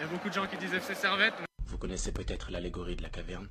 Il 0.00 0.04
y 0.04 0.06
a 0.06 0.12
beaucoup 0.12 0.30
de 0.30 0.34
gens 0.34 0.46
qui 0.46 0.56
disent 0.56 0.72
FC 0.72 0.94
Servette. 0.94 1.34
Vous 1.66 1.76
connaissez 1.76 2.10
peut-être 2.10 2.50
l'allégorie 2.50 2.96
de 2.96 3.02
la 3.02 3.10
caverne 3.10 3.46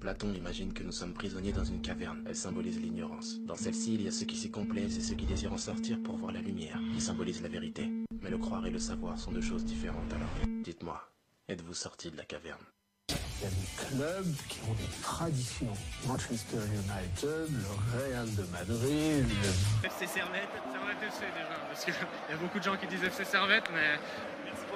Platon 0.00 0.32
imagine 0.32 0.72
que 0.72 0.82
nous 0.82 0.92
sommes 0.92 1.12
prisonniers 1.12 1.52
dans 1.52 1.62
une 1.62 1.82
caverne. 1.82 2.24
Elle 2.26 2.36
symbolise 2.36 2.80
l'ignorance. 2.80 3.38
Dans 3.40 3.54
celle-ci, 3.54 3.96
il 3.96 4.02
y 4.02 4.08
a 4.08 4.10
ceux 4.10 4.24
qui 4.24 4.38
s'y 4.38 4.50
complaisent 4.50 4.96
et 4.96 5.02
ceux 5.02 5.14
qui 5.14 5.26
désirent 5.26 5.52
en 5.52 5.58
sortir 5.58 6.02
pour 6.02 6.16
voir 6.16 6.32
la 6.32 6.40
lumière, 6.40 6.80
qui 6.94 7.02
symbolise 7.02 7.42
la 7.42 7.50
vérité. 7.50 7.90
Mais 8.22 8.30
le 8.30 8.38
croire 8.38 8.64
et 8.64 8.70
le 8.70 8.78
savoir 8.78 9.18
sont 9.18 9.30
deux 9.30 9.42
choses 9.42 9.66
différentes 9.66 10.10
alors. 10.10 10.30
Dites-moi, 10.64 11.06
êtes-vous 11.50 11.74
sortis 11.74 12.10
de 12.10 12.16
la 12.16 12.24
caverne? 12.24 12.64
Il 13.10 13.44
y 13.44 13.46
a 13.46 13.50
des 13.50 13.66
clubs 13.76 14.36
qui 14.48 14.60
ont 14.70 14.72
des 14.72 15.02
traditions. 15.02 15.74
Manchester 16.06 16.56
United, 16.56 17.50
le 17.50 17.98
Real 17.98 18.34
de 18.36 18.42
Madrid, 18.52 19.26
le... 19.28 19.86
FC 19.86 20.06
Servette, 20.06 20.48
Servette 20.72 21.02
FC 21.02 21.26
déjà. 21.26 21.60
Parce 21.68 21.84
qu'il 21.84 21.92
y 21.92 22.32
a 22.32 22.36
beaucoup 22.38 22.58
de 22.58 22.64
gens 22.64 22.76
qui 22.78 22.86
disent 22.86 23.04
FC 23.04 23.22
Servette, 23.26 23.68
mais 23.74 23.98
Merci 24.50 24.66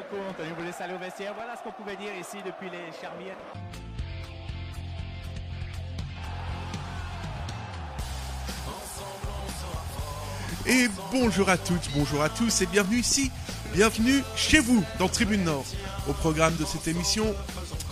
Et 10.67 10.89
bonjour 11.13 11.49
à 11.51 11.59
toutes, 11.59 11.91
bonjour 11.95 12.23
à 12.23 12.31
tous 12.31 12.63
et 12.63 12.67
bienvenue 12.67 12.99
ici, 12.99 13.31
bienvenue 13.75 14.23
chez 14.35 14.61
vous 14.61 14.83
dans 14.99 15.09
Tribune 15.09 15.45
Nord. 15.45 15.67
Au 16.09 16.13
programme 16.15 16.57
de 16.57 16.65
cette 16.65 16.89
émission, 16.89 17.35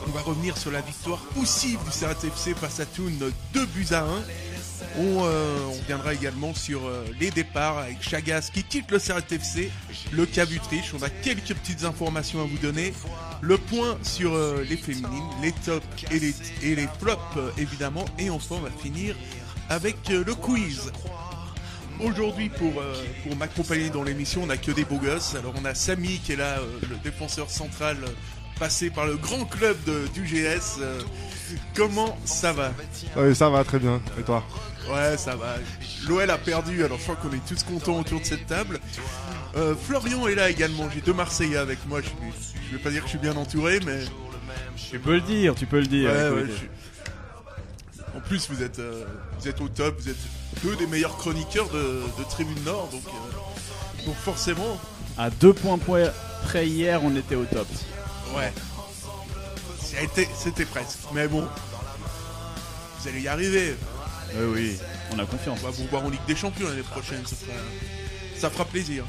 on 0.07 0.11
va 0.11 0.23
revenir 0.23 0.57
sur 0.57 0.71
la 0.71 0.81
victoire 0.81 1.19
poussive 1.35 1.79
du 1.85 1.91
CRTFC 1.91 2.55
face 2.55 2.81
à 2.81 2.87
Thun, 2.87 3.13
2 3.53 3.67
buts 3.67 3.89
à 3.91 4.01
1. 4.01 4.07
On, 4.99 5.25
euh, 5.25 5.57
on 5.69 5.73
reviendra 5.73 6.15
également 6.15 6.55
sur 6.55 6.87
euh, 6.87 7.05
les 7.19 7.31
départs 7.31 7.79
avec 7.79 8.03
Chagas 8.03 8.51
qui 8.53 8.63
quitte 8.63 8.91
le 8.91 8.99
CRTFC, 8.99 9.71
le 10.13 10.27
cas 10.27 10.45
Butriche. 10.47 10.93
On 10.99 11.03
a 11.03 11.09
quelques 11.09 11.55
petites 11.55 11.85
informations 11.85 12.41
à 12.41 12.45
vous 12.45 12.59
donner. 12.59 12.93
Le 13.41 13.59
point 13.59 13.99
sur 14.03 14.35
euh, 14.35 14.65
les 14.69 14.77
féminines, 14.77 15.29
les 15.43 15.53
tops 15.53 15.87
et 16.11 16.19
les, 16.19 16.89
flops 16.99 17.39
évidemment. 17.59 18.05
Et 18.19 18.31
enfin, 18.31 18.57
on 18.59 18.61
va 18.61 18.71
finir 18.71 19.17
avec 19.69 20.09
le 20.09 20.35
quiz. 20.35 20.93
Aujourd'hui, 22.01 22.49
pour, 22.49 22.73
m'accompagner 23.37 23.91
dans 23.91 24.03
l'émission, 24.03 24.43
on 24.43 24.47
n'a 24.47 24.57
que 24.57 24.73
des 24.73 24.85
beaux 24.85 24.99
gosses. 24.99 25.35
Alors, 25.35 25.55
on 25.61 25.65
a 25.65 25.75
Samy 25.75 26.19
qui 26.19 26.33
est 26.33 26.37
là, 26.37 26.57
le 26.89 26.97
défenseur 26.97 27.49
central 27.49 27.97
passé 28.59 28.91
par 28.91 29.07
le 29.07 29.17
grand 29.17 29.45
club 29.45 29.77
de, 29.85 30.07
du 30.15 30.23
GS. 30.23 30.81
Comment 31.75 32.17
ça 32.25 32.53
va? 32.53 32.73
Oui, 33.17 33.35
ça 33.35 33.51
va 33.51 33.65
très 33.65 33.79
bien. 33.79 34.01
Et 34.19 34.23
toi? 34.23 34.45
Ouais, 34.91 35.17
ça 35.17 35.37
va. 35.37 35.55
L'OL 36.09 36.29
a 36.31 36.39
perdu, 36.39 36.85
alors 36.85 36.99
je 36.99 37.05
crois 37.05 37.17
qu'on 37.17 37.33
est 37.33 37.45
tous 37.47 37.63
contents 37.63 37.99
autour 38.01 38.21
de 38.21 38.25
cette 38.27 38.47
table. 38.47 38.81
Euh, 39.57 39.75
Florian 39.77 40.27
est 40.27 40.35
là 40.35 40.51
également. 40.51 40.89
J'ai 40.93 41.01
deux 41.01 41.13
Marseillais 41.13 41.57
avec 41.59 41.79
moi. 41.87 42.01
Je, 42.01 42.07
suis- 42.09 42.59
je 42.71 42.77
vais 42.77 42.83
pas 42.83 42.91
dire 42.91 43.01
que 43.03 43.07
je 43.07 43.11
suis 43.11 43.19
bien 43.19 43.37
entouré, 43.37 43.81
mais 43.87 44.01
Tu 44.91 44.99
peux 44.99 45.15
le 45.15 45.21
dire, 45.21 45.55
tu 45.55 45.67
peux 45.67 45.81
le 45.81 45.87
dire. 45.87 46.11
Ouais, 46.11 46.27
écoute. 46.27 46.37
ouais, 46.39 46.47
je 46.49 46.57
suis- 46.57 46.69
En 48.17 48.21
plus, 48.21 48.51
vous 48.51 48.63
êtes, 48.63 48.79
euh, 48.79 49.05
vous 49.39 49.49
êtes 49.49 49.61
au 49.61 49.69
top, 49.69 49.99
vous 50.01 50.09
êtes 50.11 50.17
deux 50.65 50.77
des 50.77 50.87
meilleurs 50.87 51.17
chroniqueurs 51.17 51.69
de, 51.71 52.03
de 52.19 52.25
Tribune 52.29 52.63
Nord, 52.65 52.89
donc, 52.93 53.03
euh, 53.07 54.05
donc 54.07 54.17
forcément, 54.17 54.79
À 55.17 55.31
deux 55.31 55.53
points 55.53 55.79
près 56.45 56.67
hier, 56.67 57.03
on 57.05 57.15
était 57.17 57.37
au 57.37 57.45
top. 57.45 57.69
ouais. 58.37 58.53
C'était 59.81 60.65
presque. 60.65 60.99
Mais 61.15 61.29
bon, 61.29 61.43
vous 63.01 63.09
allez 63.09 63.21
y 63.21 63.29
arriver. 63.29 63.77
Oui, 64.35 64.79
on 65.13 65.19
a 65.19 65.27
confiance. 65.27 65.59
On 65.63 65.67
va 65.67 65.71
vous 65.71 65.87
voir 65.87 66.05
en 66.05 66.11
Ligue 66.11 66.25
des 66.27 66.37
Champions 66.37 66.69
l'année 66.69 66.83
prochaine, 66.83 67.23
ça 68.37 68.51
fera, 68.51 68.65
plaisir. 68.65 69.05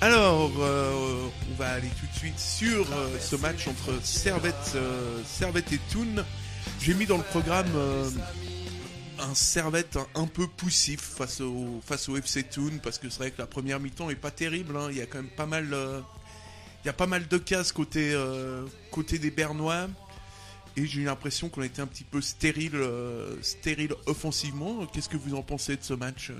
Alors, 0.00 0.52
euh, 0.58 1.28
on 1.50 1.54
va 1.54 1.70
aller 1.70 1.88
tout 2.00 2.06
de 2.06 2.18
suite 2.18 2.38
sur 2.38 2.92
euh, 2.92 3.18
ce 3.20 3.36
match 3.36 3.68
entre 3.68 3.98
Servette, 4.02 4.72
euh, 4.74 5.20
Servette 5.24 5.72
et 5.72 5.78
Thun. 5.90 6.24
J'ai 6.80 6.94
mis 6.94 7.06
dans 7.06 7.16
le 7.16 7.22
programme 7.22 7.70
un 9.20 9.34
Servette 9.34 9.98
un, 10.16 10.26
peu 10.26 10.48
poussif 10.48 11.00
face 11.00 11.40
au, 11.40 11.80
face 11.86 12.08
au 12.08 12.16
FC 12.16 12.42
Thun, 12.42 12.78
parce 12.82 12.98
que 12.98 13.08
c'est 13.08 13.18
vrai 13.18 13.30
que 13.30 13.40
la 13.40 13.46
première 13.46 13.78
mi-temps 13.78 14.10
est 14.10 14.16
pas 14.16 14.32
terrible. 14.32 14.76
hein. 14.76 14.88
Il 14.90 14.96
y 14.96 15.00
a 15.00 15.06
quand 15.06 15.18
même 15.18 15.30
pas 15.30 15.46
mal, 15.46 15.68
il 15.70 16.86
y 16.86 16.90
a 16.90 16.92
pas 16.92 17.06
mal 17.06 17.28
de 17.28 17.38
cases 17.38 17.70
côté, 17.72 18.16
côté 18.90 19.18
des 19.18 19.30
Bernois. 19.30 19.88
Et 20.76 20.86
j'ai 20.86 21.02
eu 21.02 21.04
l'impression 21.04 21.48
qu'on 21.48 21.62
était 21.62 21.82
un 21.82 21.86
petit 21.86 22.04
peu 22.04 22.20
stérile, 22.20 22.76
euh, 22.76 23.36
stérile 23.42 23.94
offensivement. 24.06 24.86
Qu'est-ce 24.86 25.08
que 25.08 25.16
vous 25.16 25.34
en 25.34 25.42
pensez 25.42 25.76
de 25.76 25.82
ce 25.82 25.94
match 25.94 26.30
euh 26.30 26.34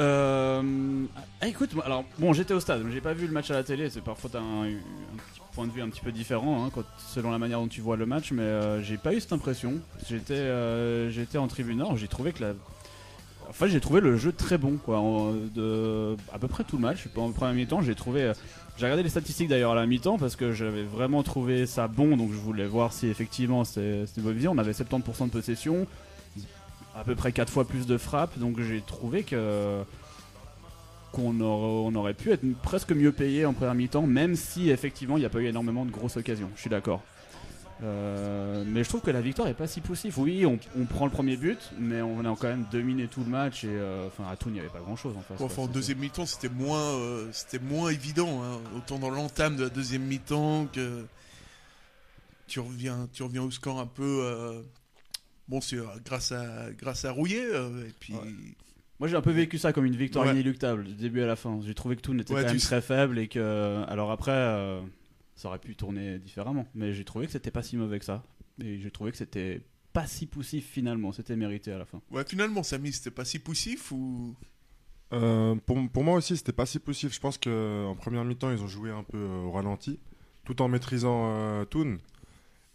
Euh, 0.00 1.06
écoute, 1.42 1.70
alors 1.84 2.04
bon, 2.18 2.32
j'étais 2.32 2.52
au 2.52 2.58
stade, 2.58 2.82
mais 2.84 2.92
j'ai 2.92 3.00
pas 3.00 3.14
vu 3.14 3.28
le 3.28 3.32
match 3.32 3.52
à 3.52 3.54
la 3.54 3.62
télé. 3.62 3.88
C'est 3.90 4.00
parfois 4.00 4.28
t'as 4.28 4.40
un, 4.40 4.64
un 4.64 4.72
petit 4.72 5.40
point 5.52 5.68
de 5.68 5.72
vue 5.72 5.82
un 5.82 5.88
petit 5.88 6.00
peu 6.00 6.10
différent, 6.10 6.64
hein, 6.64 6.70
quand, 6.74 6.82
selon 6.98 7.30
la 7.30 7.38
manière 7.38 7.60
dont 7.60 7.68
tu 7.68 7.80
vois 7.80 7.96
le 7.96 8.04
match. 8.04 8.32
Mais 8.32 8.42
euh, 8.42 8.82
j'ai 8.82 8.98
pas 8.98 9.14
eu 9.14 9.20
cette 9.20 9.32
impression. 9.32 9.80
J'étais, 10.08 10.50
j'étais 11.10 11.38
en 11.38 11.46
tribune 11.46 11.78
nord. 11.78 11.96
J'ai 11.96 12.08
trouvé 12.08 12.32
que 12.32 12.42
la, 12.42 12.54
enfin, 13.48 13.66
j'ai 13.66 13.80
trouvé 13.80 14.00
le 14.00 14.16
jeu 14.16 14.32
très 14.32 14.58
bon, 14.58 14.76
quoi. 14.84 15.00
de 15.54 16.16
à 16.32 16.38
peu 16.38 16.48
près 16.48 16.64
tout 16.64 16.76
le 16.76 16.82
match. 16.82 17.06
En 17.16 17.30
première 17.30 17.54
mi-temps, 17.54 17.82
j'ai 17.82 17.94
trouvé. 17.94 18.22
euh, 18.22 18.34
j'ai 18.76 18.86
regardé 18.86 19.04
les 19.04 19.08
statistiques 19.08 19.48
d'ailleurs 19.48 19.72
à 19.72 19.74
la 19.76 19.86
mi-temps 19.86 20.18
parce 20.18 20.34
que 20.34 20.52
j'avais 20.52 20.82
vraiment 20.82 21.22
trouvé 21.22 21.64
ça 21.66 21.86
bon, 21.86 22.16
donc 22.16 22.32
je 22.32 22.38
voulais 22.38 22.66
voir 22.66 22.92
si 22.92 23.06
effectivement 23.06 23.62
c'était 23.64 24.04
une 24.16 24.22
bonne 24.24 24.34
vision. 24.34 24.52
On 24.52 24.58
avait 24.58 24.72
70% 24.72 25.26
de 25.26 25.30
possession, 25.30 25.86
à 26.96 27.04
peu 27.04 27.14
près 27.14 27.30
4 27.30 27.52
fois 27.52 27.64
plus 27.66 27.86
de 27.86 27.96
frappes, 27.96 28.36
donc 28.38 28.60
j'ai 28.60 28.80
trouvé 28.80 29.22
que 29.22 29.80
qu'on 31.12 31.40
aurait, 31.40 31.92
on 31.92 31.94
aurait 31.94 32.14
pu 32.14 32.32
être 32.32 32.42
presque 32.62 32.90
mieux 32.90 33.12
payé 33.12 33.46
en 33.46 33.52
première 33.52 33.76
mi-temps, 33.76 34.02
même 34.08 34.34
si 34.34 34.70
effectivement 34.70 35.16
il 35.16 35.20
n'y 35.20 35.26
a 35.26 35.30
pas 35.30 35.38
eu 35.38 35.46
énormément 35.46 35.84
de 35.84 35.92
grosses 35.92 36.16
occasions. 36.16 36.50
Je 36.56 36.62
suis 36.62 36.70
d'accord. 36.70 37.02
Euh, 37.82 38.62
mais 38.66 38.84
je 38.84 38.88
trouve 38.88 39.00
que 39.00 39.10
la 39.10 39.20
victoire 39.20 39.48
est 39.48 39.54
pas 39.54 39.66
si 39.66 39.80
poussive. 39.80 40.16
Oui, 40.18 40.46
on, 40.46 40.58
on 40.78 40.84
prend 40.84 41.06
le 41.06 41.10
premier 41.10 41.36
but, 41.36 41.58
mais 41.78 42.00
on 42.02 42.20
a 42.20 42.36
quand 42.36 42.46
même 42.48 42.66
dominé 42.70 43.08
tout 43.08 43.20
le 43.24 43.30
match 43.30 43.64
et 43.64 43.68
euh, 43.70 44.06
enfin 44.06 44.24
à 44.30 44.36
tout 44.36 44.48
il 44.48 44.52
n'y 44.54 44.60
avait 44.60 44.68
pas 44.68 44.78
grand 44.80 44.96
chose 44.96 45.16
en 45.16 45.20
face. 45.22 45.38
Bon, 45.38 45.46
enfin, 45.46 45.62
en 45.62 45.66
deuxième 45.66 45.98
mi-temps, 45.98 46.24
c'était 46.26 46.48
moins, 46.48 46.80
euh, 46.80 47.28
c'était 47.32 47.58
moins 47.58 47.90
évident. 47.90 48.42
hein. 48.44 48.60
Autant 48.76 48.98
dans 48.98 49.10
l'entame 49.10 49.56
de 49.56 49.64
la 49.64 49.70
deuxième 49.70 50.02
mi-temps 50.02 50.66
que 50.72 51.04
tu 52.46 52.60
reviens, 52.60 53.08
tu 53.12 53.22
reviens 53.22 53.42
au 53.42 53.50
score 53.50 53.80
un 53.80 53.86
peu. 53.86 54.62
Bon, 55.48 55.60
c'est 55.60 55.76
grâce 56.04 56.32
à 56.32 56.70
grâce 56.78 57.04
à 57.04 57.10
Rouillet. 57.10 57.42
et 57.44 57.92
puis, 58.00 58.14
Moi 59.00 59.08
j'ai 59.08 59.16
un 59.16 59.20
peu 59.20 59.32
vécu 59.32 59.58
ça 59.58 59.72
comme 59.72 59.84
une 59.84 59.96
victoire 59.96 60.26
Ouais. 60.26 60.32
inéluctable 60.32 60.84
du 60.84 60.94
début 60.94 61.22
à 61.22 61.26
la 61.26 61.36
fin. 61.36 61.58
J'ai 61.66 61.74
trouvé 61.74 61.96
que 61.96 62.00
tout 62.02 62.14
n'était 62.14 62.32
Ouais, 62.32 62.42
quand 62.42 62.48
même 62.48 62.58
sais- 62.58 62.66
très 62.66 62.80
faible 62.80 63.18
et 63.18 63.26
que 63.28 63.82
alors 63.88 64.10
après 64.12 64.30
ça 65.34 65.48
aurait 65.48 65.58
pu 65.58 65.76
tourner 65.76 66.18
différemment. 66.18 66.66
Mais 66.74 66.92
j'ai 66.92 67.04
trouvé 67.04 67.26
que 67.26 67.32
c'était 67.32 67.50
pas 67.50 67.62
si 67.62 67.76
mauvais 67.76 67.98
que 67.98 68.04
ça 68.04 68.22
et 68.62 68.78
j'ai 68.78 68.90
trouvé 68.90 69.10
que 69.10 69.16
c'était 69.16 69.62
pas 69.92 70.06
si 70.06 70.26
poussif 70.26 70.66
finalement. 70.68 71.12
C'était 71.12 71.36
mérité 71.36 71.72
à 71.72 71.78
la 71.78 71.84
fin. 71.84 72.00
ouais, 72.10 72.24
finalement, 72.24 72.62
Samy, 72.62 72.92
c'était 72.92 73.10
pas 73.10 73.24
si 73.24 73.38
poussif 73.38 73.92
ou? 73.92 74.34
Euh, 75.12 75.54
pour, 75.66 75.78
pour 75.90 76.02
moi 76.02 76.16
aussi, 76.16 76.36
c'était 76.36 76.52
pas 76.52 76.66
si 76.66 76.78
poussif. 76.80 77.14
Je 77.14 77.20
pense 77.20 77.38
qu'en 77.38 77.94
première 77.96 78.24
mi-temps, 78.24 78.50
ils 78.50 78.60
ont 78.62 78.68
joué 78.68 78.90
un 78.90 79.04
peu 79.04 79.18
euh, 79.18 79.42
au 79.42 79.52
ralenti, 79.52 80.00
tout 80.44 80.60
en 80.62 80.68
maîtrisant 80.68 81.30
euh, 81.30 81.64
Toon. 81.64 81.98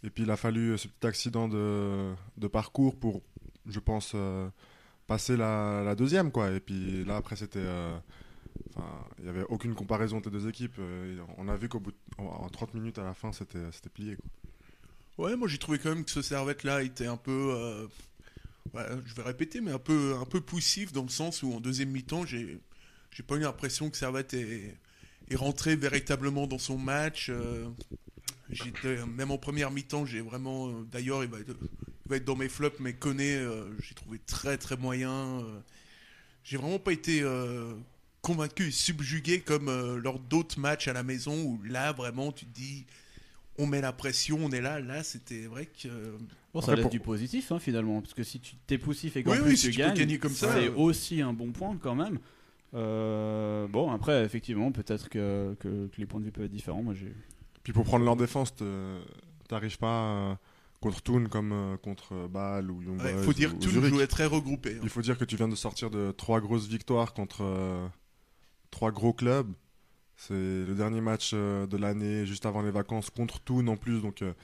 Et 0.02 0.08
puis, 0.08 0.22
il 0.22 0.30
a 0.30 0.36
fallu 0.36 0.70
euh, 0.70 0.76
ce 0.78 0.88
petit 0.88 1.06
accident 1.06 1.48
de, 1.48 2.14
de 2.38 2.48
parcours 2.48 2.96
pour, 2.96 3.20
je 3.66 3.80
pense, 3.80 4.12
euh, 4.14 4.48
passer 5.06 5.36
la, 5.36 5.82
la 5.84 5.94
deuxième. 5.94 6.30
Quoi. 6.32 6.52
Et 6.52 6.60
puis 6.60 7.04
là, 7.04 7.16
après, 7.16 7.36
c'était. 7.36 7.66
Il 9.18 9.24
n'y 9.24 9.30
avait 9.30 9.44
aucune 9.48 9.74
comparaison 9.74 10.18
entre 10.18 10.30
les 10.30 10.38
deux 10.38 10.48
équipes. 10.48 10.76
Euh, 10.78 11.18
on 11.38 11.48
a 11.48 11.56
vu 11.56 11.68
qu'au 11.68 11.80
bout 11.80 11.92
de- 11.92 11.96
en, 12.18 12.24
en 12.26 12.48
30 12.48 12.74
minutes 12.74 12.98
à 12.98 13.04
la 13.04 13.14
fin, 13.14 13.32
c'était 13.32 13.58
plié. 13.92 14.16
Quoi. 14.16 15.26
Ouais, 15.26 15.36
moi 15.36 15.48
j'ai 15.48 15.58
trouvé 15.58 15.78
quand 15.78 15.90
même 15.90 16.04
que 16.04 16.10
ce 16.10 16.22
Servette-là 16.22 16.82
était 16.82 17.06
un 17.06 17.16
peu, 17.18 17.52
euh, 17.54 17.86
je 19.04 19.14
vais 19.14 19.22
répéter, 19.22 19.60
mais 19.60 19.72
un 19.72 19.78
peu, 19.78 20.14
un 20.18 20.24
peu 20.24 20.40
poussif 20.40 20.92
dans 20.92 21.02
le 21.02 21.08
sens 21.08 21.42
où 21.42 21.52
en 21.52 21.60
deuxième 21.60 21.90
mi-temps, 21.90 22.24
j'ai, 22.24 22.58
pas 23.26 23.36
eu 23.36 23.40
l'impression 23.40 23.90
que 23.90 23.96
Servette 23.98 24.32
est, 24.34 24.74
est 25.30 25.36
rentré 25.36 25.76
véritablement 25.76 26.46
dans 26.46 26.58
son 26.58 26.78
match. 26.78 27.28
euh, 27.30 27.68
même 29.06 29.30
en 29.30 29.38
première 29.38 29.70
mi-temps, 29.70 30.06
j'ai 30.06 30.20
vraiment, 30.20 30.70
d'ailleurs, 30.90 31.22
il 31.22 31.30
il 31.30 32.10
va 32.10 32.16
être 32.16 32.24
dans 32.24 32.34
mes 32.36 32.48
flops, 32.48 32.80
mais 32.80 32.96
euh, 33.24 33.70
j'ai 33.80 33.94
trouvé 33.94 34.18
très 34.18 34.58
très 34.58 34.76
moyen. 34.76 35.44
j'ai 36.42 36.56
vraiment 36.56 36.78
pas 36.80 36.92
été 36.92 37.22
convaincu 38.22 38.68
et 38.68 38.70
subjugué 38.70 39.40
comme 39.40 39.68
euh, 39.68 39.96
lors 39.98 40.18
d'autres 40.18 40.58
matchs 40.60 40.88
à 40.88 40.92
la 40.92 41.02
maison 41.02 41.42
où 41.42 41.60
là 41.64 41.92
vraiment 41.92 42.32
tu 42.32 42.46
te 42.46 42.54
dis 42.54 42.86
on 43.58 43.66
met 43.66 43.80
la 43.82 43.92
pression, 43.92 44.38
on 44.42 44.50
est 44.52 44.60
là. 44.62 44.80
Là, 44.80 45.02
c'était 45.02 45.42
vrai 45.46 45.66
que. 45.66 45.88
Bon, 46.54 46.60
ça 46.62 46.68
Après, 46.72 46.76
laisse 46.76 46.82
pour- 46.84 46.90
du 46.90 47.00
positif 47.00 47.52
hein, 47.52 47.58
finalement 47.58 48.00
parce 48.00 48.14
que 48.14 48.22
si 48.22 48.40
tu 48.40 48.54
t'es 48.66 48.78
poussif 48.78 49.16
et 49.16 49.22
qu'en 49.22 49.32
Oui, 49.32 49.38
plus 49.38 49.50
oui, 49.50 49.56
si 49.56 49.66
tu 49.66 49.72
tu 49.72 49.76
peux 49.78 49.82
gagnes, 49.86 49.96
gagner 49.98 50.18
comme 50.18 50.32
ça, 50.32 50.52
c'est 50.54 50.68
euh. 50.68 50.74
aussi 50.76 51.20
un 51.20 51.32
bon 51.34 51.52
point 51.52 51.76
quand 51.80 51.94
même. 51.94 52.18
Euh, 52.72 53.66
bon 53.66 53.90
après 53.90 54.24
effectivement 54.24 54.70
peut-être 54.70 55.08
que, 55.08 55.56
que, 55.58 55.88
que 55.88 55.96
les 55.98 56.06
points 56.06 56.20
de 56.20 56.26
vue 56.26 56.30
peuvent 56.32 56.44
être 56.44 56.50
différents. 56.52 56.82
Moi 56.82 56.94
j'ai 56.94 57.12
Puis 57.64 57.72
pour 57.72 57.84
prendre 57.84 58.04
leur 58.04 58.16
défense, 58.16 58.54
t'arrives 59.48 59.78
pas 59.78 60.02
euh, 60.30 60.34
contre 60.80 61.02
Toon 61.02 61.26
comme 61.28 61.52
euh, 61.52 61.76
contre 61.78 62.14
euh, 62.14 62.28
Bâle 62.28 62.70
ou 62.70 62.80
Young 62.82 63.00
Il 63.04 63.12
Boys 63.14 63.22
faut 63.24 63.32
dire 63.32 63.58
que 63.58 63.68
Zurich. 63.68 63.92
jouait 63.92 64.06
très 64.06 64.26
regroupé. 64.26 64.74
hein. 64.76 64.80
Il 64.84 64.88
faut 64.88 65.02
dire 65.02 65.18
que 65.18 65.24
tu 65.24 65.36
viens 65.36 65.48
de 65.48 65.56
sortir 65.56 65.90
de 65.90 66.12
trois 66.12 66.40
grosses 66.40 66.68
victoires 66.68 67.12
contre 67.12 67.42
euh, 67.42 67.86
trois 68.70 68.92
gros 68.92 69.12
clubs. 69.12 69.52
C'est 70.16 70.34
le 70.34 70.74
dernier 70.74 71.00
match 71.00 71.30
euh, 71.32 71.66
de 71.66 71.76
l'année, 71.76 72.26
juste 72.26 72.44
avant 72.46 72.62
les 72.62 72.70
vacances, 72.70 73.08
contre 73.10 73.40
Toon 73.40 73.66
en 73.68 73.76
plus. 73.76 74.00
Donc, 74.02 74.20
euh, 74.22 74.34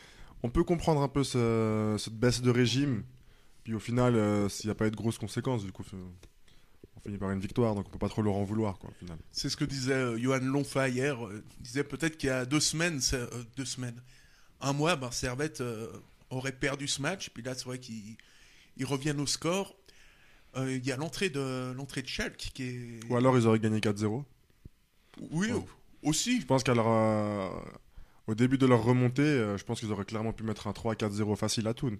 on 0.42 0.48
peut 0.50 0.64
comprendre 0.64 1.02
un 1.02 1.08
peu 1.08 1.22
ce- 1.24 1.96
cette 1.98 2.14
baisse 2.18 2.40
de 2.40 2.50
régime. 2.50 3.04
Puis 3.64 3.74
au 3.74 3.78
final, 3.80 4.14
euh, 4.16 4.48
s'il 4.48 4.68
n'y 4.68 4.72
a 4.72 4.74
pas 4.74 4.86
eu 4.86 4.90
de 4.90 4.96
grosses 4.96 5.18
conséquences, 5.18 5.64
du 5.64 5.72
coup, 5.72 5.84
on 6.96 7.00
finit 7.00 7.18
par 7.18 7.30
une 7.30 7.40
victoire. 7.40 7.74
Donc, 7.74 7.86
on 7.88 7.90
peut 7.90 7.98
pas 7.98 8.08
trop 8.08 8.22
leur 8.22 8.34
en 8.34 8.44
vouloir, 8.44 8.78
quoi. 8.78 8.90
C'est 9.32 9.48
ce 9.50 9.56
que 9.56 9.64
disait 9.66 10.18
Johan 10.18 10.38
Lonfa 10.38 10.88
hier. 10.88 11.18
il 11.58 11.62
disait 11.62 11.84
peut-être 11.84 12.16
qu'il 12.16 12.28
y 12.28 12.32
a 12.32 12.46
deux 12.46 12.60
semaines, 12.60 13.00
deux 13.56 13.64
semaines, 13.64 14.00
un 14.60 14.72
mois, 14.72 14.96
ben, 14.96 15.10
Servette 15.10 15.62
aurait 16.30 16.52
perdu 16.52 16.88
ce 16.88 17.02
match. 17.02 17.28
Puis 17.30 17.42
là, 17.42 17.54
c'est 17.54 17.64
vrai 17.66 17.78
qu'ils 17.78 18.16
ils 18.78 18.86
reviennent 18.86 19.20
au 19.20 19.26
score. 19.26 19.74
Euh, 20.56 20.76
Il 20.76 20.86
y 20.86 20.92
a 20.92 20.96
l'entrée 20.96 21.28
de 21.30 21.72
l'entrée 21.76 22.02
de 22.02 22.08
Schalke 22.08 22.50
qui 22.54 22.62
est. 22.62 23.00
Ou 23.10 23.16
alors, 23.16 23.36
ils 23.38 23.46
auraient 23.46 23.58
gagné 23.58 23.80
4-0. 23.80 24.24
Oui, 25.30 25.50
Ouais. 25.52 25.60
aussi. 26.02 26.40
Je 26.40 26.46
pense 26.46 26.62
qu'à 26.62 26.74
leur, 26.74 26.86
euh, 26.88 27.48
au 28.26 28.34
début 28.34 28.58
de 28.58 28.66
leur 28.66 28.82
remontée, 28.82 29.22
euh, 29.22 29.56
je 29.56 29.64
pense 29.64 29.80
qu'ils 29.80 29.92
auraient 29.92 30.04
clairement 30.04 30.32
pu 30.32 30.42
mettre 30.44 30.66
un 30.66 30.72
3-4-0 30.72 31.36
facile 31.36 31.66
à 31.68 31.74
Toon. 31.74 31.96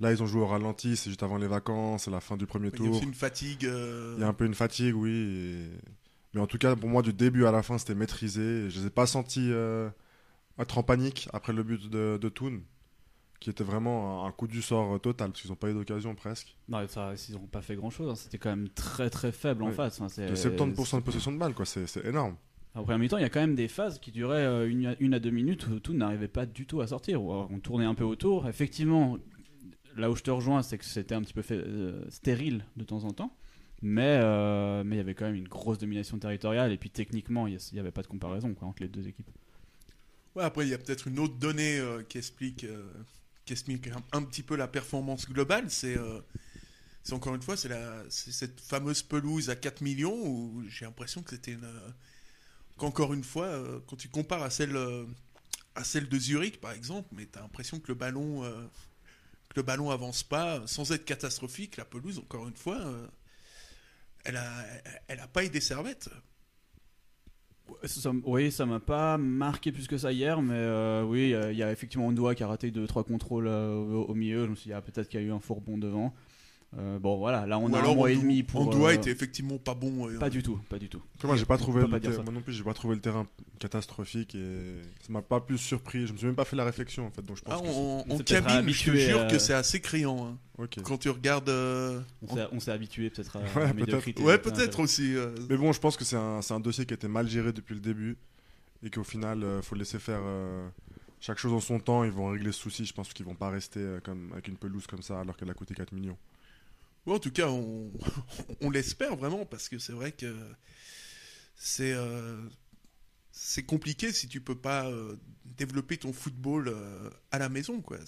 Là, 0.00 0.12
ils 0.12 0.22
ont 0.22 0.26
joué 0.26 0.40
au 0.42 0.46
ralenti, 0.46 0.96
c'est 0.96 1.10
juste 1.10 1.22
avant 1.24 1.38
les 1.38 1.48
vacances, 1.48 2.04
c'est 2.04 2.10
la 2.10 2.20
fin 2.20 2.36
du 2.36 2.46
premier 2.46 2.68
Il 2.68 2.72
y 2.72 2.74
a 2.74 2.78
tour. 2.86 2.96
aussi 2.96 3.04
une 3.04 3.14
fatigue. 3.14 3.64
euh, 3.66 4.14
Il 4.16 4.20
y 4.20 4.24
a 4.24 4.28
un 4.28 4.32
peu 4.32 4.44
une 4.46 4.54
fatigue, 4.54 4.94
oui. 4.94 5.10
et- 5.10 5.68
Mais 6.34 6.40
en 6.40 6.46
tout 6.46 6.58
cas, 6.58 6.76
pour 6.76 6.88
moi, 6.90 7.02
du 7.02 7.12
début 7.12 7.46
à 7.46 7.50
la 7.52 7.62
fin, 7.62 7.78
c'était 7.78 7.94
maîtrisé. 7.94 8.68
Je 8.70 8.80
les 8.80 8.86
ai 8.86 8.90
pas 8.90 9.06
sentis 9.06 9.48
euh, 9.50 9.88
être 10.58 10.76
en 10.78 10.82
panique 10.82 11.28
après 11.32 11.52
le 11.54 11.62
but 11.62 11.88
de, 11.88 12.18
de 12.20 12.28
Toon, 12.28 12.60
qui 13.40 13.50
était 13.50 13.64
vraiment 13.64 14.26
un, 14.26 14.32
coup 14.32 14.46
du 14.48 14.62
sort 14.62 14.94
euh, 14.94 14.98
total, 14.98 15.30
parce 15.30 15.42
qu'ils 15.42 15.50
n'ont 15.50 15.56
pas 15.56 15.70
eu 15.70 15.74
d'occasion 15.74 16.14
presque. 16.14 16.56
Non, 16.68 16.86
ça, 16.88 17.12
ils 17.28 17.34
n'ont 17.34 17.46
pas 17.46 17.62
fait 17.62 17.76
grand 17.76 17.90
chose. 17.90 18.18
C'était 18.18 18.38
quand 18.38 18.50
même 18.50 18.68
très 18.70 19.10
très 19.10 19.30
faible 19.32 19.62
en 19.62 19.70
face. 19.72 20.00
Enfin, 20.00 20.08
c'est- 20.08 20.28
De 20.28 20.34
70% 20.34 20.98
de 20.98 21.02
possession 21.04 21.32
de 21.32 21.38
balle, 21.38 21.54
quoi. 21.54 21.64
C'est 21.64 22.04
énorme. 22.04 22.36
En 22.74 22.82
première 22.82 22.98
mi-temps, 22.98 23.16
il 23.18 23.22
y 23.22 23.24
a 23.24 23.30
quand 23.30 23.40
même 23.40 23.54
des 23.54 23.68
phases 23.68 23.98
qui 23.98 24.12
duraient 24.12 24.44
euh, 24.44 24.68
une, 24.68 24.86
à- 24.86 24.96
une 25.00 25.14
à 25.14 25.18
deux 25.20 25.30
minutes 25.30 25.66
où 25.68 25.80
tout 25.80 25.94
n'arrivait 25.94 26.28
pas 26.28 26.46
du 26.46 26.66
tout 26.66 26.80
à 26.80 26.86
sortir. 26.86 27.22
On 27.22 27.58
tournait 27.60 27.84
un 27.86 27.94
peu 27.94 28.04
autour. 28.04 28.46
Effectivement, 28.48 29.18
là 29.96 30.10
où 30.10 30.16
je 30.16 30.22
te 30.22 30.30
rejoins, 30.30 30.62
c'est 30.62 30.78
que 30.78 30.84
c'était 30.84 31.14
un 31.14 31.22
petit 31.22 31.32
peu 31.34 31.42
fait, 31.42 31.56
euh, 31.56 32.04
stérile 32.10 32.64
de 32.76 32.84
temps 32.84 33.04
en 33.04 33.10
temps. 33.12 33.36
Mais 33.82 34.18
euh, 34.20 34.82
mais 34.84 34.96
il 34.96 34.98
y 34.98 35.00
avait 35.00 35.14
quand 35.14 35.26
même 35.26 35.36
une 35.36 35.46
grosse 35.48 35.78
domination 35.78 36.18
territoriale. 36.18 36.72
Et 36.72 36.76
puis 36.76 36.90
techniquement, 36.90 37.46
il 37.46 37.56
n'y 37.72 37.78
avait 37.78 37.92
pas 37.92 38.02
de 38.02 38.08
comparaison 38.08 38.52
quoi, 38.54 38.66
entre 38.68 38.82
les 38.82 38.88
deux 38.88 39.06
équipes. 39.08 39.30
Ouais, 40.34 40.44
après, 40.44 40.66
il 40.66 40.70
y 40.70 40.74
a 40.74 40.78
peut-être 40.78 41.08
une 41.08 41.18
autre 41.18 41.34
donnée 41.36 41.78
euh, 41.80 42.02
qui 42.02 42.18
explique, 42.18 42.64
euh, 42.64 42.82
qui 43.48 43.54
explique 43.54 43.86
un, 43.88 44.02
un 44.12 44.22
petit 44.22 44.42
peu 44.42 44.56
la 44.56 44.68
performance 44.68 45.26
globale. 45.26 45.70
C'est, 45.70 45.96
euh, 45.96 46.20
encore 47.12 47.34
une 47.34 47.40
fois, 47.40 47.56
cette 47.56 48.60
fameuse 48.60 49.02
pelouse 49.02 49.48
à 49.48 49.56
4 49.56 49.80
millions 49.80 50.14
où 50.14 50.62
j'ai 50.68 50.84
l'impression 50.84 51.22
que 51.22 51.30
c'était 51.30 51.52
une. 51.52 51.64
euh, 51.64 51.90
qu'encore 52.76 53.14
une 53.14 53.24
fois, 53.24 53.46
euh, 53.46 53.80
quand 53.86 53.96
tu 53.96 54.08
compares 54.10 54.42
à 54.42 54.50
celle, 54.50 54.76
à 55.74 55.82
celle 55.82 56.08
de 56.10 56.18
Zurich, 56.18 56.60
par 56.60 56.72
exemple, 56.72 57.08
mais 57.12 57.26
tu 57.26 57.38
as 57.38 57.42
l'impression 57.42 57.80
que 57.80 57.88
le 57.88 57.94
ballon. 57.94 58.42
que 59.48 59.56
le 59.56 59.62
ballon 59.62 59.90
avance 59.90 60.22
pas 60.22 60.62
sans 60.66 60.92
être 60.92 61.06
catastrophique, 61.06 61.78
la 61.78 61.86
pelouse, 61.86 62.18
encore 62.18 62.46
une 62.46 62.56
fois, 62.56 62.78
elle 64.24 64.36
a, 64.36 64.64
elle 65.08 65.20
a 65.20 65.26
pas 65.26 65.42
aidé 65.42 65.60
Servette. 65.60 66.10
Oui, 68.24 68.50
ça 68.50 68.66
m'a 68.66 68.80
pas 68.80 69.18
marqué 69.18 69.72
plus 69.72 69.86
que 69.86 69.98
ça 69.98 70.12
hier, 70.12 70.42
mais 70.42 70.54
euh, 70.54 71.02
oui, 71.04 71.34
il 71.50 71.56
y 71.56 71.62
a 71.62 71.70
effectivement 71.72 72.06
Ondoa 72.06 72.34
qui 72.34 72.42
a 72.42 72.48
raté 72.48 72.70
deux 72.70 72.86
trois 72.86 73.04
contrôles 73.04 73.46
euh, 73.46 73.74
au, 73.74 74.04
au 74.06 74.14
milieu. 74.14 74.44
Je 74.44 74.50
me 74.50 74.54
suis 74.54 74.68
dit, 74.68 74.74
ah, 74.74 74.80
peut-être 74.80 75.08
qu'il 75.08 75.20
y 75.20 75.22
a 75.22 75.26
eu 75.26 75.32
un 75.32 75.40
fourbon 75.40 75.78
devant. 75.78 76.12
Euh, 76.76 76.98
bon, 76.98 77.16
voilà, 77.16 77.46
là 77.46 77.58
on 77.58 77.70
Ou 77.72 77.74
a 77.74 77.78
alors 77.78 77.92
un 77.92 77.94
mois 77.94 78.10
et 78.12 78.16
demi 78.16 78.42
pour. 78.42 78.60
Ondua 78.60 78.90
euh, 78.90 78.92
était 78.92 79.10
effectivement 79.10 79.56
pas 79.56 79.72
bon. 79.74 80.06
euh, 80.10 80.18
Pas 80.18 80.28
du 80.28 80.42
tout, 80.42 80.60
pas 80.68 80.78
du 80.78 80.90
tout. 80.90 81.00
Après, 81.14 81.26
moi, 81.26 81.36
j'ai 81.38 81.46
pas 81.46 81.54
On 81.54 81.58
trouvé 81.58 81.80
peut 81.80 81.86
le 81.86 81.90
pas 81.92 81.98
dire 81.98 82.10
ter- 82.10 82.18
ça. 82.18 82.22
moi 82.22 82.32
non 82.32 82.42
plus, 82.42 82.52
j'ai 82.52 82.62
pas 82.62 82.74
trouvé 82.74 82.94
le 82.94 83.00
terrain 83.00 83.26
catastrophique 83.58 84.34
et 84.34 84.82
ça 85.00 85.10
m'a 85.10 85.22
pas 85.22 85.40
plus 85.40 85.56
surpris. 85.56 86.06
Je 86.06 86.12
me 86.12 86.18
suis 86.18 86.26
même 86.26 86.36
pas 86.36 86.44
fait 86.44 86.56
la 86.56 86.64
réflexion 86.66 87.06
en 87.06 87.10
fait, 87.10 87.22
donc 87.22 87.38
je 87.38 87.42
pense 87.42 87.54
Ah, 87.56 87.62
que 87.62 87.68
c'est- 87.68 87.74
en, 87.74 87.80
en 88.00 88.16
C'est 88.18 88.24
peut-être 88.24 88.46
cabine, 88.46 88.70
je 88.70 88.84
te 88.90 88.96
jure 88.96 89.26
que 89.28 89.38
c'est 89.38 89.54
assez 89.54 89.80
criant. 89.80 90.36
hein. 90.58 90.68
Quand 90.82 90.98
tu 90.98 91.08
regardes. 91.08 91.48
euh, 91.48 92.00
On 92.28 92.34
s'est- 92.34 92.68
On 92.68 92.70
habitué 92.72 93.08
peut-être 93.08 93.36
à 93.36 93.40
Ouais, 93.40 93.46
la 93.68 93.72
peut-être. 93.72 94.18
Ouais, 94.20 94.24
Ouais, 94.24 94.38
peut-être 94.38 94.80
aussi. 94.80 95.16
euh, 95.16 95.34
Mais 95.48 95.56
bon, 95.56 95.72
je 95.72 95.80
pense 95.80 95.96
que 95.96 96.04
c'est 96.04 96.16
un, 96.16 96.42
c'est 96.42 96.52
un 96.52 96.60
dossier 96.60 96.84
qui 96.84 96.92
a 96.92 96.96
été 96.96 97.08
mal 97.08 97.28
géré 97.28 97.54
depuis 97.54 97.74
le 97.76 97.80
début 97.80 98.18
et 98.82 98.90
qu'au 98.90 99.04
final, 99.04 99.42
il 99.56 99.62
faut 99.62 99.74
laisser 99.74 99.98
faire 99.98 100.20
euh, 100.22 100.68
chaque 101.20 101.38
chose 101.38 101.54
en 101.54 101.60
son 101.60 101.78
temps. 101.80 102.04
Ils 102.04 102.10
vont 102.10 102.26
régler 102.28 102.52
ce 102.52 102.60
souci. 102.60 102.84
Je 102.84 102.92
pense 102.92 103.10
qu'ils 103.14 103.24
vont 103.24 103.34
pas 103.36 103.48
rester 103.48 103.80
euh, 103.80 104.00
comme, 104.00 104.32
avec 104.32 104.48
une 104.48 104.56
pelouse 104.56 104.86
comme 104.86 105.00
ça 105.02 105.20
alors 105.20 105.34
qu'elle 105.38 105.48
a 105.50 105.54
coûté 105.54 105.74
4 105.74 105.92
millions. 105.92 106.18
Ouais, 107.08 107.14
en 107.14 107.18
tout 107.18 107.30
cas, 107.30 107.48
on, 107.48 107.90
on 108.60 108.70
l'espère 108.70 109.16
vraiment 109.16 109.44
parce 109.44 109.68
que 109.68 109.78
c'est 109.78 109.92
vrai 109.92 110.12
que 110.12 110.34
c'est 111.54 111.92
euh, 111.92 112.36
c'est 113.32 113.64
compliqué 113.64 114.12
si 114.12 114.28
tu 114.28 114.40
peux 114.40 114.54
pas 114.54 114.86
euh, 114.86 115.16
développer 115.56 115.96
ton 115.96 116.12
football 116.12 116.68
euh, 116.68 117.10
à 117.30 117.38
la 117.38 117.48
maison, 117.48 117.80
quoi. 117.80 117.98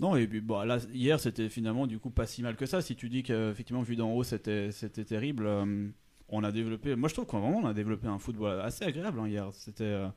Non, 0.00 0.16
et 0.16 0.26
puis 0.26 0.40
bon, 0.40 0.60
là, 0.62 0.78
hier 0.92 1.18
c'était 1.18 1.48
finalement 1.48 1.86
du 1.86 1.98
coup 1.98 2.10
pas 2.10 2.26
si 2.26 2.42
mal 2.42 2.56
que 2.56 2.66
ça. 2.66 2.82
Si 2.82 2.96
tu 2.96 3.08
dis 3.08 3.22
qu'effectivement, 3.22 3.82
vu 3.82 3.96
d'en 3.96 4.12
haut, 4.12 4.24
c'était 4.24 4.70
terrible, 4.70 5.48
on 6.28 6.44
a 6.44 6.52
développé. 6.52 6.94
Moi 6.94 7.08
je 7.08 7.14
trouve 7.14 7.26
qu'on 7.26 7.38
on 7.38 7.66
a 7.66 7.74
développé 7.74 8.06
un 8.06 8.18
football 8.18 8.60
assez 8.60 8.84
agréable 8.84 9.20
hein, 9.20 9.28
hier. 9.28 9.48
C'était. 9.52 9.94
Enfin, 9.94 10.12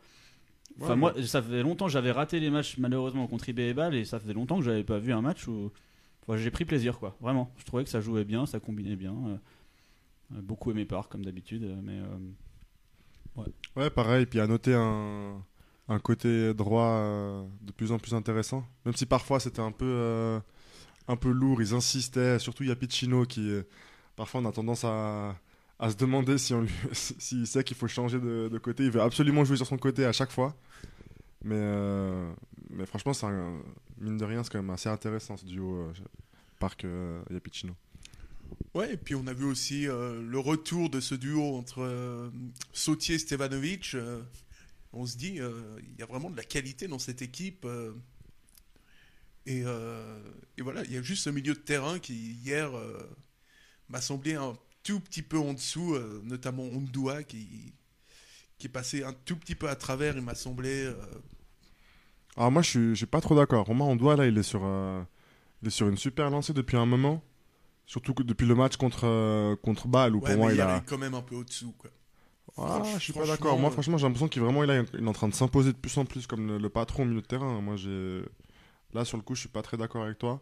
Ouais, 0.80 0.96
moi, 0.96 1.14
ça 1.26 1.42
faisait 1.42 1.64
longtemps 1.64 1.88
que 1.88 1.92
j'avais 1.92 2.12
raté 2.12 2.40
les 2.40 2.50
matchs 2.50 2.78
malheureusement 2.78 3.28
contre 3.28 3.50
IB 3.50 3.60
et 3.60 3.76
et 3.92 4.06
ça 4.06 4.22
faisait 4.22 4.32
longtemps 4.34 4.58
que 4.58 4.64
j'avais 4.64 4.86
pas 4.86 5.00
vu 5.00 5.12
un 5.12 5.22
match 5.22 5.46
où 5.50 5.74
j'ai 6.30 6.52
pris 6.52 6.66
plaisir, 6.66 7.00
quoi. 7.00 7.16
Vraiment. 7.22 7.52
Je 7.58 7.66
trouvais 7.66 7.84
que 7.84 7.90
ça 7.90 8.02
jouait 8.02 8.26
bien, 8.26 8.46
ça 8.46 8.60
combinait 8.60 8.96
bien. 8.96 9.14
euh, 9.14 9.38
euh, 10.36 10.42
beaucoup 10.42 10.72
aimé 10.72 10.86
par, 10.86 11.10
comme 11.10 11.26
d'habitude, 11.26 11.64
euh, 11.64 11.76
mais. 11.84 12.00
Ouais, 13.76 13.90
pareil. 13.90 14.26
Puis 14.26 14.40
à 14.40 14.48
noter 14.48 14.74
un, 14.74 15.44
côté 16.04 16.54
droit 16.54 17.46
de 17.62 17.72
plus 17.72 17.92
en 17.92 18.00
plus 18.00 18.14
intéressant. 18.14 18.66
Même 18.86 18.96
si 18.96 19.06
parfois 19.06 19.40
c'était 19.40 19.62
un 19.62 19.72
peu, 19.72 20.40
un 21.08 21.16
peu 21.16 21.32
lourd, 21.32 21.62
ils 21.62 21.74
insistaient. 21.74 22.40
Surtout 22.40 22.64
il 22.64 22.70
y 22.70 22.72
a 22.72 22.76
Piccino 22.76 23.26
qui, 23.26 23.52
parfois 24.16 24.42
on 24.42 24.46
a 24.46 24.52
tendance 24.52 24.84
à, 24.84 25.36
se 25.82 25.96
demander 25.96 26.38
si 26.38 26.54
on 26.54 26.66
s'il 26.92 27.48
sait 27.48 27.64
qu'il 27.64 27.78
faut 27.78 27.88
changer 27.88 28.20
de 28.20 28.58
côté. 28.58 28.84
Il 28.84 28.92
veut 28.92 29.02
absolument 29.02 29.46
jouer 29.46 29.58
sur 29.58 29.66
son 29.66 29.78
côté 29.78 30.06
à 30.06 30.12
chaque 30.12 30.32
fois. 30.32 30.56
Mais, 31.44 31.56
euh, 31.58 32.32
mais 32.70 32.86
franchement, 32.86 33.14
mine 33.98 34.18
de 34.18 34.26
rien, 34.26 34.44
c'est 34.44 34.52
quand 34.52 34.62
même 34.62 34.70
assez 34.70 34.90
intéressant 34.90 35.38
ce 35.38 35.46
duo 35.46 35.76
euh, 35.76 35.94
Parc 36.60 36.86
euh, 36.86 37.22
Yapicino. 37.32 37.76
Ouais, 38.74 38.94
et 38.94 38.98
puis 38.98 39.16
on 39.16 39.26
a 39.28 39.34
vu 39.34 39.46
aussi 39.46 39.88
euh, 39.88 40.22
le 40.22 40.40
retour 40.40 40.90
de 40.90 41.00
ce 41.00 41.16
duo 41.16 41.56
entre 41.56 41.82
euh, 41.82 42.30
Sautier 42.74 43.16
et 43.16 43.20
Stevanovic. 43.20 43.96
euh, 43.96 44.22
on 44.94 45.06
se 45.06 45.18
dit, 45.18 45.40
euh, 45.40 45.80
il 45.84 46.00
y 46.00 46.04
a 46.04 46.06
vraiment 46.06 46.30
de 46.30 46.38
la 46.38 46.44
qualité 46.44 46.88
dans 46.88 47.00
cette 47.00 47.22
équipe. 47.22 47.66
euh, 47.66 47.94
et, 49.46 49.64
euh, 49.66 50.20
et 50.58 50.62
voilà, 50.62 50.84
il 50.84 50.92
y 50.92 50.98
a 50.98 51.02
juste 51.02 51.24
ce 51.24 51.30
milieu 51.30 51.54
de 51.54 51.60
terrain 51.60 51.98
qui, 51.98 52.14
hier, 52.14 52.76
euh, 52.78 53.00
m'a 53.90 54.02
semblé 54.02 54.36
un 54.36 54.54
tout 54.84 55.00
petit 55.00 55.22
peu 55.24 55.40
en 55.40 55.54
dessous, 55.54 55.96
euh, 55.96 56.22
notamment 56.24 56.64
Ondua 56.64 57.24
qui, 57.24 57.74
qui 58.62 58.68
est 58.68 58.70
passé 58.70 59.04
un 59.04 59.14
tout 59.26 59.36
petit 59.36 59.56
peu 59.56 59.68
à 59.70 59.76
travers, 59.76 60.16
il 60.16 60.22
m'a 60.22 60.36
semblé. 60.36 60.84
euh, 60.86 60.94
Alors 62.38 62.52
moi, 62.52 62.62
je 62.62 62.70
suis, 62.70 62.90
je 62.92 62.94
suis 62.96 63.06
pas 63.06 63.22
trop 63.22 63.36
d'accord. 63.36 63.66
Pour 63.66 63.76
moi, 63.76 63.88
on 63.88 63.96
doit 63.96 64.16
là, 64.16 64.26
il 64.28 64.38
est 64.38 64.44
sur, 64.44 64.62
euh, 64.64 65.02
il 65.62 65.68
est 65.68 65.72
sur 65.72 65.88
une 65.90 65.98
super 65.98 66.30
lancée 66.30 66.54
depuis 66.54 66.78
un 66.78 66.86
moment. 66.86 67.24
Surtout 67.88 68.14
que 68.14 68.24
depuis 68.24 68.46
le 68.48 68.56
match 68.56 68.78
contre 68.78 69.06
euh, 69.06 69.56
contre 69.58 69.88
Bâle 69.88 70.16
où 70.16 70.20
ouais, 70.20 70.26
pour 70.30 70.38
moi 70.38 70.52
il 70.52 70.56
hier, 70.56 70.70
a. 70.70 70.76
il 70.76 70.78
est 70.78 70.86
quand 70.86 70.98
même 71.00 71.14
un 71.16 71.22
peu 71.24 71.36
au-dessous. 71.36 71.74
quoi. 71.78 71.90
Ah, 72.58 72.84
je 72.98 73.00
suis 73.00 73.14
pas 73.14 73.26
d'accord. 73.26 73.58
Moi, 73.60 73.70
euh, 73.70 73.74
franchement, 73.74 73.98
j'ai 73.98 74.06
l'impression 74.06 74.28
qu'il 74.28 74.42
vraiment 74.42 74.64
il, 74.64 74.70
a- 74.72 74.84
il 74.94 75.04
est 75.04 75.08
en 75.08 75.14
train 75.14 75.28
de 75.28 75.34
s'imposer 75.34 75.74
de 75.74 75.78
plus 75.78 75.98
en 75.98 76.06
plus 76.06 76.28
comme 76.28 76.48
le, 76.48 76.58
le 76.58 76.70
patron 76.70 77.04
au 77.04 77.06
milieu 77.08 77.22
de 77.22 77.26
terrain. 77.28 77.60
Moi, 77.62 77.76
j'ai 77.78 78.22
là 78.94 79.04
sur 79.06 79.18
le 79.18 79.24
coup, 79.24 79.34
je 79.36 79.40
suis 79.42 79.50
pas 79.50 79.62
très 79.64 79.78
d'accord 79.78 80.04
avec 80.04 80.20
toi. 80.20 80.40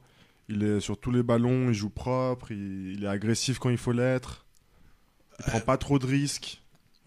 Il 0.49 0.61
est 0.63 0.79
sur 0.81 0.99
tous 0.99 1.11
les 1.11 1.23
ballons, 1.23 1.69
il 1.69 1.73
joue 1.73 1.89
propre, 1.89 2.51
il, 2.51 2.93
il 2.95 3.03
est 3.05 3.07
agressif 3.07 3.57
quand 3.59 3.69
il 3.69 3.77
faut 3.77 3.93
l'être. 3.93 4.45
Il 5.39 5.45
prend 5.45 5.61
pas 5.61 5.77
trop 5.77 5.97
de 5.99 6.05
risques. 6.05 6.61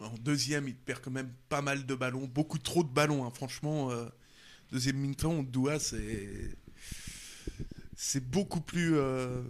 En 0.05 0.15
deuxième, 0.19 0.69
il 0.69 0.75
perd 0.77 1.01
quand 1.03 1.11
même 1.11 1.33
pas 1.49 1.63
mal 1.63 1.87
de 1.87 1.95
ballons, 1.95 2.27
beaucoup 2.27 2.59
trop 2.59 2.83
de 2.85 2.89
ballons. 2.89 3.25
hein. 3.27 3.31
Franchement, 3.35 3.91
euh, 3.91 4.07
deuxième 4.73 4.97
mi-temps, 4.97 5.43
Doua, 5.43 5.79
c'est 5.79 6.57
c'est 7.97 8.25
beaucoup 8.31 8.61
plus. 8.61 8.97
euh, 8.97 9.43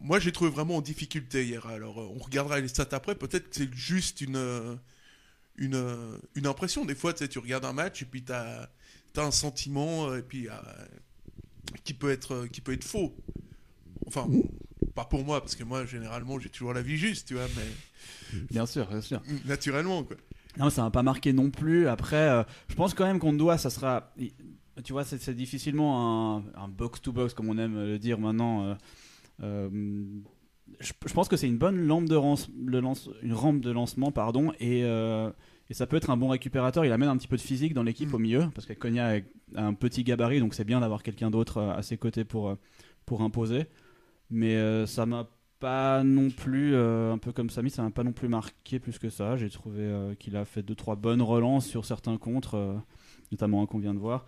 Moi, 0.00 0.18
j'ai 0.20 0.32
trouvé 0.32 0.50
vraiment 0.50 0.76
en 0.76 0.82
difficulté 0.82 1.46
hier. 1.46 1.66
Alors, 1.66 2.00
euh, 2.00 2.08
on 2.14 2.18
regardera 2.18 2.60
les 2.60 2.68
stats 2.68 2.88
après. 2.92 3.14
Peut-être 3.14 3.50
que 3.50 3.56
c'est 3.56 3.72
juste 3.74 4.20
une 4.20 4.78
une, 5.56 6.18
une 6.34 6.46
impression. 6.46 6.84
Des 6.84 6.94
fois, 6.94 7.12
tu 7.14 7.28
tu 7.28 7.38
regardes 7.38 7.64
un 7.64 7.72
match 7.72 8.02
et 8.02 8.06
puis 8.06 8.22
tu 8.24 8.32
as, 8.32 8.70
un 9.16 9.30
sentiment 9.30 10.14
et 10.14 10.22
puis 10.22 10.48
qui 11.84 11.94
peut 11.94 12.10
être 12.10 12.46
qui 12.46 12.60
peut 12.60 12.72
être 12.72 12.84
faux. 12.84 13.14
Enfin, 14.06 14.28
pas 14.94 15.04
pour 15.04 15.24
moi 15.24 15.40
parce 15.40 15.54
que 15.56 15.64
moi, 15.64 15.84
généralement, 15.86 16.38
j'ai 16.38 16.48
toujours 16.48 16.72
la 16.74 16.82
vie 16.82 16.96
juste, 16.96 17.28
tu 17.28 17.34
vois, 17.34 17.46
mais 17.56 18.40
Bien 18.50 18.66
sûr, 18.66 18.86
bien 18.86 19.00
sûr. 19.00 19.20
naturellement, 19.46 20.02
quoi. 20.04 20.16
Non, 20.58 20.68
ça 20.70 20.82
m'a 20.82 20.90
pas 20.90 21.02
marqué 21.02 21.32
non 21.32 21.50
plus. 21.50 21.86
Après, 21.88 22.16
euh, 22.28 22.42
je 22.68 22.74
pense 22.74 22.92
quand 22.94 23.04
même 23.06 23.18
qu'on 23.20 23.32
doit, 23.32 23.56
ça 23.58 23.70
sera. 23.70 24.12
Tu 24.84 24.92
vois, 24.92 25.04
c'est 25.04 25.34
difficilement 25.34 26.36
un, 26.38 26.44
un 26.56 26.68
box-to-box, 26.68 27.34
comme 27.34 27.48
on 27.48 27.58
aime 27.58 27.76
le 27.76 27.98
dire 27.98 28.18
maintenant. 28.18 28.64
euh, 28.64 28.74
euh, 29.42 29.68
je, 30.80 30.92
je 31.06 31.12
pense 31.12 31.28
que 31.28 31.36
c'est 31.36 31.48
une 31.48 31.58
bonne 31.58 31.86
lampe 31.86 32.08
de 32.08 32.14
rance- 32.16 32.48
le 32.64 32.80
lance- 32.80 33.10
une 33.22 33.32
rampe 33.34 33.60
de 33.60 33.70
lancement, 33.70 34.10
pardon. 34.12 34.52
Et, 34.60 34.80
Et 34.80 35.74
ça 35.74 35.86
peut 35.86 35.96
être 35.96 36.10
un 36.10 36.16
bon 36.16 36.28
récupérateur. 36.28 36.84
Il 36.84 36.90
amène 36.90 37.08
un 37.08 37.16
petit 37.16 37.28
peu 37.28 37.36
de 37.36 37.42
physique 37.42 37.74
dans 37.74 37.84
l'équipe 37.84 38.10
Mm. 38.10 38.14
au 38.14 38.18
milieu, 38.18 38.46
parce 38.54 38.66
que 38.66 38.72
Konya 38.72 39.18
a 39.54 39.64
un 39.64 39.74
petit 39.74 40.02
gabarit, 40.02 40.40
donc 40.40 40.54
c'est 40.54 40.64
bien 40.64 40.80
d'avoir 40.80 41.02
quelqu'un 41.04 41.30
d'autre 41.30 41.60
à 41.62 41.82
ses 41.82 41.96
côtés 41.96 42.24
pour, 42.24 42.56
pour 43.06 43.22
imposer. 43.22 43.66
Mais 44.30 44.54
euh, 44.56 44.86
ça 44.86 45.06
m'a 45.06 45.28
pas 45.58 46.02
non 46.04 46.30
plus, 46.30 46.74
euh, 46.74 47.12
un 47.12 47.18
peu 47.18 47.32
comme 47.32 47.50
Samy, 47.50 47.70
ça 47.70 47.82
m'a 47.82 47.90
pas 47.90 48.04
non 48.04 48.12
plus 48.12 48.28
marqué 48.28 48.78
plus 48.78 48.98
que 48.98 49.10
ça. 49.10 49.36
J'ai 49.36 49.50
trouvé 49.50 49.82
euh, 49.82 50.14
qu'il 50.14 50.36
a 50.36 50.44
fait 50.44 50.62
deux 50.62 50.74
trois 50.74 50.96
bonnes 50.96 51.22
relances 51.22 51.66
sur 51.66 51.84
certains 51.84 52.16
contres, 52.16 52.54
euh, 52.56 52.74
notamment 53.32 53.62
un 53.62 53.66
qu'on 53.66 53.78
vient 53.78 53.94
de 53.94 53.98
voir. 53.98 54.24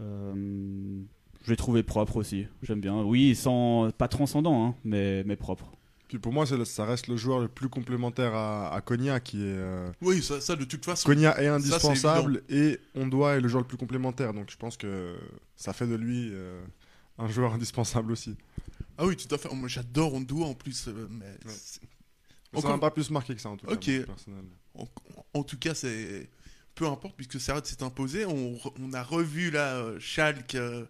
Euh, 0.00 1.00
je 1.44 1.50
l'ai 1.50 1.56
trouvé 1.56 1.82
propre 1.82 2.16
aussi. 2.16 2.46
J'aime 2.62 2.80
bien. 2.80 3.02
Oui, 3.02 3.34
sans 3.34 3.90
pas 3.96 4.08
transcendant, 4.08 4.66
hein, 4.66 4.74
mais 4.84 5.22
mais 5.24 5.36
propre. 5.36 5.72
Puis 6.08 6.18
pour 6.18 6.32
moi, 6.34 6.44
ça 6.46 6.84
reste 6.84 7.08
le 7.08 7.16
joueur 7.16 7.40
le 7.40 7.48
plus 7.48 7.70
complémentaire 7.70 8.34
à, 8.34 8.74
à 8.74 8.80
Konya, 8.82 9.18
qui 9.20 9.38
est. 9.38 9.56
euh, 9.56 9.90
Oui, 10.02 10.22
ça, 10.22 10.40
ça, 10.42 10.56
de 10.56 10.64
toute 10.64 10.84
façon. 10.84 11.06
Konya 11.08 11.40
est 11.42 11.46
indispensable 11.46 12.42
et 12.50 12.78
Ondoa 12.94 13.36
est 13.36 13.40
le 13.40 13.48
joueur 13.48 13.62
le 13.62 13.66
plus 13.66 13.78
complémentaire. 13.78 14.34
Donc 14.34 14.50
je 14.50 14.56
pense 14.58 14.76
que 14.76 15.14
ça 15.56 15.72
fait 15.72 15.86
de 15.86 15.94
lui 15.94 16.28
euh, 16.32 16.62
un 17.18 17.28
joueur 17.28 17.54
indispensable 17.54 18.12
aussi. 18.12 18.36
Ah 18.98 19.06
oui, 19.06 19.16
tout 19.16 19.32
à 19.34 19.38
fait. 19.38 19.48
Moi, 19.54 19.68
j'adore 19.68 20.14
Ondoa 20.14 20.46
en 20.46 20.54
plus. 20.54 20.88
euh, 20.88 21.06
mais 21.10 21.26
Ouais. 21.44 21.52
Ça 22.52 22.58
Encore- 22.58 22.70
m'a 22.72 22.78
pas 22.78 22.90
plus 22.90 23.08
marqué 23.10 23.34
que 23.34 23.40
ça 23.40 23.48
en 23.48 23.56
tout 23.56 23.66
cas. 23.66 23.72
Ok. 23.72 23.90
En, 24.74 24.86
en 25.32 25.42
tout 25.42 25.58
cas, 25.58 25.74
c'est 25.74 26.28
peu 26.74 26.86
importe 26.86 27.16
puisque 27.16 27.40
Serrat 27.40 27.64
s'est 27.64 27.82
imposé. 27.82 28.26
On, 28.26 28.92
a 28.92 29.02
revu 29.02 29.50
là 29.50 29.76
euh, 29.76 29.98
Schalke 30.00 30.54
euh, 30.56 30.84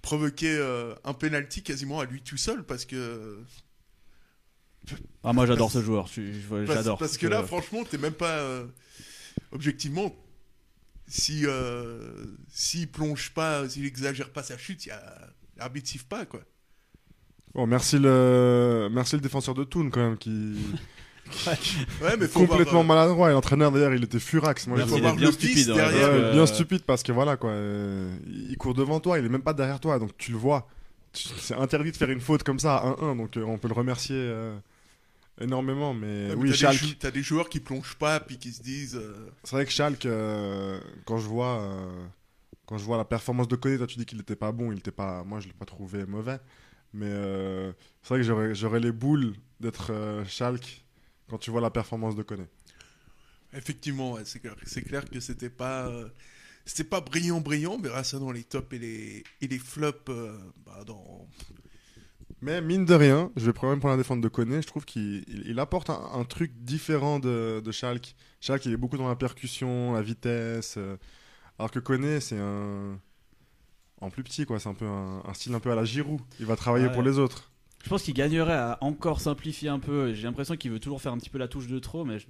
provoquer 0.00 0.54
euh, 0.56 0.94
un 1.04 1.12
penalty 1.12 1.62
quasiment 1.62 2.00
à 2.00 2.06
lui 2.06 2.22
tout 2.22 2.38
seul 2.38 2.64
parce 2.64 2.86
que 2.86 3.42
Ah, 5.22 5.32
moi 5.34 5.46
j'adore 5.46 5.70
ce 5.70 5.82
joueur. 5.82 6.04
Parce, 6.04 6.66
J'adore. 6.66 6.98
parce 6.98 7.18
que 7.18 7.26
là, 7.26 7.42
franchement, 7.42 7.84
t'es 7.84 7.98
même 7.98 8.12
pas 8.14 8.38
euh, 8.38 8.66
objectivement. 9.52 10.14
Si 11.06 11.42
euh, 11.44 12.24
s'il 12.48 12.90
plonge 12.90 13.32
pas, 13.34 13.68
s'il 13.68 13.84
exagère 13.84 14.32
pas 14.32 14.42
sa 14.42 14.56
chute, 14.56 14.86
il 14.86 14.88
y 14.88 14.92
a 14.92 15.30
l'arbitre 15.58 15.88
siffle 15.90 16.06
pas 16.06 16.24
quoi. 16.24 16.40
Bon, 17.54 17.66
merci 17.66 17.98
le, 17.98 18.88
merci 18.90 19.14
le 19.16 19.20
défenseur 19.20 19.54
de 19.54 19.64
Toon 19.64 19.88
quand 19.90 20.00
même 20.00 20.16
qui 20.18 20.56
Ouais, 22.02 22.16
mais 22.18 22.26
faut 22.26 22.40
complètement 22.46 22.72
voir, 22.72 22.84
euh, 22.84 22.86
maladroit. 22.86 23.30
Et 23.30 23.32
l'entraîneur 23.32 23.72
d'ailleurs, 23.72 23.94
il 23.94 24.04
était 24.04 24.18
furax. 24.18 24.66
Moi, 24.66 24.78
faut 24.86 24.96
il 24.96 25.02
voir 25.02 25.14
est 25.14 25.16
bien 25.16 25.26
le 25.28 25.32
stupide. 25.32 25.70
hein, 25.70 25.74
derrière, 25.74 26.10
Ouais, 26.10 26.16
que, 26.18 26.32
bien 26.32 26.42
euh, 26.42 26.46
stupide 26.46 26.82
parce 26.82 27.02
que 27.02 27.12
voilà 27.12 27.36
quoi, 27.36 27.50
euh, 27.50 28.14
il 28.26 28.56
court 28.58 28.74
devant 28.74 29.00
toi, 29.00 29.18
il 29.18 29.24
est 29.24 29.28
même 29.28 29.42
pas 29.42 29.54
derrière 29.54 29.80
toi, 29.80 29.98
donc 29.98 30.16
tu 30.18 30.32
le 30.32 30.36
vois. 30.38 30.68
Tu- 31.12 31.28
C'est 31.38 31.54
interdit 31.54 31.92
de 31.92 31.96
faire 31.96 32.10
une 32.10 32.20
faute 32.20 32.42
comme 32.42 32.58
ça 32.58 32.76
à 32.76 32.86
1-1, 32.88 33.16
donc 33.16 33.36
euh, 33.36 33.44
on 33.44 33.56
peut 33.56 33.68
le 33.68 33.74
remercier 33.74 34.16
euh, 34.18 34.54
énormément. 35.40 35.94
Mais 35.94 36.06
ouais, 36.06 36.28
mais 36.30 36.34
oui, 36.34 36.48
t'as 36.50 36.52
des 36.52 36.58
Schalke, 36.58 36.78
jou- 36.78 36.94
t'as 36.98 37.10
des 37.12 37.22
joueurs 37.22 37.48
qui 37.48 37.60
plongent 37.60 37.94
pas 37.98 38.20
puis 38.20 38.36
qui 38.36 38.52
se 38.52 38.62
disent. 38.62 38.96
euh, 38.96 39.30
c'est 39.44 39.56
vrai 39.56 39.64
que 39.64 39.70
Schalke, 39.72 40.06
euh, 40.06 40.80
quand 41.06 41.18
je 41.18 41.26
vois, 41.28 41.60
euh, 41.60 42.04
quand 42.66 42.78
je 42.78 42.84
vois 42.84 42.96
la 42.98 43.04
performance 43.04 43.48
de 43.48 43.56
Koné, 43.56 43.78
toi 43.78 43.86
tu 43.86 43.96
dis 43.98 44.04
qu'il 44.06 44.20
était 44.20 44.36
pas 44.36 44.52
bon, 44.52 44.72
il 44.72 44.78
était 44.78 44.90
pas, 44.90 45.22
moi 45.24 45.40
je 45.40 45.46
l'ai 45.46 45.52
pas 45.54 45.64
trouvé 45.66 46.04
mauvais, 46.04 46.38
mais 46.94 47.06
euh, 47.10 47.72
c'est 48.02 48.10
vrai 48.14 48.18
que 48.20 48.54
j'aurais, 48.54 48.80
les 48.80 48.92
boules 48.92 49.34
d'être 49.60 49.92
euh, 49.92 50.24
Schalke 50.26 50.84
quand 51.28 51.38
tu 51.38 51.50
vois 51.50 51.60
la 51.62 51.70
performance 51.70 52.16
de 52.16 52.22
Koné. 52.22 52.46
Effectivement, 53.52 54.12
ouais, 54.14 54.22
c'est 54.24 54.40
clair, 54.82 55.08
que 55.08 55.20
c'était 55.20 55.50
pas, 55.50 55.86
euh, 55.88 56.08
c'était 56.64 56.84
pas 56.88 57.00
brillant, 57.00 57.40
brillant, 57.40 57.78
mais 57.78 57.90
ça 58.04 58.18
dans 58.18 58.32
les 58.32 58.44
tops 58.44 58.72
et 58.74 58.78
les, 58.78 59.24
et 59.40 59.48
les 59.48 59.58
flops. 59.58 60.08
euh, 60.10 60.36
bah, 60.66 60.84
dans... 60.86 61.28
Mais 62.40 62.60
mine 62.60 62.84
de 62.84 62.94
rien, 62.94 63.30
je 63.36 63.46
vais 63.46 63.52
quand 63.58 63.70
même 63.70 63.80
prendre 63.80 63.94
la 63.94 64.02
défense 64.02 64.20
de 64.20 64.28
Koné. 64.28 64.60
Je 64.62 64.66
trouve 64.66 64.84
qu'il 64.84 65.24
il- 65.28 65.44
il 65.50 65.58
apporte 65.60 65.90
un, 65.90 66.00
un 66.14 66.24
truc 66.24 66.52
différent 66.56 67.18
de, 67.18 67.60
de 67.64 67.72
Schalke. 67.72 68.14
Schalke, 68.40 68.66
il 68.66 68.72
est 68.72 68.76
beaucoup 68.76 68.98
dans 68.98 69.08
la 69.08 69.16
percussion, 69.16 69.92
la 69.94 70.02
vitesse. 70.02 70.78
alors 71.58 71.70
que 71.70 71.78
Koné, 71.80 72.20
c'est 72.20 72.38
un. 72.38 73.00
En 74.04 74.10
plus 74.10 74.22
petit, 74.22 74.44
quoi. 74.46 74.58
C'est 74.60 74.68
un 74.68 74.74
peu 74.74 74.86
un, 74.86 75.22
un 75.26 75.34
style 75.34 75.54
un 75.54 75.60
peu 75.60 75.70
à 75.72 75.74
la 75.74 75.84
Giroud. 75.84 76.20
Il 76.40 76.46
va 76.46 76.56
travailler 76.56 76.86
Ouais. 76.86 76.92
pour 76.92 77.02
les 77.02 77.18
autres. 77.18 77.50
Je 77.82 77.88
pense 77.90 78.02
qu'il 78.02 78.14
gagnerait 78.14 78.52
à 78.54 78.78
encore 78.80 79.20
simplifier 79.20 79.68
un 79.68 79.78
peu. 79.78 80.14
J'ai 80.14 80.22
l'impression 80.24 80.56
qu'il 80.56 80.70
veut 80.70 80.78
toujours 80.80 81.02
faire 81.02 81.12
un 81.12 81.18
petit 81.18 81.30
peu 81.30 81.38
la 81.38 81.48
touche 81.48 81.66
de 81.66 81.78
trop, 81.78 82.04
mais 82.04 82.18
je, 82.18 82.26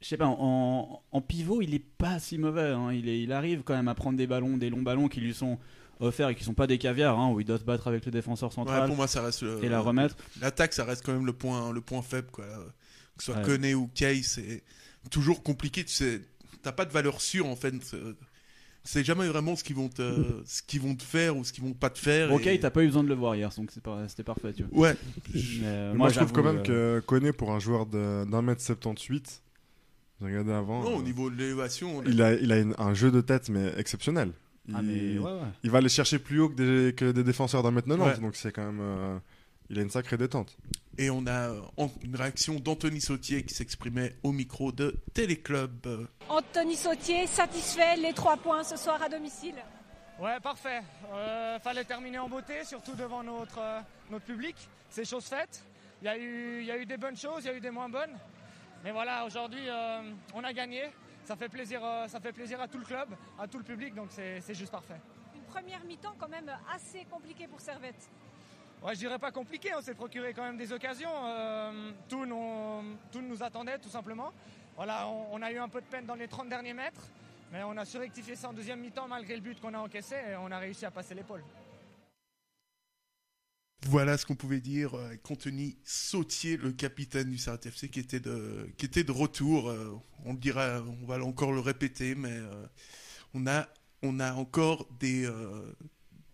je 0.00 0.06
sais 0.06 0.16
pas, 0.16 0.26
en, 0.26 1.02
en 1.12 1.20
pivot, 1.20 1.62
il 1.62 1.74
est 1.74 1.78
pas 1.98 2.18
si 2.18 2.36
mauvais. 2.38 2.70
hein. 2.70 2.92
Il, 2.92 3.08
est- 3.08 3.22
il 3.22 3.32
arrive 3.32 3.62
quand 3.62 3.74
même 3.74 3.88
à 3.88 3.94
prendre 3.94 4.18
des 4.18 4.26
ballons, 4.26 4.56
des 4.58 4.68
longs 4.70 4.82
ballons 4.82 5.08
qui 5.08 5.20
lui 5.20 5.32
sont 5.34 5.58
offerts 5.98 6.30
et 6.30 6.34
qui 6.34 6.44
sont 6.44 6.54
pas 6.54 6.66
des 6.66 6.78
caviars, 6.78 7.18
hein, 7.18 7.30
où 7.30 7.40
il 7.40 7.46
doit 7.46 7.58
se 7.58 7.64
battre 7.64 7.86
avec 7.88 8.04
le 8.06 8.10
défenseur 8.10 8.48
Ouais, 8.50 8.54
central 8.54 8.86
pour 8.86 8.96
moi, 8.96 9.06
ça 9.06 9.22
reste 9.22 9.42
le- 9.42 9.62
et 9.64 9.68
la 9.68 9.80
remettre. 9.80 10.16
l'attaque, 10.40 10.72
ça 10.72 10.84
reste 10.84 11.04
quand 11.04 11.12
même 11.12 11.26
le 11.26 11.32
point, 11.34 11.72
le 11.72 11.80
point 11.82 12.00
faible, 12.02 12.28
quoi. 12.30 12.44
Que 13.16 13.22
ce 13.24 13.32
soit 13.32 13.36
Ouais. 13.40 13.46
Koné 13.46 13.74
ou 13.74 13.86
Kay, 13.94 14.22
c'est 14.22 14.62
toujours 15.10 15.42
compliqué. 15.42 15.84
Tu 15.84 15.92
sais, 15.92 16.22
t'as 16.62 16.72
pas 16.72 16.84
de 16.86 16.92
valeur 16.92 17.20
sûre 17.20 17.46
en 17.46 17.56
fait. 17.56 17.74
C'est- 18.92 19.04
jamais 19.04 19.26
vraiment 19.28 19.54
ce 19.56 19.62
qu'ils 19.64 19.76
vont 19.76 19.88
te, 19.88 20.02
ce 20.44 20.62
qu'ils 20.62 20.80
vont 20.80 20.94
te 20.94 21.02
faire 21.02 21.36
ou 21.36 21.44
ce 21.44 21.52
qu'ils 21.52 21.62
vont 21.64 21.72
pas 21.74 21.90
te 21.90 21.98
faire. 21.98 22.32
Ok, 22.32 22.46
et- 22.46 22.58
t'as 22.58 22.70
pas 22.70 22.82
eu 22.82 22.86
besoin 22.86 23.04
de 23.04 23.08
le 23.08 23.14
voir 23.14 23.34
hier, 23.36 23.50
donc 23.56 23.70
c'était 23.70 24.22
parfait. 24.24 24.52
Tu 24.52 24.64
vois. 24.64 24.88
Ouais. 24.88 24.96
Mais, 25.34 25.40
euh, 25.64 25.94
moi, 25.94 26.08
je 26.08 26.16
trouve 26.16 26.32
quand 26.32 26.42
même 26.42 26.62
euh, 26.68 27.00
que 27.00 27.06
Koné, 27.06 27.32
pour 27.32 27.52
un 27.52 27.58
joueur 27.60 27.86
d'un 27.86 28.42
mètre 28.42 28.60
78, 28.62 29.42
j'ai 30.20 30.26
regardé 30.26 30.52
avant. 30.52 30.82
Non, 30.82 30.96
euh, 30.96 30.98
au 30.98 31.02
niveau 31.02 31.30
de 31.30 31.36
l'élévation, 31.36 32.02
il 32.04 32.20
a, 32.20 32.34
il 32.34 32.50
a 32.52 32.58
une- 32.58 32.74
un 32.78 32.94
jeu 32.94 33.10
de 33.10 33.20
tête, 33.20 33.48
mais 33.48 33.72
exceptionnel. 33.76 34.32
Il, 34.68 34.74
Ah, 34.76 34.82
mais 34.82 35.18
ouais, 35.18 35.24
ouais. 35.24 35.38
il 35.64 35.70
va 35.70 35.78
aller 35.78 35.88
chercher 35.88 36.18
plus 36.18 36.40
haut 36.40 36.48
que 36.48 36.54
des, 36.88 36.94
que 36.94 37.10
des 37.10 37.24
défenseurs 37.24 37.62
d'un 37.62 37.70
mètre 37.70 37.88
90, 37.88 38.16
Ouais. 38.16 38.20
donc 38.20 38.36
c'est 38.36 38.52
quand 38.52 38.64
même. 38.66 38.80
euh, 38.80 39.18
il 39.70 39.78
a 39.78 39.82
une 39.82 39.90
sacrée 39.90 40.16
détente. 40.18 40.56
Et 41.00 41.08
on 41.08 41.26
a 41.26 41.48
euh, 41.48 41.88
une 42.02 42.14
réaction 42.14 42.56
d'Anthony 42.60 43.00
Sautier 43.00 43.42
qui 43.42 43.54
s'exprimait 43.54 44.16
au 44.22 44.32
micro 44.32 44.70
de 44.70 45.00
Téléclub. 45.14 46.06
Anthony 46.28 46.76
Sautier, 46.76 47.26
satisfait 47.26 47.96
les 47.96 48.12
trois 48.12 48.36
points 48.36 48.62
ce 48.62 48.76
soir 48.76 49.02
à 49.02 49.08
domicile 49.08 49.54
Ouais, 50.20 50.38
parfait. 50.40 50.82
Euh, 51.14 51.58
fallait 51.58 51.84
terminer 51.84 52.18
en 52.18 52.28
beauté, 52.28 52.66
surtout 52.66 52.94
devant 52.94 53.22
notre, 53.22 53.58
euh, 53.58 53.80
notre 54.10 54.26
public. 54.26 54.54
C'est 54.90 55.06
chose 55.06 55.24
faite. 55.24 55.64
Il 56.02 56.04
y, 56.04 56.08
a 56.08 56.18
eu, 56.18 56.58
il 56.60 56.66
y 56.66 56.70
a 56.70 56.76
eu 56.76 56.84
des 56.84 56.98
bonnes 56.98 57.16
choses, 57.16 57.44
il 57.44 57.46
y 57.46 57.50
a 57.50 57.56
eu 57.56 57.60
des 57.60 57.70
moins 57.70 57.88
bonnes. 57.88 58.18
Mais 58.84 58.92
voilà, 58.92 59.24
aujourd'hui, 59.24 59.70
euh, 59.70 60.02
on 60.34 60.44
a 60.44 60.52
gagné. 60.52 60.82
Ça 61.24 61.34
fait, 61.34 61.48
plaisir, 61.48 61.80
euh, 61.82 62.08
ça 62.08 62.20
fait 62.20 62.32
plaisir 62.32 62.60
à 62.60 62.68
tout 62.68 62.78
le 62.78 62.84
club, 62.84 63.08
à 63.38 63.48
tout 63.48 63.56
le 63.56 63.64
public, 63.64 63.94
donc 63.94 64.08
c'est 64.10 64.42
c'est 64.42 64.54
juste 64.54 64.72
parfait. 64.72 65.00
Une 65.34 65.44
première 65.44 65.82
mi-temps 65.84 66.14
quand 66.18 66.28
même 66.28 66.50
assez 66.74 67.06
compliquée 67.10 67.46
pour 67.46 67.60
Servette. 67.62 68.10
Je 68.88 68.94
dirais 68.94 69.18
pas 69.18 69.30
compliqué, 69.30 69.70
on 69.76 69.82
s'est 69.82 69.94
procuré 69.94 70.32
quand 70.32 70.42
même 70.42 70.56
des 70.56 70.72
occasions. 70.72 71.10
Euh, 71.24 71.92
tout, 72.08 72.24
nous, 72.24 72.96
tout 73.12 73.20
nous 73.20 73.42
attendait, 73.42 73.78
tout 73.78 73.90
simplement. 73.90 74.32
Voilà, 74.74 75.06
on, 75.06 75.40
a 75.42 75.52
eu 75.52 75.58
un 75.58 75.68
peu 75.68 75.80
de 75.80 75.86
peine 75.86 76.06
dans 76.06 76.14
les 76.14 76.26
30 76.26 76.48
derniers 76.48 76.72
mètres, 76.72 77.02
mais 77.52 77.62
on 77.62 77.76
a 77.76 77.84
surrectifié 77.84 78.34
ça 78.34 78.48
en 78.48 78.52
deuxième 78.52 78.80
mi-temps 78.80 79.06
malgré 79.06 79.36
le 79.36 79.42
but 79.42 79.60
qu'on 79.60 79.74
a 79.74 79.78
encaissé 79.78 80.14
et 80.14 80.36
on 80.36 80.50
a 80.50 80.58
réussi 80.58 80.86
à 80.86 80.90
passer 80.90 81.14
l'épaule. 81.14 81.44
Voilà 83.86 84.16
ce 84.16 84.26
qu'on 84.26 84.34
pouvait 84.34 84.60
dire 84.60 84.96
euh, 84.96 85.14
Anthony 85.28 85.76
Sautier, 85.84 86.56
le 86.56 86.72
capitaine 86.72 87.30
du 87.30 87.38
Servette 87.38 87.66
FC, 87.66 87.88
qui 87.88 88.00
était 88.00 88.20
de, 88.20 88.72
qui 88.78 88.86
était 88.86 89.04
de 89.04 89.12
retour. 89.12 89.68
euh, 89.68 89.98
on 90.24 90.32
le 90.32 90.38
dira, 90.38 90.82
on 91.02 91.06
va 91.06 91.22
encore 91.22 91.52
le 91.52 91.60
répéter, 91.60 92.14
mais 92.14 92.38
on, 93.34 93.46
a, 93.46 93.68
on 94.02 94.20
a 94.20 94.32
encore 94.34 94.86
des, 94.98 95.26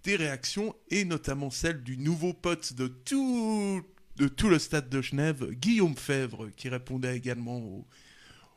des 0.06 0.16
réactions, 0.16 0.72
et 0.88 1.04
notamment 1.04 1.50
celle 1.50 1.82
du 1.82 1.98
nouveau 1.98 2.32
pote 2.32 2.72
de 2.74 2.86
tout, 2.86 3.82
de 4.16 4.28
tout 4.28 4.48
le 4.48 4.60
stade 4.60 4.88
de 4.88 5.02
Genève, 5.02 5.50
Guillaume 5.50 5.96
Fèvre, 5.96 6.48
qui 6.56 6.68
répondait 6.68 7.16
également 7.16 7.56
aux, 7.58 7.84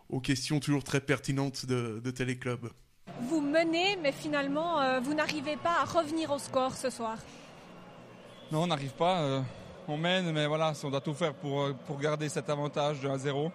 aux 0.09 0.19
questions 0.19 0.59
toujours 0.59 0.83
très 0.83 1.01
pertinentes 1.01 1.65
de, 1.65 1.99
de 2.03 2.11
Téléclub. 2.11 2.69
Vous 3.21 3.41
menez, 3.41 3.97
mais 3.97 4.11
finalement, 4.11 4.79
euh, 4.79 4.99
vous 4.99 5.15
n'arrivez 5.15 5.57
pas 5.57 5.81
à 5.81 5.85
revenir 5.85 6.31
au 6.31 6.37
score 6.37 6.75
ce 6.75 6.91
soir. 6.91 7.17
Non, 8.51 8.63
on 8.63 8.67
n'arrive 8.67 8.93
pas. 8.93 9.21
euh, 9.23 9.41
on 9.87 9.97
mène, 9.97 10.31
mais 10.31 10.45
voilà, 10.45 10.73
on 10.83 10.89
doit 10.91 11.01
tout 11.01 11.15
faire 11.15 11.33
pour, 11.33 11.61
euh, 11.61 11.73
pour 11.87 11.97
garder 11.99 12.29
cet 12.29 12.47
avantage 12.51 13.01
de 13.01 13.07
1-0. 13.09 13.51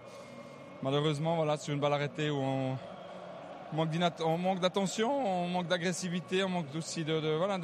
Malheureusement, 0.83 1.37
voilà, 1.37 1.57
sur 1.59 1.73
une 1.73 1.79
balle 1.81 1.93
arrêtée 1.93 2.29
où 2.29 2.39
on 2.39 2.77
on 4.25 4.39
manque 4.39 4.61
d'attention, 4.61 5.45
on 5.45 5.49
manque 5.49 5.67
d'agressivité, 5.67 6.45
on 6.45 6.49
manque 6.49 6.75
aussi 6.77 7.05
de, 7.05 7.37
voilà, 7.37 7.59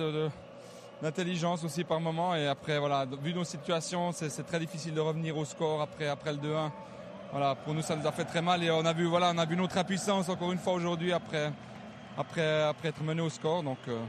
d'intelligence 1.03 1.65
aussi 1.65 1.85
par 1.85 2.01
moment. 2.01 2.35
Et 2.35 2.47
après, 2.47 2.79
voilà, 2.79 3.07
vu 3.23 3.35
nos 3.35 3.45
situations, 3.45 4.13
c'est, 4.13 4.47
très 4.47 4.59
difficile 4.59 4.95
de 4.95 5.01
revenir 5.01 5.37
au 5.37 5.45
score 5.45 5.81
après, 5.81 6.09
après 6.09 6.33
le 6.33 6.39
2-1. 6.39 6.71
Voilà, 7.33 7.55
pour 7.55 7.75
nous, 7.75 7.83
ça 7.83 7.95
nous 7.95 8.07
a 8.07 8.13
fait 8.13 8.25
très 8.25 8.43
mal 8.43 8.63
et 8.65 8.71
on 8.71 8.85
a 8.85 8.93
vu, 8.93 9.05
voilà, 9.07 9.31
on 9.33 9.39
a 9.39 9.47
vu 9.47 9.57
notre 9.57 9.79
impuissance 9.79 10.29
encore 10.29 10.51
une 10.51 10.59
fois 10.59 10.73
aujourd'hui 10.73 11.13
après, 11.13 11.53
après, 12.19 12.63
après 12.63 12.89
être 12.89 13.03
mené 13.03 13.23
au 13.23 13.31
score. 13.31 13.63
Donc, 13.63 13.79
euh, 13.87 14.01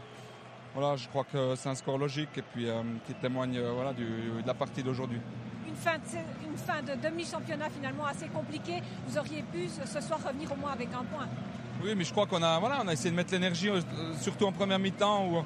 voilà, 0.73 0.95
je 0.95 1.07
crois 1.07 1.25
que 1.25 1.55
c'est 1.55 1.69
un 1.69 1.75
score 1.75 1.97
logique 1.97 2.37
et 2.37 2.41
puis 2.41 2.67
euh, 2.67 2.81
qui 3.05 3.13
témoigne 3.13 3.57
euh, 3.57 3.71
voilà, 3.73 3.93
de 3.93 4.05
la 4.45 4.53
partie 4.53 4.81
d'aujourd'hui. 4.81 5.19
Une 5.67 5.75
fin 5.75 5.97
de, 5.97 6.49
une 6.49 6.57
fin 6.57 6.81
de 6.81 6.99
demi-championnat 6.99 7.69
finalement 7.69 8.05
assez 8.05 8.27
compliquée. 8.27 8.81
Vous 9.05 9.17
auriez 9.17 9.43
pu 9.43 9.67
ce 9.67 10.01
soir 10.01 10.19
revenir 10.25 10.51
au 10.51 10.55
moins 10.55 10.71
avec 10.71 10.89
un 10.89 11.03
point. 11.03 11.27
Oui, 11.83 11.93
mais 11.95 12.03
je 12.03 12.11
crois 12.11 12.27
qu'on 12.27 12.43
a, 12.43 12.59
voilà, 12.59 12.81
on 12.83 12.87
a 12.87 12.93
essayé 12.93 13.09
de 13.09 13.15
mettre 13.15 13.33
l'énergie, 13.33 13.69
euh, 13.69 13.81
surtout 14.19 14.45
en 14.45 14.51
première 14.51 14.77
mi-temps, 14.79 15.27
où 15.27 15.43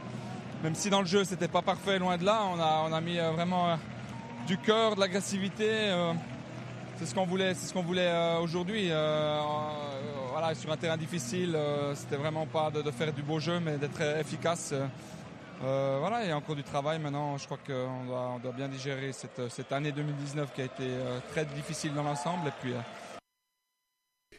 même 0.64 0.76
si 0.76 0.90
dans 0.90 1.00
le 1.02 1.06
jeu 1.08 1.24
c'était 1.24 1.48
pas 1.48 1.62
parfait, 1.62 1.98
loin 2.00 2.18
de 2.18 2.26
là, 2.26 2.42
on 2.54 2.60
a, 2.60 2.86
on 2.90 2.94
a 2.94 3.02
mis 3.02 3.18
euh, 3.20 3.32
vraiment 3.32 3.70
euh, 3.70 3.76
du 4.48 4.58
cœur, 4.58 4.96
de 4.96 5.00
l'agressivité. 5.00 5.70
euh, 5.70 6.14
c'est 6.98 7.06
ce 7.06 7.14
qu'on 7.16 7.26
voulait, 7.26 7.54
c'est 7.54 7.68
ce 7.68 7.74
qu'on 7.74 7.84
voulait 7.84 8.08
euh, 8.08 8.40
aujourd'hui. 8.40 8.90
Euh, 8.90 8.96
euh, 8.96 9.42
voilà, 10.32 10.56
sur 10.56 10.72
un 10.72 10.78
terrain 10.78 10.98
difficile, 10.98 11.54
euh, 11.56 11.94
c'était 11.96 12.16
vraiment 12.16 12.46
pas 12.46 12.72
de, 12.72 12.90
faire 12.92 13.12
du 13.14 13.22
beau 13.22 13.40
jeu, 13.40 13.60
mais 13.60 13.78
d'être 13.78 14.02
efficace. 14.20 14.74
Euh, 15.64 15.98
voilà, 16.00 16.24
il 16.24 16.30
y 16.30 16.32
a 16.32 16.38
encore 16.38 16.56
du 16.56 16.64
travail 16.64 17.00
maintenant. 17.00 17.38
Je 17.38 17.46
crois 17.46 17.58
qu'on 17.66 18.06
doit, 18.06 18.32
on 18.36 18.40
doit 18.40 18.52
bien 18.52 18.68
digérer 18.68 19.12
cette, 19.14 19.50
cette 19.50 19.72
année 19.72 19.92
2019 19.92 20.54
qui 20.54 20.62
a 20.62 20.66
été 20.66 20.84
euh, 20.84 21.20
très 21.32 21.46
difficile 21.46 21.94
dans 21.94 22.04
l'ensemble. 22.04 22.52
Puis, 22.62 22.74
euh, 22.74 22.80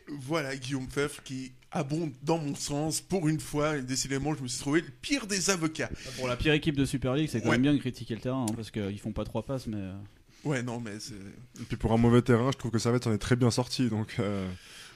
Voilà 0.08 0.56
Guillaume 0.56 0.88
Fèvre 0.88 1.22
qui 1.22 1.52
abonde 1.76 2.10
dans 2.22 2.38
mon 2.38 2.54
sens 2.54 3.00
pour 3.00 3.28
une 3.28 3.40
fois. 3.40 3.76
Et 3.76 3.82
décidément, 3.82 4.34
je 4.34 4.42
me 4.42 4.48
suis 4.48 4.58
trouvé 4.60 4.80
le 4.80 4.88
pire 5.02 5.26
des 5.26 5.50
avocats. 5.50 5.90
Pour 6.16 6.28
la 6.28 6.36
pire 6.36 6.52
équipe 6.52 6.76
de 6.76 6.84
Super 6.84 7.14
League, 7.14 7.28
c'est 7.30 7.40
quand 7.40 7.46
Ouais. 7.48 7.52
même 7.56 7.62
bien 7.62 7.74
de 7.74 7.78
critiquer 7.78 8.14
le 8.14 8.20
terrain 8.20 8.46
hein, 8.48 8.52
parce 8.54 8.70
qu'ils 8.70 8.98
font 9.00 9.12
pas 9.12 9.24
trois 9.24 9.44
passes, 9.44 9.66
mais. 9.66 9.76
euh, 9.78 9.94
Ouais, 10.44 10.62
non, 10.62 10.78
mais 10.80 11.00
c'est. 11.00 11.14
Et 11.14 11.64
puis 11.66 11.76
pour 11.76 11.92
un 11.92 11.96
mauvais 11.96 12.22
terrain, 12.22 12.50
je 12.52 12.56
trouve 12.58 12.70
que 12.70 12.78
Servette 12.78 13.06
en 13.08 13.12
est 13.12 13.18
très 13.18 13.34
bien 13.36 13.50
sorti. 13.50 13.88
Donc 13.88 14.16
euh, 14.20 14.48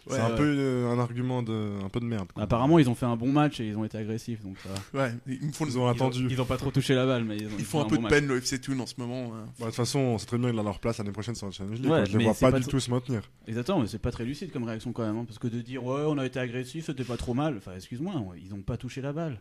Ouais, 0.07 0.16
c'est 0.16 0.21
un 0.23 0.30
ouais. 0.30 0.37
peu 0.37 0.54
euh, 0.59 0.90
un 0.90 0.99
argument 0.99 1.42
de, 1.42 1.85
un 1.85 1.88
peu 1.90 2.00
de 2.00 2.07
merde. 2.07 2.33
quoi. 2.33 2.42
Apparemment, 2.42 2.78
ils 2.78 2.88
ont 2.88 2.95
fait 2.95 3.07
un 3.07 3.16
bon 3.16 3.30
match 3.30 3.61
et 3.61 3.66
ils 3.66 3.76
ont 3.76 3.85
été 3.85 3.99
agressifs, 3.99 4.42
donc 4.42 4.57
ça 4.59 4.71
va. 4.95 5.04
Ouais, 5.04 5.14
ils 5.26 5.47
me 5.47 5.52
font 5.52 5.66
Ils 5.66 5.78
ont 5.78 5.87
attendu. 5.88 6.26
Ils 6.30 6.40
ont 6.40 6.47
pas 6.47 6.57
trop 6.57 6.71
touché 6.71 6.95
la 6.95 7.04
balle, 7.07 7.25
mais 7.25 7.37
ils, 7.37 7.47
ont 7.47 7.59
font 7.59 7.80
un 7.83 7.85
peu 7.85 7.97
bon 7.97 7.97
de 7.97 8.02
match. 8.04 8.11
peine 8.12 8.26
le 8.26 8.38
FC 8.38 8.61
Toon 8.61 8.80
en 8.80 8.87
ce 8.87 8.95
moment. 8.99 9.33
hein. 9.35 9.45
Bah, 9.59 9.66
de 9.66 9.71
toute 9.71 9.75
façon, 9.75 9.99
on 9.99 10.19
sait 10.19 10.26
très 10.26 10.38
bien 10.38 10.50
qu'il 10.50 10.59
a 10.59 10.62
leur 10.62 10.78
place 10.78 10.99
l'année 10.99 11.12
prochaine 11.12 11.35
sur 11.35 11.47
la 11.47 11.52
Challenge 11.52 11.78
League. 11.80 11.92
Je 12.11 12.19
les 12.19 12.25
vois 12.25 12.35
c'est 12.35 12.47
pas, 12.47 12.52
pas 12.52 12.61
du 12.61 12.66
tout 12.66 12.80
se 12.80 12.90
maintenir. 12.90 13.23
Exactement, 13.47 13.80
mais 13.80 13.87
c'est 13.88 13.99
pas 13.99 14.11
très 14.11 14.25
lucide 14.25 14.50
comme 14.52 14.64
réaction 14.64 14.92
quand 14.92 15.04
même, 15.07 15.19
hein, 15.19 15.25
parce 15.26 15.38
que 15.38 15.49
de 15.49 15.61
dire 15.61 15.85
ouais, 15.85 16.02
on 16.07 16.16
a 16.19 16.25
été 16.25 16.38
agressif, 16.38 16.87
c'était 16.87 17.04
pas 17.04 17.16
trop 17.19 17.35
mal. 17.35 17.57
Enfin, 17.59 17.73
excuse-moi, 17.76 18.14
ils 18.42 18.54
ont 18.54 18.62
pas 18.62 18.76
touché 18.78 19.00
la 19.02 19.12
balle. 19.12 19.38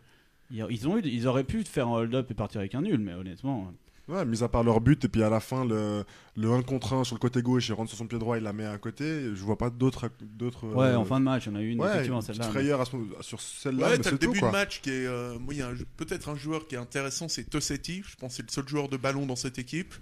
Ils, 0.50 0.66
ils 0.70 0.88
ont 0.88 0.98
eu, 0.98 1.02
ils 1.04 1.26
auraient 1.26 1.44
pu 1.44 1.62
faire 1.64 1.88
un 1.88 1.92
hold-up 1.92 2.30
et 2.30 2.34
partir 2.34 2.60
avec 2.60 2.74
un 2.74 2.82
nul, 2.82 2.98
mais 2.98 3.14
honnêtement. 3.14 3.72
Ouais, 4.10 4.24
mis 4.24 4.42
à 4.42 4.48
part 4.48 4.64
leur 4.64 4.80
but, 4.80 5.04
et 5.04 5.08
puis 5.08 5.22
à 5.22 5.30
la 5.30 5.38
fin, 5.40 5.64
le, 5.64 6.04
le 6.36 6.50
1 6.52 6.62
contre 6.62 6.94
1 6.94 7.04
sur 7.04 7.14
le 7.14 7.20
côté 7.20 7.42
gauche, 7.42 7.68
il 7.68 7.72
rentre 7.74 7.90
sur 7.90 7.98
son 7.98 8.06
pied 8.06 8.18
droit, 8.18 8.36
il 8.38 8.42
la 8.42 8.52
met 8.52 8.66
à 8.66 8.76
côté. 8.78 9.04
Je 9.34 9.42
vois 9.44 9.56
pas 9.56 9.70
d'autres. 9.70 10.10
d'autres 10.20 10.66
Ouais, 10.66 10.86
euh, 10.88 10.98
en 10.98 11.04
fin 11.04 11.20
de 11.20 11.24
match, 11.24 11.46
on 11.48 11.54
a 11.54 11.60
eu 11.62 11.70
une 11.70 11.80
ouais, 11.80 11.88
effectivement 11.90 12.20
celle-là. 12.20 12.46
mais- 12.46 12.50
frayeur 12.52 12.80
à 12.80 12.84
ce- 12.86 12.96
sur 13.22 13.40
celle-là. 13.40 13.84
Ouais, 13.86 13.90
mais 13.92 13.96
t'as 13.98 14.02
c'est 14.04 14.10
le 14.12 14.18
tout, 14.18 14.26
début 14.26 14.40
quoi. 14.40 14.48
de 14.48 14.52
match 14.52 14.80
qui 14.80 14.90
est. 14.90 15.06
euh, 15.06 15.38
moi, 15.38 15.54
il 15.54 15.58
y 15.60 15.62
a 15.62 15.68
un- 15.68 15.74
peut-être 15.96 16.28
un 16.28 16.34
joueur 16.34 16.66
qui 16.66 16.74
est 16.74 16.78
intéressant, 16.78 17.28
c'est 17.28 17.44
Tossetti. 17.44 18.02
Je 18.04 18.16
pense 18.16 18.32
que 18.32 18.36
c'est 18.38 18.42
le 18.46 18.52
seul 18.52 18.66
joueur 18.68 18.88
de 18.88 18.96
ballon 18.96 19.26
dans 19.26 19.36
cette 19.36 19.58
équipe. 19.58 19.94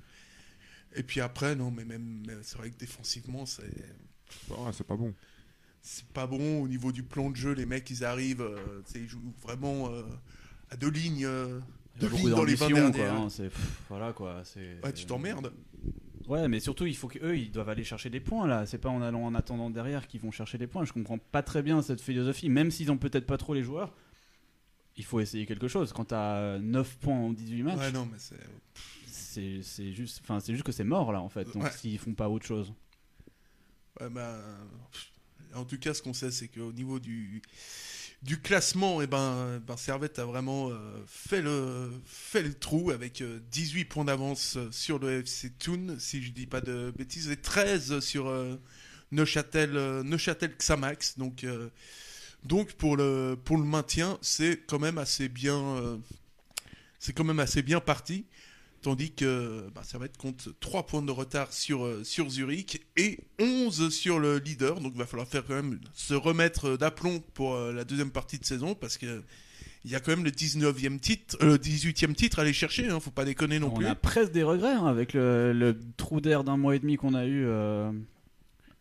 Et 0.96 1.02
puis 1.02 1.20
après, 1.20 1.54
non, 1.54 1.70
mais 1.70 1.84
même. 1.84 2.22
mais 2.26 2.34
C'est 2.42 2.56
vrai 2.56 2.70
que 2.70 2.78
défensivement, 2.78 3.44
c'est. 3.46 3.62
Ouais, 4.50 4.70
c'est 4.72 4.86
pas 4.86 4.96
bon. 4.96 5.12
C'est 5.82 6.06
pas 6.06 6.26
bon 6.26 6.62
au 6.62 6.68
niveau 6.68 6.92
du 6.92 7.02
plan 7.02 7.30
de 7.30 7.36
jeu. 7.36 7.52
Les 7.52 7.66
mecs, 7.66 7.88
ils 7.90 8.04
arrivent. 8.04 8.40
euh, 8.40 8.56
ils 8.94 9.06
jouent 9.08 9.34
vraiment 9.42 9.90
euh, 9.92 10.02
à 10.70 10.76
deux 10.76 10.90
lignes. 10.90 11.26
Beaucoup 12.06 12.16
lignes 12.16 12.30
dans 12.30 12.44
les 12.44 12.54
20 12.54 12.68
d'ambition, 12.68 12.90
dernières. 12.90 13.14
quoi. 13.16 13.24
hein, 13.24 13.48
pff, 13.48 13.82
voilà 13.88 14.12
quoi. 14.12 14.42
Ouais, 14.84 14.92
tu 14.92 15.06
t'emmerdes. 15.06 15.52
Ouais, 16.26 16.46
mais 16.48 16.60
surtout, 16.60 16.84
il 16.84 16.94
faut 16.96 17.08
qu'eux, 17.08 17.38
ils 17.38 17.50
doivent 17.50 17.70
aller 17.70 17.84
chercher 17.84 18.10
des 18.10 18.20
points 18.20 18.46
là. 18.46 18.66
C'est 18.66 18.76
pas 18.78 18.90
en 18.90 19.00
allant 19.00 19.22
en 19.24 19.34
attendant 19.34 19.70
derrière 19.70 20.06
qu'ils 20.06 20.20
vont 20.20 20.30
chercher 20.30 20.58
des 20.58 20.66
points. 20.66 20.84
Je 20.84 20.92
comprends 20.92 21.16
pas 21.18 21.42
très 21.42 21.62
bien 21.62 21.80
cette 21.80 22.00
philosophie. 22.02 22.48
Même 22.50 22.70
s'ils 22.70 22.90
ont 22.92 22.98
peut-être 22.98 23.26
pas 23.26 23.38
trop 23.38 23.54
les 23.54 23.62
joueurs, 23.62 23.94
il 24.96 25.04
faut 25.04 25.20
essayer 25.20 25.46
quelque 25.46 25.68
chose. 25.68 25.92
Quand 25.94 26.04
t'as 26.06 26.58
9 26.58 26.98
points 26.98 27.14
en 27.16 27.32
18 27.32 27.62
matchs, 27.62 27.78
Ouais, 27.78 27.92
non, 27.92 28.06
mais 28.12 28.18
c'est. 28.18 29.62
c'est 29.62 29.92
juste, 29.92 30.20
enfin, 30.22 30.40
c'est 30.40 30.52
juste 30.52 30.64
que 30.66 30.72
c'est 30.72 30.84
mort 30.84 31.12
là 31.12 31.22
en 31.22 31.28
fait. 31.30 31.44
Donc 31.54 31.62
Ouais. 31.62 31.70
s'ils 31.70 31.98
font 31.98 32.12
pas 32.14 32.28
autre 32.28 32.44
chose. 32.46 32.74
Ouais, 34.00 34.10
bah, 34.10 34.36
en 35.54 35.64
tout 35.64 35.78
cas, 35.78 35.94
ce 35.94 36.02
qu'on 36.02 36.12
sait, 36.12 36.30
c'est 36.30 36.48
qu'au 36.48 36.72
niveau 36.72 36.98
du, 37.00 37.40
du 38.22 38.40
classement, 38.40 39.00
eh 39.00 39.06
ben, 39.06 39.60
ben, 39.66 39.76
Servette 39.76 40.18
a 40.18 40.24
vraiment 40.24 40.70
euh, 40.70 40.74
fait, 41.06 41.40
le, 41.40 41.92
fait 42.04 42.42
le 42.42 42.52
trou 42.52 42.90
avec 42.90 43.20
euh, 43.20 43.38
18 43.52 43.84
points 43.84 44.04
d'avance 44.04 44.56
euh, 44.56 44.68
sur 44.72 44.98
le 44.98 45.20
FC 45.20 45.50
Thun, 45.50 45.96
si 45.98 46.22
je 46.22 46.32
dis 46.32 46.46
pas 46.46 46.60
de 46.60 46.92
bêtises, 46.96 47.30
et 47.30 47.36
13 47.36 48.00
sur 48.00 48.26
euh, 48.26 48.56
Neuchâtel, 49.12 49.76
euh, 49.76 50.02
Neuchâtel 50.02 50.52
Xamax. 50.56 51.16
Donc, 51.16 51.44
euh, 51.44 51.68
donc 52.42 52.72
pour, 52.72 52.96
le, 52.96 53.36
pour 53.44 53.56
le 53.56 53.64
maintien, 53.64 54.18
c'est 54.20 54.60
quand 54.66 54.80
même 54.80 54.98
assez 54.98 55.28
bien, 55.28 55.56
euh, 55.56 55.96
c'est 56.98 57.12
quand 57.12 57.24
même 57.24 57.40
assez 57.40 57.62
bien 57.62 57.78
parti. 57.80 58.24
Tandis 58.80 59.10
que 59.10 59.68
bah, 59.74 59.82
Servette 59.82 60.16
compte 60.16 60.48
3 60.60 60.86
points 60.86 61.02
de 61.02 61.10
retard 61.10 61.52
sur, 61.52 61.84
euh, 61.84 62.04
sur 62.04 62.30
Zurich 62.30 62.80
et 62.96 63.18
11 63.40 63.88
sur 63.92 64.20
le 64.20 64.38
leader. 64.38 64.80
Donc 64.80 64.92
il 64.94 64.98
va 64.98 65.06
falloir 65.06 65.26
faire 65.26 65.44
quand 65.44 65.54
même 65.54 65.80
se 65.94 66.14
remettre 66.14 66.76
d'aplomb 66.76 67.20
pour 67.34 67.54
euh, 67.56 67.72
la 67.72 67.84
deuxième 67.84 68.10
partie 68.10 68.38
de 68.38 68.44
saison 68.44 68.74
parce 68.76 68.96
que 68.96 69.22
il 69.84 69.90
y 69.90 69.94
a 69.94 70.00
quand 70.00 70.10
même 70.10 70.24
le 70.24 70.30
19e 70.30 70.98
titre, 71.00 71.36
euh, 71.42 71.52
le 71.52 71.56
18e 71.58 72.12
titre 72.14 72.38
à 72.38 72.42
aller 72.42 72.52
chercher, 72.52 72.88
hein, 72.88 73.00
faut 73.00 73.10
pas 73.10 73.24
déconner 73.24 73.58
non 73.58 73.68
on 73.72 73.76
plus. 73.76 73.86
a 73.86 73.94
presque 73.94 74.32
des 74.32 74.42
regrets 74.42 74.72
hein, 74.74 74.86
avec 74.86 75.12
le, 75.12 75.52
le 75.52 75.76
trou 75.96 76.20
d'air 76.20 76.44
d'un 76.44 76.56
mois 76.56 76.76
et 76.76 76.78
demi 76.78 76.96
qu'on 76.96 77.14
a 77.14 77.24
eu. 77.26 77.44
euh, 77.46 77.90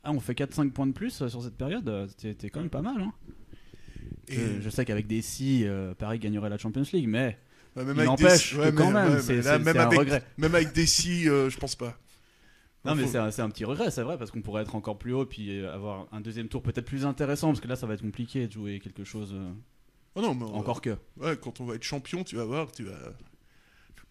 Ah, 0.03 0.11
on 0.11 0.19
fait 0.19 0.33
4-5 0.33 0.71
points 0.71 0.87
de 0.87 0.91
plus 0.93 1.21
euh, 1.21 1.29
sur 1.29 1.41
cette 1.43 1.55
période. 1.55 1.87
euh, 1.89 2.07
C'était 2.17 2.49
quand 2.49 2.59
même 2.61 2.69
pas 2.69 2.81
mal. 2.81 3.01
hein. 3.01 3.13
Et- 4.27 4.35
Je, 4.35 4.61
je 4.61 4.69
sais 4.69 4.85
qu'avec 4.85 5.07
des 5.07 5.21
si, 5.21 5.65
euh, 5.65 5.93
Paris 5.93 6.19
gagnerait 6.19 6.49
la 6.49 6.57
Champions 6.57 6.83
League, 6.93 7.07
mais 7.07 7.37
Ouais, 7.77 7.85
même 7.85 7.95
il 7.95 7.99
avec 7.99 8.05
n'empêche 8.09 8.53
des- 8.53 8.59
ouais, 8.59 8.73
quand 8.73 8.91
même, 8.91 9.13
ouais, 9.13 9.21
c'est 9.21 9.35
mais 9.37 9.41
là, 9.41 9.57
c'est- 9.57 9.63
même 9.63 9.73
c'est 9.75 9.79
un 9.79 9.85
avec- 9.87 9.99
regret. 9.99 10.23
Même 10.37 10.55
avec 10.55 10.73
Dessy, 10.73 11.29
euh, 11.29 11.49
je 11.49 11.57
pense 11.57 11.75
pas. 11.75 11.97
Non, 12.85 12.95
mais 12.95 13.05
c'est 13.07 13.17
un, 13.17 13.31
c'est 13.31 13.41
un 13.41 13.49
petit 13.49 13.65
regret, 13.65 13.91
c'est 13.91 14.01
vrai, 14.03 14.17
parce 14.17 14.31
qu'on 14.31 14.41
pourrait 14.41 14.61
être 14.61 14.73
encore 14.75 14.97
plus 14.97 15.13
haut 15.13 15.25
puis 15.25 15.59
euh, 15.59 15.73
avoir 15.73 16.07
un 16.13 16.21
deuxième 16.21 16.47
tour 16.47 16.61
peut-être 16.63 16.85
plus 16.85 17.05
intéressant, 17.05 17.47
parce 17.49 17.59
que 17.59 17.67
là, 17.67 17.75
ça 17.75 17.85
va 17.85 17.93
être 17.95 18.01
compliqué 18.01 18.47
de 18.47 18.51
jouer 18.51 18.79
quelque 18.79 19.03
chose. 19.03 19.31
euh, 19.33 19.51
Oh 20.15 20.21
non, 20.21 20.33
mais, 20.33 20.45
Encore 20.45 20.81
que. 20.81 20.97
ouais, 21.17 21.37
quand 21.37 21.59
on 21.61 21.65
va 21.65 21.75
être 21.75 21.83
champion, 21.83 22.23
tu 22.23 22.35
vas 22.37 22.45
voir, 22.45 22.71
tu 22.71 22.83
vas. 22.83 22.97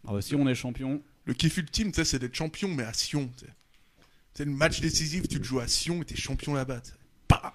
Ah 0.06 0.12
bah, 0.12 0.20
si 0.22 0.34
on 0.36 0.46
est 0.46 0.54
champion, 0.54 1.02
Le 1.24 1.34
kiff 1.34 1.56
ultime, 1.56 1.90
tu 1.90 1.96
sais, 1.96 2.04
c'est 2.04 2.18
d'être 2.20 2.36
champion, 2.36 2.68
mais 2.68 2.84
à 2.84 2.92
Sion. 2.92 3.28
tu 3.36 3.46
sais. 3.46 3.52
C'est 4.34 4.44
le 4.44 4.52
match 4.52 4.80
décisif, 4.80 5.26
tu 5.26 5.38
le 5.38 5.42
joues 5.44 5.58
à 5.58 5.66
Sion 5.66 6.02
et 6.02 6.04
t'es 6.04 6.14
champion 6.14 6.54
là-bas. 6.54 6.80
Bah 7.28 7.40
bah, 7.42 7.54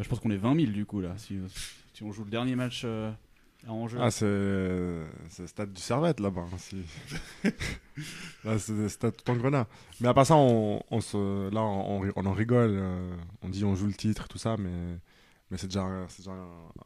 je 0.00 0.08
pense 0.08 0.18
qu'on 0.18 0.30
est 0.32 0.36
20 0.36 0.56
000 0.58 0.72
du 0.72 0.84
coup, 0.84 1.00
là, 1.00 1.14
si, 1.18 1.38
si 1.92 2.02
on 2.02 2.10
joue 2.10 2.24
le 2.24 2.30
dernier 2.30 2.56
match 2.56 2.82
euh, 2.84 3.12
Ah, 4.00 4.10
c'est 4.10 4.24
le 4.26 5.06
stade 5.46 5.72
du 5.72 5.80
Servette 5.80 6.20
là-bas. 6.20 6.42
hein, 6.52 6.56
si- 6.58 6.84
là, 8.44 8.58
c'est 8.58 8.72
le 8.72 8.88
stade 8.88 9.14
tout 9.16 9.30
en 9.30 9.36
grenat. 9.36 9.66
Mais 10.00 10.08
à 10.08 10.14
part 10.14 10.26
ça, 10.26 10.36
on, 10.36 10.82
on 10.90 11.00
se, 11.00 11.50
là, 11.50 11.62
on, 11.62 12.02
on 12.16 12.26
en 12.26 12.32
rigole. 12.32 12.70
euh, 12.74 13.16
on 13.42 13.48
dit 13.48 13.64
on 13.64 13.74
joue 13.74 13.86
le 13.86 13.94
titre, 13.94 14.28
tout 14.28 14.38
ça, 14.38 14.56
mais, 14.58 14.98
mais 15.50 15.56
c'est 15.56 15.66
déjà, 15.68 15.86
déjà 16.18 16.32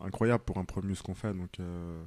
incroyable 0.01 0.45
pour 0.45 0.59
un 0.59 0.64
premier 0.64 0.95
ce 0.95 1.03
qu'on 1.03 1.14
fait. 1.14 1.35
Donc, 1.35 1.59
euh, 1.61 2.03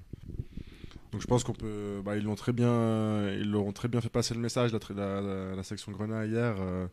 donc 1.12 1.22
je 1.22 1.28
pense 1.28 1.44
qu'on 1.44 1.54
peut. 1.54 2.02
Bah, 2.04 2.16
ils 2.18 2.24
l'ont 2.24 2.36
très 2.36 2.54
bien, 2.54 3.30
ils 3.34 3.50
l'auront 3.50 3.74
très 3.74 3.88
bien 3.88 4.00
fait 4.02 4.10
passer 4.10 4.34
le 4.34 4.40
message. 4.40 4.72
La, 4.72 4.80
tra- 4.80 4.96
la, 4.96 5.22
la- 5.22 5.56
la 5.56 5.64
section 5.64 5.92
grenat 5.92 6.26
hier, 6.26 6.56
euh, 6.60 6.88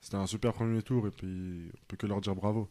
c'était 0.00 0.16
un 0.16 0.26
super 0.26 0.52
premier 0.52 0.82
tour 0.82 1.06
et 1.06 1.10
puis 1.10 1.70
on 1.74 1.84
peut 1.88 1.96
que 1.96 2.06
leur 2.06 2.20
dire 2.20 2.34
bravo. 2.34 2.68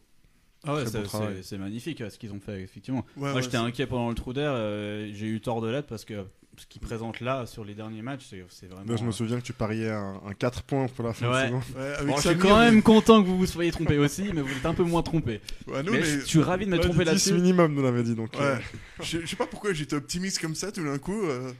Ah 0.64 0.74
ouais, 0.74 0.86
c'est- 0.86 0.98
bon 0.98 1.04
travail. 1.04 1.34
c'est 1.38 1.42
c'est 1.42 1.58
magnifique 1.58 2.00
euh, 2.00 2.10
ce 2.10 2.18
qu'ils 2.18 2.32
ont 2.32 2.40
fait, 2.40 2.60
effectivement. 2.62 3.00
Ouais, 3.16 3.22
Moi, 3.28 3.34
ouais, 3.34 3.42
j'étais 3.42 3.56
c'est- 3.56 3.62
inquiet 3.62 3.86
pendant 3.86 4.08
le 4.08 4.14
trou 4.14 4.32
d'air, 4.32 4.52
euh, 4.54 5.10
j'ai 5.12 5.26
eu 5.26 5.40
tort 5.40 5.60
de 5.60 5.68
l'être 5.68 5.86
parce 5.86 6.04
que 6.04 6.24
ce 6.58 6.66
qu'ils 6.66 6.82
présentent 6.82 7.20
là 7.20 7.46
sur 7.46 7.64
les 7.64 7.74
derniers 7.74 8.02
matchs, 8.02 8.26
c'est 8.28 8.44
c'est 8.50 8.66
vraiment. 8.70 8.96
Je 8.96 9.02
me 9.04 9.10
souviens 9.10 9.38
que 9.40 9.44
tu 9.44 9.54
pariais 9.54 9.90
un, 9.90 10.20
un 10.26 10.34
4 10.34 10.62
points 10.62 10.86
pour 10.86 11.04
la 11.06 11.14
fin 11.14 11.30
Ouais. 11.32 11.42
de 11.42 11.46
saison. 11.46 11.60
Ouais, 11.76 11.86
avec 11.94 12.06
Bon, 12.06 12.16
je 12.16 12.28
suis 12.28 12.36
quand 12.38 12.58
même 12.60 12.82
content 12.82 13.22
que 13.22 13.26
vous 13.26 13.38
vous 13.38 13.46
soyez 13.46 13.72
trompé 13.72 13.96
aussi, 13.98 14.24
mais 14.34 14.42
vous 14.42 14.52
êtes 14.52 14.66
un 14.66 14.74
peu 14.74 14.84
moins 14.84 15.02
trompé. 15.02 15.40
Ouais, 15.66 15.82
mais 15.82 15.90
mais- 15.90 16.02
je 16.02 16.20
suis 16.20 16.40
ravi 16.42 16.66
de 16.66 16.70
m'être 16.70 16.80
Ouais, 16.82 16.88
trompé 16.90 17.04
10 17.04 17.10
là-dessus. 17.10 17.32
minimum, 17.34 17.74
nous 17.74 17.82
l'avait 17.82 18.02
dit. 18.02 18.14
Donc, 18.14 18.34
Ouais. 18.34 18.40
euh, 18.42 18.56
je, 19.02 19.20
je 19.20 19.26
sais 19.26 19.36
pas 19.36 19.46
pourquoi 19.46 19.72
j'étais 19.72 19.96
optimiste 19.96 20.40
comme 20.40 20.54
ça 20.54 20.70
tout 20.70 20.84
d'un 20.84 20.98
coup. 20.98 21.22
euh. 21.24 21.50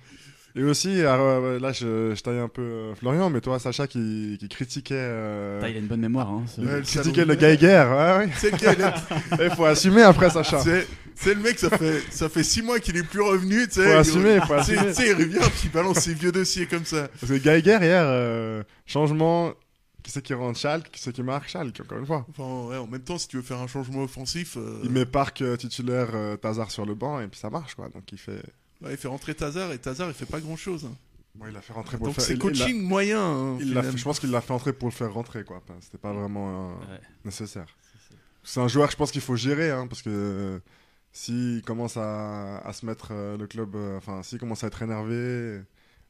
Et 0.55 0.63
aussi, 0.65 1.01
alors, 1.01 1.43
ouais, 1.43 1.59
là, 1.59 1.73
je, 1.73 2.15
je 2.15 2.23
taille 2.23 2.39
un 2.39 2.49
peu 2.49 2.61
euh, 2.63 2.95
Florian, 2.95 3.31
mais 3.31 3.41
toi, 3.41 3.59
Sacha, 3.59 3.87
qui, 3.87 4.37
qui 4.39 4.49
critiquait. 4.49 4.95
euh, 4.97 5.61
il 5.69 5.77
a 5.77 5.79
une 5.79 5.87
bonne 5.87 6.01
mémoire. 6.01 6.29
Hein, 6.31 6.45
ce- 6.47 6.61
Ouais, 6.61 6.83
critiquait 6.83 7.25
le 7.25 7.35
Geiger. 7.35 7.87
Ouais, 7.91 8.19
ouais. 8.27 8.29
C'est 8.37 8.51
lequel 8.51 8.93
Il 9.41 9.51
faut 9.57 9.65
assumer 9.65 10.03
après, 10.03 10.29
Sacha. 10.31 10.61
C'est 10.61 10.87
c'est 11.15 11.35
le 11.35 11.41
mec, 11.41 11.59
ça 11.59 11.71
fait, 11.71 12.03
ça 12.11 12.29
fait 12.29 12.43
six 12.43 12.63
mois 12.63 12.81
qu'il 12.81 12.97
est 12.97 13.03
plus 13.03 13.21
revenu. 13.21 13.67
tu 13.69 13.75
sais. 13.75 13.85
Faut 13.93 13.99
assumer, 13.99 14.41
faut 14.47 14.55
assumer. 14.55 14.89
tu 14.89 14.95
sais, 14.95 15.09
il 15.11 15.15
revient 15.15 15.39
puis 15.39 15.61
il 15.65 15.71
balance 15.71 15.99
ses 16.01 16.15
vieux 16.15 16.33
dossiers 16.33 16.67
comme 16.67 16.85
ça. 16.85 17.09
Parce 17.21 17.33
que 17.33 17.39
Geiger, 17.39 17.79
hier, 17.81 18.03
euh, 18.07 18.63
changement. 18.87 19.53
Qui 20.03 20.11
c'est 20.11 20.21
qui 20.21 20.35
rentre 20.35 20.59
Schalke 20.59 20.91
Qui 20.91 21.01
c'est 21.01 21.13
qui 21.13 21.23
marque 21.23 21.49
Schalke, 21.49 21.79
encore 21.81 21.99
une 21.99 22.07
fois 22.07 22.27
Enfin, 22.29 22.69
ouais, 22.69 22.77
en 22.77 22.89
même 22.89 23.03
temps, 23.03 23.19
si 23.19 23.29
tu 23.29 23.37
veux 23.37 23.43
faire 23.43 23.61
un 23.61 23.69
changement 23.69 24.03
offensif, 24.03 24.57
euh, 24.57 24.81
Il 24.83 24.91
met 24.91 25.07
Park 25.07 25.41
euh, 25.43 25.57
titulaire, 25.57 26.09
euh, 26.15 26.37
Tazar 26.37 26.73
sur 26.73 26.85
le 26.85 26.95
banc, 26.97 27.21
et 27.21 27.29
puis 27.29 27.39
ça 27.39 27.51
marche, 27.51 27.77
quoi. 27.77 27.89
Donc 27.89 28.03
il 28.11 28.19
fait. 28.19 28.43
Ouais, 28.83 28.93
il 28.93 28.97
fait 28.97 29.09
rentrer 29.09 29.35
Tazar 29.35 29.73
et 29.73 29.79
Tazar 29.79 30.09
il 30.09 30.15
fait 30.15 30.27
pas 30.27 30.41
grand 30.41 30.57
chose. 30.57 30.89
Bon, 31.35 31.47
il 31.49 31.57
a 31.57 31.61
fait 31.63 31.73
rentrer 31.73 31.97
pour 31.97 32.09
Donc 32.09 32.17
le 32.17 32.23
faire. 32.23 32.29
c'est 32.29 32.35
il- 32.35 32.37
il 32.37 32.59
l'a- 32.59 32.65
coaching 32.67 32.83
moyen. 32.83 33.21
hein, 33.23 33.57
il 33.61 33.73
fait- 33.75 33.97
je 33.97 34.05
pense 34.05 34.21
qu'il 34.21 34.31
l'a 34.31 34.41
fait 34.43 34.53
entrer 34.53 34.73
pour 34.75 34.89
le 34.89 34.93
faire 34.95 35.13
rentrer, 35.13 35.45
quoi. 35.45 35.57
Enfin, 35.59 35.75
C'était 35.81 35.99
pas 35.99 36.13
vraiment 36.13 36.73
euh, 36.83 36.93
Ouais. 36.93 37.01
nécessaire. 37.25 37.67
C'est 38.45 38.61
un 38.61 38.69
joueur, 38.69 38.91
je 38.91 38.97
pense 38.97 39.11
qu'il 39.13 39.21
faut 39.23 39.37
gérer, 39.37 39.71
hein, 39.71 39.87
parce 39.87 40.03
que 40.03 40.11
euh, 40.11 40.59
s'il 41.13 41.63
commence 41.63 41.97
à, 41.97 42.59
à 42.59 42.73
se 42.73 42.85
mettre 42.85 43.09
euh, 43.13 43.37
le 43.39 43.47
club, 43.47 43.75
euh, 43.77 43.97
enfin, 43.97 44.23
s'il 44.23 44.39
commence 44.39 44.65
à 44.65 44.67
être 44.67 44.83
énervé, 44.83 45.61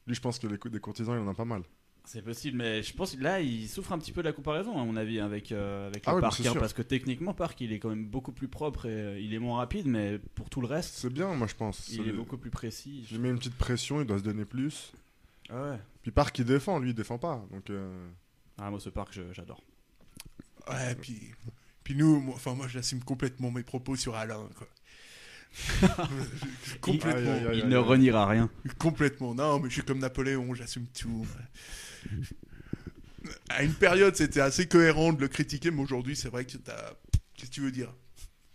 lui, 0.07 0.15
je 0.15 0.19
pense 0.21 0.39
que 0.39 0.47
les 0.47 0.57
coups 0.57 0.73
des 0.73 0.79
courtisans, 0.79 1.15
il 1.15 1.19
en 1.25 1.29
a 1.31 1.33
pas 1.33 1.45
mal. 1.45 1.61
C'est 2.05 2.21
possible, 2.21 2.57
mais 2.57 2.83
je 2.83 2.93
pense 2.93 3.15
que 3.15 3.21
là, 3.23 3.39
il 3.39 3.67
souffre 3.69 3.93
un 3.93 3.97
petit 3.97 4.11
peu 4.11 4.21
de 4.21 4.27
la 4.27 4.33
comparaison, 4.33 4.77
à 4.79 4.83
mon 4.83 4.97
avis, 4.97 5.19
avec, 5.21 5.51
euh, 5.53 5.87
avec 5.87 6.03
Ah 6.05 6.11
le 6.11 6.15
oui, 6.17 6.21
Park. 6.21 6.35
c'est 6.41 6.47
hein, 6.49 6.53
parce 6.59 6.73
que 6.73 6.81
techniquement, 6.81 7.33
Park, 7.33 7.59
il 7.61 7.71
est 7.71 7.79
quand 7.79 7.89
même 7.89 8.05
beaucoup 8.05 8.33
plus 8.33 8.49
propre 8.49 8.85
et 8.87 8.89
euh, 8.91 9.19
il 9.19 9.33
est 9.33 9.39
moins 9.39 9.57
rapide, 9.59 9.87
mais 9.87 10.19
pour 10.35 10.49
tout 10.49 10.59
le 10.59 10.67
reste, 10.67 10.93
C'est 10.95 11.09
bien, 11.09 11.33
moi, 11.33 11.47
je 11.47 11.55
pense. 11.55 11.87
il 11.89 12.07
est 12.07 12.11
beaucoup 12.11 12.37
plus 12.37 12.49
précis. 12.51 13.07
Lui 13.09 13.19
mets 13.19 13.29
une 13.29 13.37
petite 13.39 13.55
pression, 13.57 14.01
il 14.01 14.05
doit 14.05 14.17
se 14.19 14.23
donner 14.23 14.43
plus. 14.45 14.91
Ah 15.49 15.71
ouais. 15.71 15.79
Puis 16.01 16.11
Park, 16.11 16.37
il 16.39 16.45
défend, 16.45 16.77
lui, 16.79 16.89
il 16.89 16.93
défend 16.95 17.17
pas. 17.17 17.45
Donc, 17.51 17.69
euh, 17.69 18.07
Ah, 18.57 18.69
moi, 18.69 18.79
ce 18.81 18.89
Park, 18.89 19.09
je- 19.13 19.31
j'adore. 19.31 19.63
Ouais, 20.69 20.95
puis, 20.95 21.21
puis 21.85 21.95
nous, 21.95 22.19
moi, 22.19 22.35
enfin, 22.35 22.53
moi, 22.53 22.67
j'assume 22.67 23.01
complètement 23.03 23.49
mes 23.49 23.63
propos 23.63 23.95
sur 23.95 24.15
Alain, 24.15 24.47
quoi. 24.57 24.67
complètement. 26.81 27.51
Il 27.53 27.67
ne 27.67 27.77
reniera 27.77 28.27
rien. 28.27 28.49
Complètement. 28.77 29.33
Non, 29.35 29.59
mais 29.59 29.69
je 29.69 29.75
suis 29.75 29.83
comme 29.83 29.99
Napoléon, 29.99 30.53
j'assume 30.53 30.85
tout. 30.87 31.25
À 33.49 33.63
une 33.63 33.73
période, 33.73 34.15
c'était 34.15 34.41
assez 34.41 34.67
cohérent 34.67 35.13
de 35.13 35.21
le 35.21 35.27
critiquer, 35.27 35.71
mais 35.71 35.81
aujourd'hui, 35.81 36.15
c'est 36.15 36.29
vrai 36.29 36.45
que 36.45 36.57
t'as. 36.57 36.93
Qu'est-ce 37.35 37.49
que 37.49 37.55
tu 37.55 37.61
veux 37.61 37.71
dire? 37.71 37.93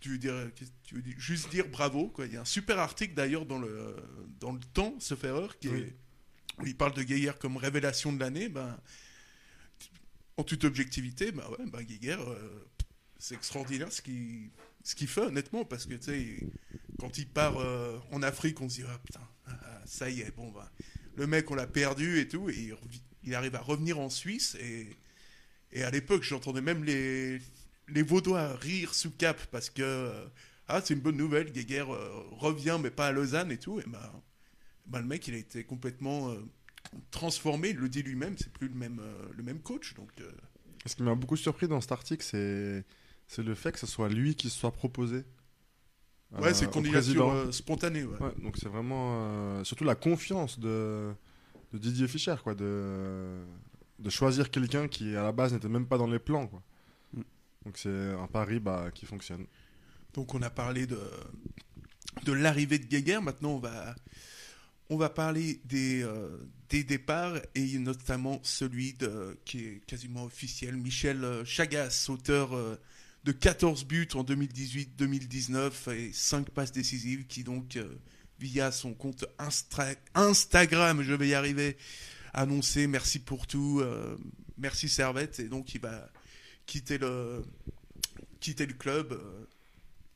Tu 0.00 0.10
veux 0.10 0.18
dire, 0.18 0.34
tu 0.82 0.94
veux 0.94 1.02
dire? 1.02 1.14
Juste 1.18 1.50
dire 1.50 1.66
bravo. 1.68 2.08
Quoi. 2.08 2.26
Il 2.26 2.34
y 2.34 2.36
a 2.36 2.42
un 2.42 2.44
super 2.44 2.78
article 2.78 3.14
d'ailleurs 3.14 3.46
dans 3.46 3.58
le, 3.58 3.96
dans 4.40 4.52
le 4.52 4.60
temps, 4.74 4.94
sauf 5.00 5.24
erreur, 5.24 5.58
qui 5.58 5.68
Oui. 5.68 5.80
est, 5.80 5.96
où 6.60 6.66
il 6.66 6.76
parle 6.76 6.92
de 6.94 7.02
Geiger 7.02 7.32
comme 7.40 7.56
révélation 7.56 8.12
de 8.12 8.20
l'année. 8.20 8.48
Ben, 8.48 8.78
en 10.36 10.44
toute 10.44 10.64
objectivité, 10.64 11.32
ben 11.32 11.44
ouais, 11.50 11.66
ben 11.66 11.82
Geiger, 11.82 12.16
euh, 12.20 12.64
c'est 13.18 13.34
extraordinaire 13.34 13.90
ce 13.92 14.02
qu'il 14.02 14.50
ce 14.84 14.94
qu'il 14.94 15.08
fait, 15.08 15.22
honnêtement, 15.22 15.64
parce 15.64 15.84
que 15.84 15.94
quand 16.98 17.18
il 17.18 17.28
part 17.28 17.58
euh, 17.58 17.98
en 18.12 18.22
Afrique, 18.22 18.60
on 18.60 18.68
se 18.68 18.76
dit, 18.76 18.84
ah 18.88 18.98
putain, 19.04 19.20
ah, 19.46 19.82
ça 19.84 20.08
y 20.08 20.20
est, 20.20 20.30
bon, 20.34 20.50
ben, 20.50 20.66
le 21.16 21.26
mec, 21.26 21.50
on 21.50 21.54
l'a 21.56 21.66
perdu 21.66 22.20
et 22.20 22.28
tout, 22.28 22.48
et 22.48 22.54
il, 22.56 22.74
il 23.28 23.34
arrive 23.34 23.54
à 23.54 23.60
revenir 23.60 23.98
en 23.98 24.10
Suisse, 24.10 24.56
et, 24.60 24.88
et 25.72 25.82
à 25.84 25.90
l'époque, 25.90 26.22
j'entendais 26.22 26.60
même 26.62 26.82
les, 26.84 27.40
les 27.88 28.02
Vaudois 28.02 28.54
rire 28.56 28.94
sous 28.94 29.10
cap, 29.10 29.38
parce 29.50 29.70
que, 29.70 29.82
euh, 29.82 30.26
ah, 30.66 30.80
c'est 30.84 30.94
une 30.94 31.00
bonne 31.00 31.16
nouvelle, 31.16 31.52
Geiger 31.52 31.84
euh, 31.88 32.08
revient, 32.32 32.78
mais 32.82 32.90
pas 32.90 33.06
à 33.08 33.12
Lausanne 33.12 33.50
et 33.52 33.58
tout, 33.58 33.78
et 33.80 33.84
ben, 33.86 33.98
ben, 34.86 35.00
le 35.00 35.06
mec, 35.06 35.28
il 35.28 35.34
a 35.34 35.38
été 35.38 35.64
complètement 35.64 36.30
euh, 36.30 36.36
transformé, 37.10 37.70
il 37.70 37.76
le 37.76 37.88
dit 37.88 38.02
lui-même, 38.02 38.36
c'est 38.38 38.52
plus 38.52 38.68
le 38.68 38.74
même, 38.74 38.98
euh, 39.00 39.28
le 39.36 39.42
même 39.42 39.60
coach, 39.60 39.94
donc... 39.94 40.10
euh, 40.20 40.30
Ce 40.86 40.96
qui 40.96 41.02
m'a 41.02 41.14
beaucoup 41.14 41.36
surpris 41.36 41.68
dans 41.68 41.80
cet 41.80 41.92
article, 41.92 42.24
c'est 42.24 42.84
c'est 43.30 43.42
le 43.42 43.54
fait 43.54 43.72
que 43.72 43.78
ce 43.78 43.86
soit 43.86 44.08
lui 44.08 44.34
qui 44.34 44.48
se 44.48 44.58
soit 44.58 44.72
proposé. 44.72 45.22
ouais, 46.32 46.54
c'est 46.54 46.70
candidature 46.70 47.52
spontanée, 47.52 48.04
ouais. 48.04 48.18
Ouais, 48.22 48.32
donc 48.42 48.56
c'est 48.56 48.70
vraiment 48.70 49.62
surtout 49.64 49.84
la 49.84 49.94
confiance 49.94 50.58
de, 50.58 51.12
de 51.72 51.78
Didier 51.78 52.08
Fischer, 52.08 52.36
quoi, 52.42 52.54
de, 52.54 53.40
de 53.98 54.10
choisir 54.10 54.50
quelqu'un 54.50 54.88
qui 54.88 55.16
à 55.16 55.22
la 55.22 55.32
base 55.32 55.52
n'était 55.52 55.68
même 55.68 55.86
pas 55.86 55.98
dans 55.98 56.06
les 56.06 56.18
plans, 56.18 56.46
quoi. 56.46 56.62
Mm. 57.14 57.22
Donc 57.64 57.78
c'est 57.78 58.12
un 58.12 58.26
pari 58.26 58.60
bah, 58.60 58.90
qui 58.94 59.06
fonctionne. 59.06 59.46
Donc 60.14 60.34
on 60.34 60.42
a 60.42 60.50
parlé 60.50 60.86
de, 60.86 61.00
de 62.24 62.32
l'arrivée 62.32 62.78
de 62.78 62.86
Geiger. 62.86 63.20
Maintenant 63.20 63.50
on 63.50 63.58
va, 63.58 63.94
on 64.90 64.96
va 64.96 65.10
parler 65.10 65.60
des, 65.64 66.02
euh, 66.02 66.38
des 66.70 66.84
départs 66.84 67.36
et 67.54 67.78
notamment 67.78 68.40
celui 68.42 68.94
de, 68.94 69.38
qui 69.44 69.64
est 69.64 69.84
quasiment 69.86 70.24
officiel, 70.24 70.76
Michel 70.76 71.24
euh, 71.24 71.44
Chagas, 71.44 72.06
auteur 72.08 72.54
euh, 72.54 72.76
de 73.24 73.32
14 73.32 73.84
buts 73.84 74.08
en 74.14 74.24
2018-2019 74.24 75.92
et 75.92 76.12
5 76.12 76.50
passes 76.50 76.72
décisives 76.72 77.26
qui 77.26 77.44
donc 77.44 77.76
euh, 77.76 77.94
via 78.38 78.70
son 78.70 78.94
compte 78.94 79.24
Instagram, 80.14 81.02
je 81.02 81.14
vais 81.14 81.28
y 81.28 81.34
arriver, 81.34 81.76
a 82.32 82.42
annoncé 82.42 82.86
merci 82.86 83.18
pour 83.18 83.46
tout, 83.46 83.80
euh, 83.80 84.16
merci 84.56 84.88
Servette 84.88 85.40
et 85.40 85.48
donc 85.48 85.74
il 85.74 85.80
va 85.80 86.08
quitter 86.66 86.98
le, 86.98 87.44
quitter 88.40 88.66
le 88.66 88.74
club. 88.74 89.12
euh, 89.12 89.44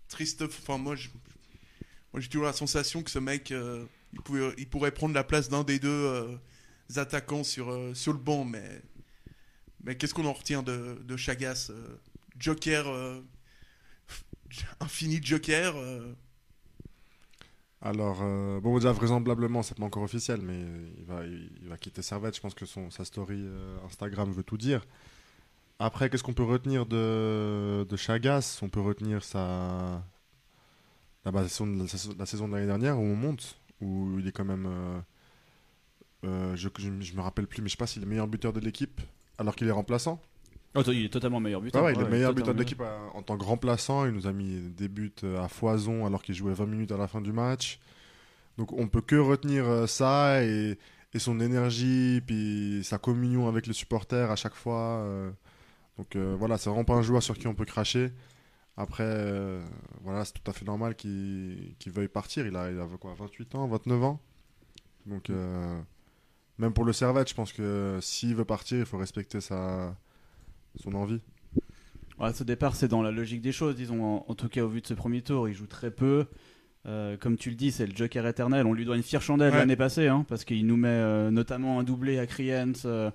triste. 0.08 0.42
Enfin, 0.42 0.76
moi, 0.76 0.94
j'ai 0.94 2.28
toujours 2.28 2.46
la 2.46 2.52
sensation 2.52 3.02
que 3.02 3.11
ce 3.11 3.18
mec, 3.18 3.50
euh, 3.50 3.87
il, 4.58 4.68
pourrait 4.68 4.92
prendre 4.92 5.14
la 5.14 5.24
place 5.24 5.48
d'un 5.48 5.64
des 5.64 5.78
deux 5.78 6.38
attaquants 6.96 7.44
sur, 7.44 7.96
sur 7.96 8.12
le 8.12 8.18
banc, 8.18 8.44
mais, 8.44 9.96
qu'est-ce 9.96 10.12
qu'on 10.12 10.26
en 10.26 10.35
retient 10.35 10.62
de, 10.62 11.00
de 11.02 11.16
Chagas 11.16 11.70
Joker, 12.38 13.22
infini 14.80 15.18
Joker. 15.22 15.74
Alors, 17.83 18.21
euh, 18.23 18.61
bon, 18.61 18.77
déjà, 18.77 18.92
vraisemblablement, 18.92 19.62
c'est 19.62 19.77
pas 19.77 19.85
encore 19.85 20.05
officiel, 20.05 20.40
mais 20.40 20.61
il 20.99 21.05
va, 21.05 21.25
il, 21.27 21.68
va 21.68 21.77
quitter 21.77 22.01
Servette. 22.03 22.37
Je 22.37 22.40
pense 22.40 22.55
que 22.55 22.64
sa 22.64 23.05
story 23.05 23.40
euh, 23.45 23.77
Instagram 23.85 24.31
veut 24.33 24.45
tout 24.45 24.57
dire. 24.57 24.87
Après, 25.81 26.09
qu'est-ce 26.09 26.23
qu'on 26.23 26.35
peut 26.35 26.45
retenir 26.45 26.87
de, 26.87 27.87
Chagas? 27.97 28.61
On 28.62 28.68
peut 28.68 28.81
retenir 28.81 29.25
sa, 29.25 30.03
la, 31.25 31.49
saison, 31.49 31.66
de- 31.66 32.18
la 32.18 32.27
saison- 32.27 32.49
de 32.49 32.55
l'année 32.55 32.66
dernière 32.66 32.99
où 32.99 33.03
on 33.03 33.16
monte, 33.16 33.59
où 33.81 34.18
il 34.21 34.29
est 34.29 34.33
quand 34.33 34.45
même. 34.45 34.66
euh, 34.66 35.01
euh, 36.25 36.57
je 36.57 36.68
me 37.16 37.21
rappelle 37.21 37.49
plus, 37.49 37.62
mais 37.62 37.68
je 37.68 37.73
sais 37.73 37.77
pas 37.79 37.87
s'il 37.88 38.03
est 38.03 38.05
le 38.05 38.11
meilleur 38.11 38.29
buteur 38.29 38.53
de 38.53 38.61
l'équipe 38.61 39.01
alors 39.38 39.57
qu'il 39.57 39.66
est 39.66 39.73
remplaçant. 39.73 40.21
Oh, 40.74 40.82
il 40.87 41.04
est 41.04 41.08
totalement 41.12 41.38
meilleur 41.40 41.61
Ouais, 41.61 41.66
buteur. 41.66 41.85
ouais, 41.85 41.92
il 41.94 42.00
est 42.00 42.04
le 42.04 42.08
meilleur 42.11 42.32
buteur 42.35 42.54
de 42.54 42.58
l'équipe 42.61 42.80
euh, 42.80 43.08
en 43.14 43.22
tant 43.22 43.37
que 43.37 43.44
remplaçant. 43.44 44.06
Il 44.06 44.12
nous 44.12 44.26
a 44.26 44.32
mis 44.32 44.58
des 44.70 44.88
buts 44.88 45.12
euh, 45.22 45.42
à 45.44 45.48
foison 45.48 46.06
alors 46.06 46.22
qu'il 46.22 46.35
jouait 46.35 46.54
20 46.54 46.66
minutes 46.66 46.92
à 46.92 46.96
la 46.96 47.06
fin 47.08 47.20
du 47.20 47.32
match. 47.32 47.78
Donc 48.58 48.72
on 48.72 48.88
peut 48.88 49.02
que 49.02 49.16
retenir 49.16 49.66
euh, 49.66 49.87
ça 49.87 50.42
et, 50.44 50.78
et 51.12 51.18
son 51.18 51.40
énergie, 51.40 52.22
puis 52.26 52.80
sa 52.85 52.96
communion 52.98 53.48
avec 53.48 53.66
les 53.66 53.74
supporters 53.74 54.30
à 54.30 54.37
chaque 54.37 54.54
fois. 54.54 55.04
Donc 55.98 56.16
euh, 56.16 56.35
voilà, 56.38 56.56
c'est 56.58 56.70
vraiment 56.70 56.85
pas 56.85 56.94
un 56.94 57.02
joueur 57.02 57.22
sur 57.22 57.37
qui 57.37 57.46
on 57.48 57.54
peut 57.54 57.66
cracher. 57.66 58.11
Après, 58.78 59.04
euh, 59.04 59.62
voilà, 60.00 60.24
c'est 60.24 60.32
tout 60.32 60.50
à 60.50 60.54
fait 60.54 60.64
normal 60.64 60.94
qu'il 60.96 61.74
veuille 61.87 62.08
partir. 62.08 62.46
Il 62.46 62.56
a, 62.56 62.70
il 62.70 62.80
a 62.80 62.87
quoi, 62.98 63.12
28 63.18 63.54
ans, 63.56 63.66
29 63.68 64.02
ans? 64.02 64.20
Donc 65.04 65.28
euh, 65.28 65.78
même 66.58 66.72
pour 66.72 66.85
le 66.87 66.94
Servette, 66.94 67.28
je 67.28 67.35
pense 67.35 67.52
que 67.52 67.98
s'il 68.00 68.35
veut 68.35 68.46
partir, 68.46 68.78
il 68.78 68.87
faut 68.87 68.96
respecter 68.96 69.42
sa, 69.42 69.94
son 70.76 70.94
envie. 70.94 71.20
Ouais, 72.18 72.32
ce 72.32 72.44
départ, 72.44 72.76
c'est 72.76 72.88
dans 72.88 73.02
la 73.02 73.11
logique 73.11 73.40
des 73.40 73.52
choses, 73.52 73.74
disons. 73.74 74.02
En, 74.04 74.24
en 74.28 74.35
tout 74.35 74.48
cas, 74.48 74.62
au 74.62 74.68
vu 74.68 74.80
de 74.80 74.87
ce 74.87 74.94
premier 74.94 75.22
tour, 75.22 75.48
il 75.48 75.54
joue 75.54 75.66
très 75.66 75.90
peu. 75.90 76.26
Euh, 76.87 77.16
comme 77.16 77.37
tu 77.37 77.48
le 77.50 77.56
dis, 77.56 77.70
c'est 77.72 77.87
le 77.87 77.94
Joker 77.94 78.26
éternel. 78.26 78.66
On 78.66 78.72
lui 78.74 78.85
doit 78.85 78.96
une 78.96 79.02
fière 79.02 79.22
chandelle 79.22 79.52
Ouais. 79.52 79.58
l'année 79.58 79.76
passée, 79.76 80.08
hein, 80.08 80.24
parce 80.28 80.44
qu'il 80.44 80.66
nous 80.66 80.76
met 80.76 80.88
euh, 80.88 81.30
notamment 81.30 81.78
un 81.80 81.85
doublé 81.85 82.18
à 82.18 82.26
Kriens. 82.26 82.72
euh, 82.85 83.11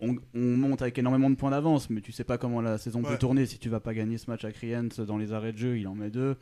on, 0.00 0.16
on 0.34 0.56
monte 0.56 0.80
avec 0.82 0.96
énormément 0.98 1.28
de 1.30 1.34
points 1.34 1.50
d'avance, 1.50 1.90
mais 1.90 2.00
tu 2.00 2.12
sais 2.12 2.24
pas 2.24 2.38
comment 2.38 2.60
la 2.60 2.78
saison 2.78 3.02
Ouais. 3.02 3.10
peut 3.10 3.18
tourner. 3.18 3.46
Si 3.46 3.58
tu 3.58 3.68
vas 3.68 3.80
pas 3.80 3.94
gagner 3.94 4.16
ce 4.18 4.30
match 4.30 4.44
à 4.44 4.52
Kriens 4.52 4.88
dans 5.06 5.16
les 5.18 5.32
arrêts 5.32 5.52
de 5.52 5.58
jeu, 5.58 5.78
il 5.78 5.88
en 5.88 5.94
met 5.94 6.10
deux. 6.10 6.36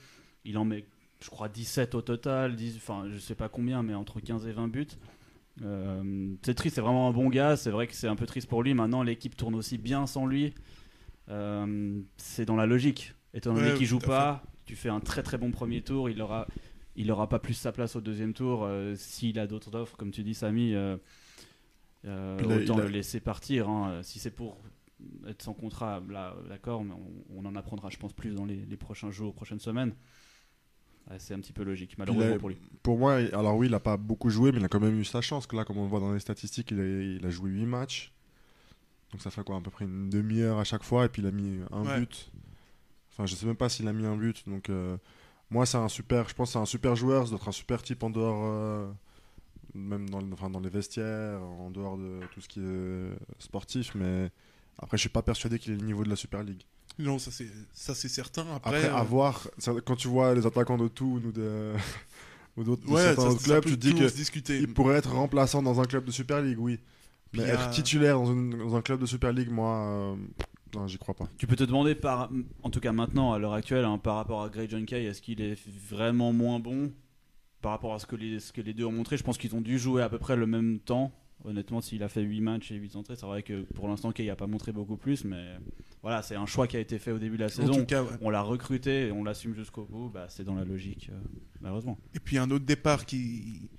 Il 0.44 0.58
en 0.58 0.64
met, 0.64 0.84
je 1.22 1.30
crois, 1.30 1.48
17 1.48 1.94
au 1.94 2.02
total. 2.02 2.54
10, 2.56 2.76
enfin, 2.76 3.04
je 3.10 3.18
sais 3.18 3.34
pas 3.34 3.48
combien, 3.48 3.82
mais 3.82 3.94
entre 3.94 4.20
15 4.20 4.46
et 4.46 4.52
20 4.52 4.68
buts. 4.68 4.86
Euh, 5.62 6.34
c'est 6.44 6.54
triste, 6.54 6.74
c'est 6.76 6.80
vraiment 6.80 7.08
un 7.08 7.12
bon 7.12 7.28
gars. 7.28 7.56
C'est 7.56 7.70
vrai 7.70 7.86
que 7.86 7.94
c'est 7.94 8.08
un 8.08 8.16
peu 8.16 8.26
triste 8.26 8.48
pour 8.48 8.62
lui. 8.62 8.74
Maintenant, 8.74 9.02
l'équipe 9.02 9.36
tourne 9.36 9.54
aussi 9.54 9.78
bien 9.78 10.06
sans 10.06 10.26
lui. 10.26 10.54
Euh, 11.30 12.00
c'est 12.16 12.44
dans 12.46 12.56
la 12.56 12.66
logique. 12.66 13.14
Étant 13.34 13.54
donné 13.54 13.72
Ouais, 13.72 13.74
qu'il 13.74 13.86
joue 13.86 14.00
pas, 14.00 14.42
tu 14.66 14.76
fais 14.76 14.90
un 14.90 15.00
très 15.00 15.22
très 15.22 15.38
bon 15.38 15.50
premier 15.52 15.82
tour. 15.82 16.10
Il 16.10 16.22
aura, 16.22 16.48
il 16.96 17.10
aura 17.12 17.28
pas 17.28 17.38
plus 17.40 17.54
sa 17.54 17.72
place 17.72 17.96
au 17.96 18.00
deuxième 18.00 18.34
tour. 18.34 18.64
euh, 18.64 18.94
S'il 18.96 19.38
a 19.38 19.46
d'autres 19.46 19.74
offres, 19.76 19.96
comme 19.96 20.12
tu 20.12 20.22
dis, 20.22 20.34
Samy, 20.34 20.74
autant 22.48 22.78
a- 22.78 22.80
le 22.80 22.88
laisser 22.88 23.20
partir. 23.20 23.68
hein. 23.68 24.02
Si 24.02 24.18
c'est 24.18 24.30
pour 24.30 24.58
être 25.28 25.42
sans 25.42 25.54
contrat, 25.54 26.02
là, 26.08 26.34
d'accord, 26.48 26.84
mais 26.84 26.94
on, 26.94 27.38
on 27.38 27.44
en 27.44 27.54
apprendra, 27.56 27.90
je 27.90 27.98
pense, 27.98 28.12
plus 28.12 28.34
dans 28.34 28.44
les, 28.46 28.56
les 28.64 28.76
prochains 28.76 29.10
jours, 29.10 29.34
prochaines 29.34 29.60
semaines. 29.60 29.94
Ouais, 31.10 31.16
c'est 31.20 31.34
un 31.34 31.40
petit 31.40 31.52
peu 31.52 31.62
logique, 31.62 31.96
malheureusement 31.98 32.34
a- 32.34 32.38
pour 32.38 32.48
lui. 32.48 32.56
Pour 32.82 32.98
moi, 32.98 33.14
alors 33.32 33.56
oui, 33.56 33.66
il 33.68 33.74
a 33.74 33.80
pas 33.80 33.96
beaucoup 33.96 34.28
joué, 34.30 34.50
mais 34.52 34.58
il 34.58 34.64
a 34.64 34.68
quand 34.68 34.80
même 34.80 34.98
eu 34.98 35.04
sa 35.04 35.20
chance. 35.20 35.46
Que 35.46 35.54
là, 35.56 35.64
comme 35.64 35.78
on 35.78 35.82
le 35.84 35.88
voit 35.88 36.00
dans 36.00 36.12
les 36.12 36.18
statistiques, 36.20 36.70
il 36.72 36.80
a, 36.80 36.84
il 36.84 37.24
a 37.26 37.30
joué 37.30 37.50
8 37.50 37.66
matchs. 37.66 38.12
Donc 39.12 39.22
ça 39.22 39.30
fait 39.30 39.44
quoi, 39.44 39.56
à 39.56 39.60
peu 39.60 39.70
près 39.70 39.84
une 39.84 40.10
demi-heure 40.10 40.58
à 40.58 40.64
chaque 40.64 40.82
fois, 40.82 41.04
et 41.04 41.08
puis 41.08 41.22
il 41.22 41.28
a 41.28 41.30
mis 41.30 41.60
un 41.70 41.84
Ouais. 41.86 42.00
but. 42.00 42.30
Enfin, 43.12 43.24
je 43.26 43.34
sais 43.36 43.46
même 43.46 43.56
pas 43.56 43.68
s'il 43.68 43.86
a 43.88 43.92
mis 43.92 44.04
un 44.04 44.16
but. 44.16 44.48
Donc 44.48 44.68
euh, 44.68 44.96
moi, 45.48 45.64
c'est 45.64 45.78
un 45.78 45.88
super, 45.88 46.28
je 46.28 46.34
pense, 46.34 46.48
que 46.48 46.52
c'est 46.54 46.58
un 46.58 46.66
super 46.66 46.96
joueur, 46.96 47.24
ça 47.24 47.30
doit 47.30 47.38
être 47.38 47.48
un 47.48 47.52
super 47.52 47.82
type 47.82 48.02
en 48.02 48.10
dehors, 48.10 48.40
euh, 48.44 48.90
même 49.74 50.10
dans, 50.10 50.20
enfin, 50.32 50.50
dans 50.50 50.60
les 50.60 50.70
vestiaires, 50.70 51.40
en 51.40 51.70
dehors 51.70 51.96
de 51.98 52.18
tout 52.34 52.40
ce 52.40 52.48
qui 52.48 52.58
est 52.60 53.10
sportif. 53.38 53.94
Mais 53.94 54.30
après, 54.78 54.96
je 54.96 55.02
suis 55.02 55.08
pas 55.08 55.22
persuadé 55.22 55.58
qu'il 55.60 55.72
ait 55.72 55.76
le 55.76 55.84
niveau 55.84 56.02
de 56.02 56.10
la 56.10 56.16
Super 56.16 56.42
League. 56.42 56.62
Non, 56.98 57.18
ça 57.18 57.30
c'est 57.30 57.48
ça 57.72 57.94
c'est 57.94 58.08
certain. 58.08 58.46
Après, 58.54 58.76
Après, 58.76 58.88
euh, 58.88 58.96
à 58.96 59.02
voir, 59.02 59.48
ça- 59.58 59.74
quand 59.84 59.96
tu 59.96 60.08
vois 60.08 60.34
les 60.34 60.46
attaquants 60.46 60.78
de 60.78 60.88
tout 60.88 61.20
ou 61.24 61.32
de 61.32 61.72
ou 62.56 62.64
d'autres 62.64 62.86
de 62.86 62.90
ouais, 62.90 63.02
certains 63.02 63.22
ça, 63.22 63.28
autres 63.28 63.40
ça 63.40 63.46
clubs, 63.60 63.64
tu 63.64 63.70
te 63.72 63.76
dis 63.76 63.90
toujours 63.90 64.06
que 64.06 64.12
se 64.12 64.16
discuter. 64.16 64.58
il 64.58 64.72
pourrait 64.72 64.96
être 64.96 65.12
remplaçant 65.12 65.62
dans 65.62 65.80
un 65.80 65.84
club 65.84 66.04
de 66.04 66.10
Super 66.10 66.40
League, 66.42 66.58
oui. 66.58 66.78
Puis 67.32 67.40
Mais 67.42 67.50
a- 67.50 67.54
être 67.54 67.70
titulaire 67.70 68.16
dans, 68.16 68.32
une- 68.32 68.56
dans 68.56 68.76
un 68.76 68.82
club 68.82 69.00
de 69.00 69.06
Super 69.06 69.32
League, 69.32 69.50
moi, 69.50 69.76
euh, 69.76 70.16
non, 70.74 70.86
j'y 70.86 70.96
crois 70.96 71.14
pas. 71.14 71.28
Tu 71.36 71.46
peux 71.46 71.56
te 71.56 71.64
demander, 71.64 71.94
par, 71.94 72.30
en 72.62 72.70
tout 72.70 72.80
cas 72.80 72.92
maintenant, 72.92 73.32
à 73.32 73.38
l'heure 73.38 73.52
actuelle, 73.52 73.84
hein, 73.84 73.98
par 73.98 74.16
rapport 74.16 74.42
à 74.42 74.48
Greg 74.48 74.70
John 74.70 74.86
Kay, 74.86 75.04
est-ce 75.04 75.20
qu'il 75.20 75.40
est 75.42 75.58
vraiment 75.90 76.32
moins 76.32 76.60
bon 76.60 76.92
par 77.60 77.72
rapport 77.72 77.92
à 77.94 77.98
ce 77.98 78.06
que 78.06 78.16
les, 78.16 78.40
ce 78.40 78.52
que 78.52 78.60
les 78.62 78.72
deux 78.72 78.84
ont 78.86 78.92
montré? 78.92 79.16
Je 79.18 79.22
pense 79.24 79.36
qu'ils 79.38 79.54
ont 79.54 79.60
dû 79.60 79.78
jouer 79.78 80.02
à 80.02 80.08
peu 80.08 80.18
près 80.18 80.36
le 80.36 80.46
même 80.46 80.78
temps. 80.78 81.12
Honnêtement, 81.46 81.80
s'il 81.80 82.02
a 82.02 82.08
fait 82.08 82.22
8 82.22 82.40
matchs 82.40 82.72
et 82.72 82.74
8 82.74 82.96
entrées, 82.96 83.16
c'est 83.16 83.24
vrai 83.24 83.42
que 83.42 83.62
pour 83.62 83.86
l'instant, 83.86 84.10
Kay 84.10 84.26
n'a 84.26 84.36
pas 84.36 84.48
montré 84.48 84.72
beaucoup 84.72 84.96
plus, 84.96 85.24
mais 85.24 85.44
voilà, 86.02 86.20
c'est 86.20 86.34
un 86.34 86.46
choix 86.46 86.66
qui 86.66 86.76
a 86.76 86.80
été 86.80 86.98
fait 86.98 87.12
au 87.12 87.18
début 87.18 87.36
de 87.36 87.42
la 87.42 87.46
en 87.46 87.50
saison. 87.50 87.74
tout 87.74 87.86
cas, 87.86 88.02
ouais. 88.02 88.10
On 88.20 88.30
l'a 88.30 88.42
recruté 88.42 89.06
et 89.06 89.12
on 89.12 89.22
l'assume 89.22 89.54
jusqu'au 89.54 89.84
bout, 89.84 90.10
bah, 90.12 90.26
c'est 90.28 90.42
dans 90.42 90.56
la 90.56 90.64
logique, 90.64 91.08
euh, 91.12 91.18
malheureusement. 91.60 91.98
Et 92.14 92.18
puis 92.18 92.36
un 92.36 92.50
autre 92.50 92.64
départ 92.64 93.06
qui, 93.06 93.70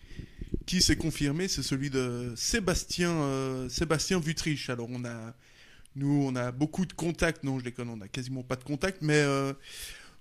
qui 0.65 0.81
s'est 0.81 0.97
confirmé, 0.97 1.47
c'est 1.47 1.63
celui 1.63 1.89
de 1.89 2.33
Sébastien, 2.35 3.11
euh, 3.11 3.69
Sébastien 3.69 4.19
Vutriche. 4.19 4.69
Alors 4.69 4.87
on 4.91 5.03
a 5.05 5.33
Nous, 5.95 6.23
on 6.25 6.35
a 6.35 6.51
beaucoup 6.51 6.85
de 6.85 6.93
contacts. 6.93 7.43
Non, 7.43 7.57
je 7.59 7.63
déconne, 7.63 7.89
on 7.89 8.01
a 8.01 8.07
quasiment 8.07 8.43
pas 8.43 8.55
de 8.55 8.63
contacts, 8.63 9.01
mais 9.01 9.21
euh, 9.21 9.53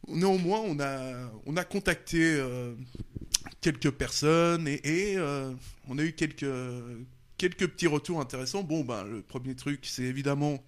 néanmoins, 0.09 0.61
on 0.61 0.79
a, 0.81 1.31
on 1.47 1.57
a 1.57 1.65
contacté 1.65 2.21
euh, 2.23 2.75
quelques 3.61 3.91
personnes 3.91 4.69
et, 4.69 5.13
et, 5.13 5.19
on 5.89 5.99
a 5.99 6.03
eu 6.03 6.13
quelques, 6.13 6.47
quelques 7.39 7.67
petits 7.69 7.87
retours 7.87 8.21
intéressants. 8.21 8.63
Bon, 8.63 8.85
ben, 8.85 9.05
le 9.05 9.23
premier 9.23 9.55
truc, 9.55 9.81
c'est 9.85 10.03
évidemment 10.03 10.63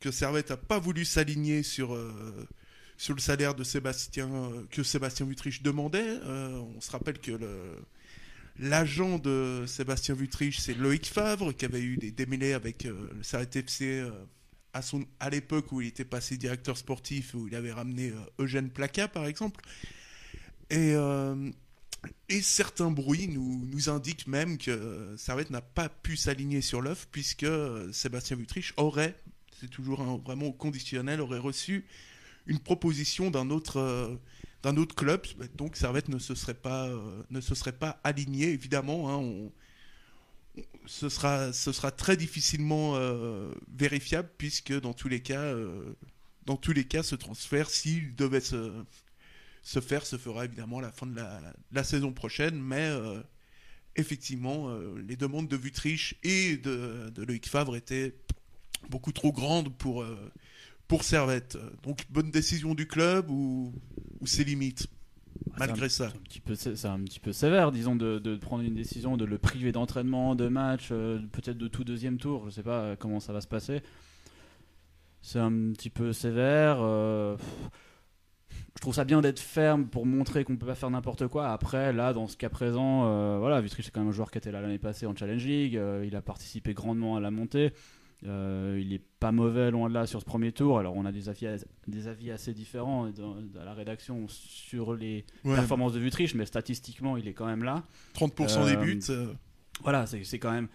que 0.00 0.10
Servette 0.10 0.50
n'a 0.50 0.56
pas 0.56 0.78
voulu 0.78 1.04
s'aligner 1.04 1.62
sur, 1.62 1.94
euh, 1.94 2.48
sur 2.96 3.14
le 3.14 3.20
salaire 3.20 3.54
de 3.54 3.64
Sébastien, 3.64 4.28
euh, 4.32 4.64
que 4.70 4.82
Sébastien 4.82 5.26
Vutriche 5.26 5.62
demandait. 5.62 6.18
Euh, 6.24 6.58
on 6.76 6.80
se 6.80 6.90
rappelle 6.90 7.18
que 7.18 7.32
l'agent 8.58 9.18
de 9.18 9.64
Sébastien 9.66 10.14
Vutriche, 10.14 10.58
c'est 10.58 10.74
Loïc 10.74 11.06
Favre, 11.06 11.52
qui 11.52 11.64
avait 11.64 11.82
eu 11.82 11.96
des 11.96 12.10
démêlés 12.10 12.54
avec 12.54 12.84
le 12.84 13.10
Servette 13.22 13.58
à, 14.72 14.82
son, 14.82 15.04
à 15.18 15.30
l'époque 15.30 15.72
où 15.72 15.80
il 15.80 15.88
était 15.88 16.04
passé 16.04 16.36
directeur 16.36 16.76
sportif, 16.76 17.34
où 17.34 17.48
il 17.48 17.54
avait 17.54 17.72
ramené 17.72 18.12
Eugène 18.38 18.70
Placa, 18.70 19.08
par 19.08 19.26
exemple. 19.26 19.62
Et, 20.70 20.94
et 22.28 22.40
certains 22.42 22.90
bruits 22.90 23.28
nous, 23.28 23.90
indiquent 23.90 24.26
même 24.26 24.58
que 24.58 25.14
Servette 25.16 25.50
n'a 25.50 25.60
pas 25.60 25.88
pu 25.88 26.16
s'aligner 26.16 26.60
sur 26.60 26.80
l'offre, 26.80 27.06
puisque 27.10 27.44
euh, 27.44 27.92
Sébastien 27.92 28.36
Vutriche 28.36 28.72
aurait, 28.76 29.20
c'est 29.58 29.70
toujours 29.70 30.02
vraiment 30.18 30.52
conditionnel, 30.52 31.20
aurait 31.20 31.38
reçu 31.38 31.86
une 32.46 32.58
proposition 32.58 33.30
d'un 33.30 33.50
autre, 33.50 33.78
euh, 33.78 34.16
d'un 34.62 34.76
autre 34.76 34.94
club. 34.94 35.22
Donc 35.56 35.76
Servette 35.76 36.08
ne 36.08 36.18
se 36.18 36.34
serait 36.34 36.54
pas, 36.54 36.88
euh, 36.88 37.22
ne 37.30 37.40
se 37.40 37.54
serait 37.54 37.72
pas 37.72 38.00
aligné, 38.04 38.48
évidemment. 38.50 39.10
hein, 39.10 39.50
ce, 40.86 41.08
sera, 41.08 41.90
très 41.90 42.16
difficilement 42.16 42.96
euh, 42.96 43.52
vérifiable, 43.72 44.28
puisque 44.38 44.78
dans 44.78 44.92
tous 44.92 45.08
les 45.08 45.20
cas, 45.20 45.40
euh, 45.40 45.96
dans 46.46 46.56
tous 46.56 46.72
les 46.72 46.84
cas, 46.84 47.02
ce 47.02 47.14
transfert, 47.14 47.70
s'il 47.70 48.14
devait 48.14 48.40
se, 48.40 48.72
se 49.70 49.78
faire, 49.78 50.04
se 50.04 50.16
fera 50.16 50.46
évidemment 50.46 50.78
à 50.78 50.82
la 50.82 50.90
fin 50.90 51.06
de 51.06 51.14
la, 51.14 51.40
la 51.70 51.84
saison 51.84 52.12
prochaine. 52.12 52.60
Mais 52.60 52.88
euh, 52.88 53.22
effectivement, 53.94 54.68
euh, 54.68 55.00
les 55.06 55.14
demandes 55.14 55.46
de 55.46 55.56
Vutriche 55.56 56.16
et 56.24 56.56
de, 56.56 57.08
de 57.14 57.22
Loïc 57.22 57.48
Favre 57.48 57.76
étaient 57.76 58.16
beaucoup 58.88 59.12
trop 59.12 59.30
grandes 59.30 59.72
pour, 59.72 60.02
euh, 60.02 60.16
pour 60.88 61.04
Servette. 61.04 61.56
Donc, 61.84 62.04
bonne 62.10 62.32
décision 62.32 62.74
du 62.74 62.88
club 62.88 63.30
ou, 63.30 63.72
ou 64.20 64.26
ses 64.26 64.42
limites, 64.42 64.88
malgré 65.56 65.88
ça? 65.88 66.06
un 66.08 66.54
c'est 66.56 66.86
un 66.86 67.00
petit 67.04 67.20
peu 67.20 67.32
sévère, 67.32 67.70
disons, 67.70 67.94
de, 67.94 68.18
de 68.18 68.34
prendre 68.34 68.64
une 68.64 68.74
décision, 68.74 69.16
de 69.16 69.24
le 69.24 69.38
priver 69.38 69.70
d'entraînement, 69.70 70.34
de 70.34 70.48
match, 70.48 70.88
peut-être 70.88 71.58
de 71.58 71.68
tout 71.68 71.84
deuxième 71.84 72.18
tour. 72.18 72.46
Je 72.46 72.50
sais 72.50 72.64
pas 72.64 72.96
comment 72.96 73.20
ça 73.20 73.32
va 73.32 73.40
se 73.40 73.46
passer. 73.46 73.82
C'est 75.22 75.38
un 75.38 75.72
petit 75.74 75.90
peu 75.90 76.12
sévère. 76.12 76.78
pff, 77.36 77.70
je 78.76 78.80
trouve 78.80 78.94
ça 78.94 79.04
bien 79.04 79.20
d'être 79.20 79.40
ferme 79.40 79.86
pour 79.86 80.06
montrer 80.06 80.44
qu'on 80.44 80.56
peut 80.56 80.66
pas 80.66 80.74
faire 80.74 80.90
n'importe 80.90 81.26
quoi. 81.28 81.48
Après, 81.52 81.92
là, 81.92 82.12
dans 82.12 82.26
ce 82.28 82.36
cas 82.36 82.48
présent, 82.48 83.04
euh, 83.06 83.38
voilà, 83.38 83.60
Vutric 83.60 83.84
c'est 83.84 83.90
quand 83.90 84.00
même 84.00 84.08
un 84.10 84.12
joueur 84.12 84.30
qui 84.30 84.38
était 84.38 84.52
là 84.52 84.60
l'année 84.60 84.78
passée 84.78 85.06
en 85.06 85.14
Challenge 85.14 85.44
League. 85.44 85.76
euh, 85.76 86.04
il 86.06 86.14
a 86.16 86.22
participé 86.22 86.72
grandement 86.74 87.16
à 87.16 87.20
la 87.20 87.30
montée. 87.30 87.72
Euh, 88.26 88.78
il 88.80 88.92
est 88.92 89.00
pas 89.18 89.32
mauvais 89.32 89.70
loin 89.70 89.88
de 89.88 89.94
là 89.94 90.06
sur 90.06 90.20
ce 90.20 90.26
premier 90.26 90.52
tour. 90.52 90.78
Alors 90.78 90.94
on 90.94 91.04
a 91.06 91.12
des 91.12 91.28
avis, 91.30 91.46
as- 91.46 91.64
des 91.88 92.06
avis 92.06 92.30
assez 92.30 92.52
différents 92.52 93.08
dans, 93.10 93.36
dans 93.40 93.64
la 93.64 93.72
rédaction 93.72 94.26
sur 94.28 94.94
les 94.94 95.24
Ouais. 95.44 95.54
performances 95.54 95.94
de 95.94 96.00
Vutriche, 96.00 96.34
mais 96.34 96.44
statistiquement 96.46 97.16
il 97.16 97.26
est 97.28 97.32
quand 97.32 97.46
même 97.46 97.64
là. 97.64 97.82
30% 98.14 98.66
des 98.66 98.76
Euh, 98.76 98.76
buts. 98.76 99.00
Voilà, 99.82 100.04
c'est 100.06 100.38
quand 100.38 100.52
même. 100.52 100.68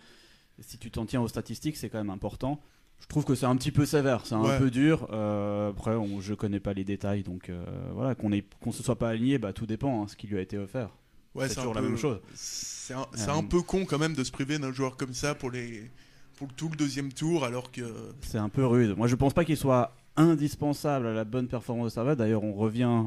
Si 0.59 0.77
tu 0.79 0.89
t'en 0.89 1.05
tiens 1.05 1.21
aux 1.21 1.27
statistiques, 1.27 1.77
c'est 1.77 1.89
quand 1.89 1.99
même 1.99 2.09
important. 2.09 2.59
Je 2.99 3.07
trouve 3.07 3.23
que 3.25 3.35
c'est 3.35 3.45
un 3.45 3.55
petit 3.55 3.71
peu 3.71 3.85
sévère, 3.85 4.25
c'est 4.25 4.35
un 4.35 4.41
Ouais. 4.41 4.57
peu 4.57 4.71
dur. 4.71 5.07
Euh, 5.11 5.69
après, 5.69 5.95
on, 5.95 6.21
je 6.21 6.33
connais 6.33 6.59
pas 6.59 6.73
les 6.73 6.83
détails, 6.83 7.23
donc 7.23 7.49
euh, 7.49 7.63
voilà, 7.93 8.15
qu'on 8.15 8.31
qu'on 8.61 8.71
se 8.71 8.81
soit 8.83 8.97
pas 8.97 9.09
aligné, 9.09 9.37
bah, 9.37 9.53
tout 9.53 9.65
dépend, 9.65 10.01
hein, 10.03 10.07
ce 10.07 10.15
qui 10.15 10.27
lui 10.27 10.37
a 10.37 10.41
été 10.41 10.57
offert. 10.57 10.89
Ouais, 11.35 11.47
c'est 11.49 11.55
toujours 11.55 11.73
la 11.73 11.81
même 11.81 11.97
chose. 11.97 12.19
C'est 12.33 12.93
un, 12.93 13.01
Euh, 13.01 13.27
un 13.29 13.43
peu 13.43 13.61
con 13.61 13.85
quand 13.85 13.99
même 13.99 14.15
de 14.15 14.23
se 14.23 14.31
priver 14.31 14.57
d'un 14.57 14.71
joueur 14.71 14.95
comme 14.97 15.13
ça 15.13 15.35
pour, 15.35 15.51
les, 15.51 15.91
pour 16.37 16.47
tout 16.53 16.69
le 16.69 16.75
deuxième 16.77 17.11
tour, 17.13 17.43
alors 17.43 17.71
que. 17.71 17.81
C'est 18.21 18.37
un 18.37 18.49
peu 18.49 18.65
rude. 18.65 18.95
Moi, 18.97 19.07
je 19.07 19.15
pense 19.15 19.33
pas 19.33 19.43
qu'il 19.45 19.57
soit 19.57 19.93
indispensable 20.17 21.07
à 21.07 21.13
la 21.13 21.25
bonne 21.25 21.47
performance 21.49 21.87
de 21.87 21.89
Servette. 21.93 22.17
D'ailleurs, 22.17 22.43
on 22.43 22.53
revient, 22.53 23.03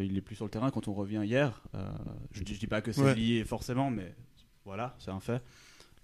il 0.00 0.16
est 0.16 0.20
plus 0.20 0.36
sur 0.36 0.44
le 0.44 0.50
terrain 0.50 0.70
quand 0.70 0.86
on 0.88 0.92
revient 0.94 1.22
hier. 1.24 1.62
Je, 2.32 2.42
dis- 2.42 2.54
je 2.54 2.60
dis 2.60 2.66
pas 2.66 2.82
que 2.82 2.92
c'est 2.92 3.02
Ouais. 3.02 3.14
lié 3.14 3.44
forcément, 3.44 3.90
mais 3.90 4.14
voilà, 4.66 4.94
c'est 4.98 5.10
un 5.10 5.20
fait. 5.20 5.42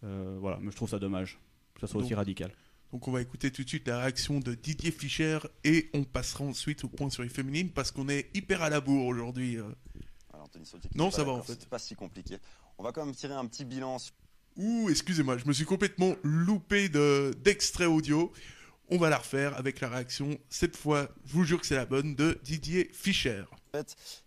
Voilà, 0.03 0.59
mais 0.63 0.71
je 0.71 0.77
trouve 0.77 0.89
ça 0.89 0.99
dommage 0.99 1.39
que 1.75 1.81
ça 1.81 1.87
soit 1.87 2.01
aussi 2.01 2.15
radical. 2.15 2.51
Donc 2.93 3.07
on 3.07 3.13
va 3.13 3.21
écouter 3.23 3.51
tout 3.51 3.63
de 3.63 3.69
suite 3.69 3.87
la 3.89 4.01
réaction 4.01 4.41
de 4.41 4.55
Didier 4.55 4.91
Fischer 4.91 5.39
et 5.65 5.91
on 5.95 6.03
passera 6.05 6.45
ensuite 6.45 6.83
au 6.85 6.89
point 6.89 7.09
sur 7.11 7.23
les 7.23 7.29
féminines 7.29 7.71
parce 7.71 7.91
qu'on 7.93 8.09
est 8.09 8.29
hyper 8.35 8.63
à 8.63 8.71
la 8.71 8.81
bourre 8.81 9.07
aujourd'hui. 9.07 9.59
euh. 9.59 9.65
Alors, 10.33 10.49
Non, 10.95 11.11
ça 11.11 11.23
va, 11.23 11.33
en 11.33 11.43
fait. 11.43 11.57
C'est 11.61 11.69
pas 11.69 11.79
si 11.79 11.95
compliqué. 11.95 12.39
On 12.79 12.83
va 12.83 12.93
quand 12.93 13.05
même 13.05 13.15
tirer 13.15 13.35
un 13.35 13.47
petit 13.47 13.65
bilan 13.65 13.99
sur 13.99 14.13
Ouh, 14.57 14.91
excusez-moi, 14.91 15.39
je 15.39 15.47
me 15.47 15.53
suis 15.53 15.65
complètement 15.65 16.17
loupé 16.25 16.89
de- 16.89 17.33
d'extrait 17.45 17.85
audio. 17.87 18.33
On 18.91 18.99
va 18.99 19.09
la 19.09 19.19
refaire 19.19 19.57
avec 19.57 19.79
la 19.81 19.89
réaction, 19.89 20.37
cette 20.49 20.77
fois, 20.77 21.09
je 21.25 21.33
vous 21.35 21.45
jure 21.45 21.61
que 21.61 21.67
c'est 21.67 21.77
la 21.77 21.87
bonne, 21.87 22.17
de 22.17 22.39
Didier 22.43 22.91
Fischer. 22.93 23.45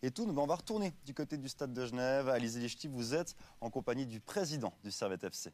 et 0.02 0.10
tout. 0.12 0.24
On 0.24 0.46
va 0.48 0.56
retourner 0.56 0.94
du 1.06 1.14
côté 1.14 1.38
du 1.38 1.50
stade 1.50 1.74
de 1.74 1.86
Genève. 1.86 2.30
Alizé 2.30 2.62
Lichty, 2.62 2.88
vous 2.88 3.14
êtes 3.14 3.36
en 3.60 3.70
compagnie 3.70 4.06
du 4.06 4.22
président 4.22 4.74
du 4.82 4.90
Servette 4.92 5.26
FC. 5.26 5.52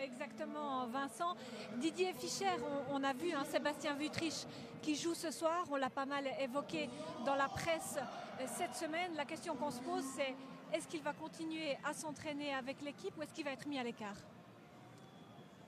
Exactement, 0.00 0.86
Vincent. 0.86 1.34
Didier 1.76 2.12
Fischer, 2.14 2.50
on, 2.90 3.02
a 3.02 3.12
vu 3.12 3.32
hein, 3.32 3.44
Sébastien 3.50 3.94
Vutriche 3.94 4.46
qui 4.80 4.94
joue 4.94 5.14
ce 5.14 5.30
soir. 5.30 5.64
On 5.70 5.76
l'a 5.76 5.90
pas 5.90 6.06
mal 6.06 6.24
évoqué 6.40 6.88
dans 7.24 7.34
la 7.34 7.48
presse 7.48 7.98
euh, 7.98 8.44
cette 8.56 8.74
semaine. 8.74 9.14
La 9.16 9.24
question 9.24 9.54
qu'on 9.54 9.70
se 9.70 9.80
pose, 9.80 10.04
c'est 10.16 10.34
est-ce 10.72 10.88
qu'il 10.88 11.02
va 11.02 11.12
continuer 11.12 11.76
à 11.84 11.92
s'entraîner 11.92 12.54
avec 12.54 12.80
l'équipe 12.82 13.16
ou 13.18 13.22
est-ce 13.22 13.32
qu'il 13.32 13.44
va 13.44 13.52
être 13.52 13.66
mis 13.66 13.78
à 13.78 13.84
l'écart? 13.84 14.16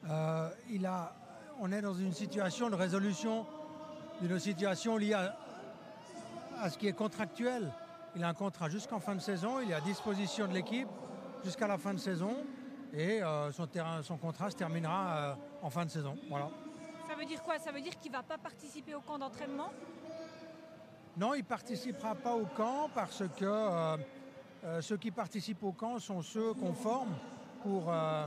Euh, 0.08 0.50
il 0.70 0.86
a, 0.86 1.14
on 1.60 1.72
est 1.72 1.82
dans 1.82 1.94
une 1.94 2.12
situation 2.12 2.70
de 2.70 2.74
résolution 2.74 3.46
d'une 4.20 4.38
situation 4.38 4.96
liée 4.96 5.14
à 6.60 6.70
ce 6.70 6.78
qui 6.78 6.86
est 6.86 6.92
contractuel. 6.92 7.72
Il 8.16 8.22
a 8.22 8.28
un 8.28 8.34
contrat 8.34 8.68
jusqu'en 8.68 9.00
fin 9.00 9.14
de 9.14 9.20
saison, 9.20 9.60
il 9.60 9.70
est 9.70 9.74
à 9.74 9.80
disposition 9.80 10.46
de 10.46 10.52
l'équipe 10.52 10.88
jusqu'à 11.44 11.66
la 11.66 11.78
fin 11.78 11.92
de 11.92 11.98
saison 11.98 12.36
et 12.96 13.22
euh, 13.22 13.50
son, 13.52 13.66
terrain, 13.66 14.02
son 14.02 14.16
contrat 14.16 14.50
se 14.50 14.56
terminera 14.56 15.16
euh, 15.16 15.34
en 15.62 15.70
fin 15.70 15.84
de 15.84 15.90
saison. 15.90 16.16
Voilà. 16.28 16.48
Ça 17.08 17.14
veut 17.14 17.24
dire 17.26 17.42
quoi? 17.42 17.58
Ça 17.58 17.72
veut 17.72 17.80
dire 17.80 17.98
qu'il 17.98 18.10
ne 18.10 18.16
va 18.16 18.22
pas 18.22 18.38
participer 18.38 18.94
au 18.94 19.00
camp 19.00 19.18
d'entraînement? 19.18 19.70
Non, 21.16 21.34
il 21.34 21.42
ne 21.42 21.44
participera 21.44 22.14
pas 22.14 22.34
au 22.34 22.44
camp 22.44 22.90
parce 22.94 23.22
que 23.36 23.44
euh, 23.44 23.96
euh, 24.64 24.80
ceux 24.80 24.96
qui 24.96 25.10
participent 25.10 25.62
au 25.62 25.72
camp 25.72 25.98
sont 25.98 26.22
ceux 26.22 26.54
qu'on 26.54 26.72
forme 26.72 27.14
pour 27.62 27.84
euh, 27.88 28.26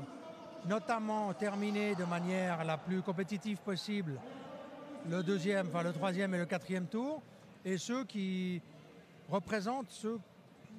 notamment 0.66 1.34
terminer 1.34 1.96
de 1.96 2.06
manière 2.06 2.64
la 2.64 2.78
plus 2.78 3.02
compétitive 3.02 3.58
possible 3.58 4.20
le 5.10 5.22
deuxième, 5.24 5.68
enfin 5.68 5.84
le 5.84 5.92
troisième 5.92 6.34
et 6.36 6.38
le 6.38 6.46
quatrième 6.46 6.88
tour, 6.88 7.22
et 7.64 7.78
ceux 7.78 8.04
qui 8.06 8.62
représentent 9.30 9.92
ceux, 9.92 10.20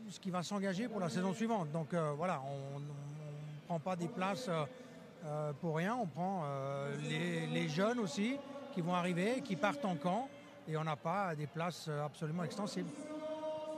ce 0.09 0.18
qui 0.20 0.31
va 0.31 0.42
s'engager 0.42 0.88
pour 0.88 1.01
la 1.01 1.09
saison 1.09 1.33
suivante. 1.33 1.70
Donc 1.72 1.94
voilà, 1.94 2.42
on 2.42 2.81
prend 3.68 3.81
pas 3.81 3.96
des 3.96 4.09
places 4.09 4.48
euh, 4.48 4.64
euh, 5.26 5.52
pour 5.61 5.76
rien, 5.76 5.94
on 5.94 6.07
prend 6.07 6.42
euh, 6.44 6.96
les, 7.02 7.46
les 7.46 7.68
jeunes 7.68 7.98
aussi 7.98 8.38
qui 8.72 8.81
vont 8.81 8.94
arriver, 8.94 9.42
qui 9.42 9.57
partent 9.57 9.85
en 9.85 9.96
camp, 9.96 10.28
et 10.66 10.76
on 10.78 10.85
n'a 10.85 10.96
pas 10.96 11.35
des 11.35 11.46
places 11.46 11.88
absolument 11.88 12.44
extensibles. 12.44 12.88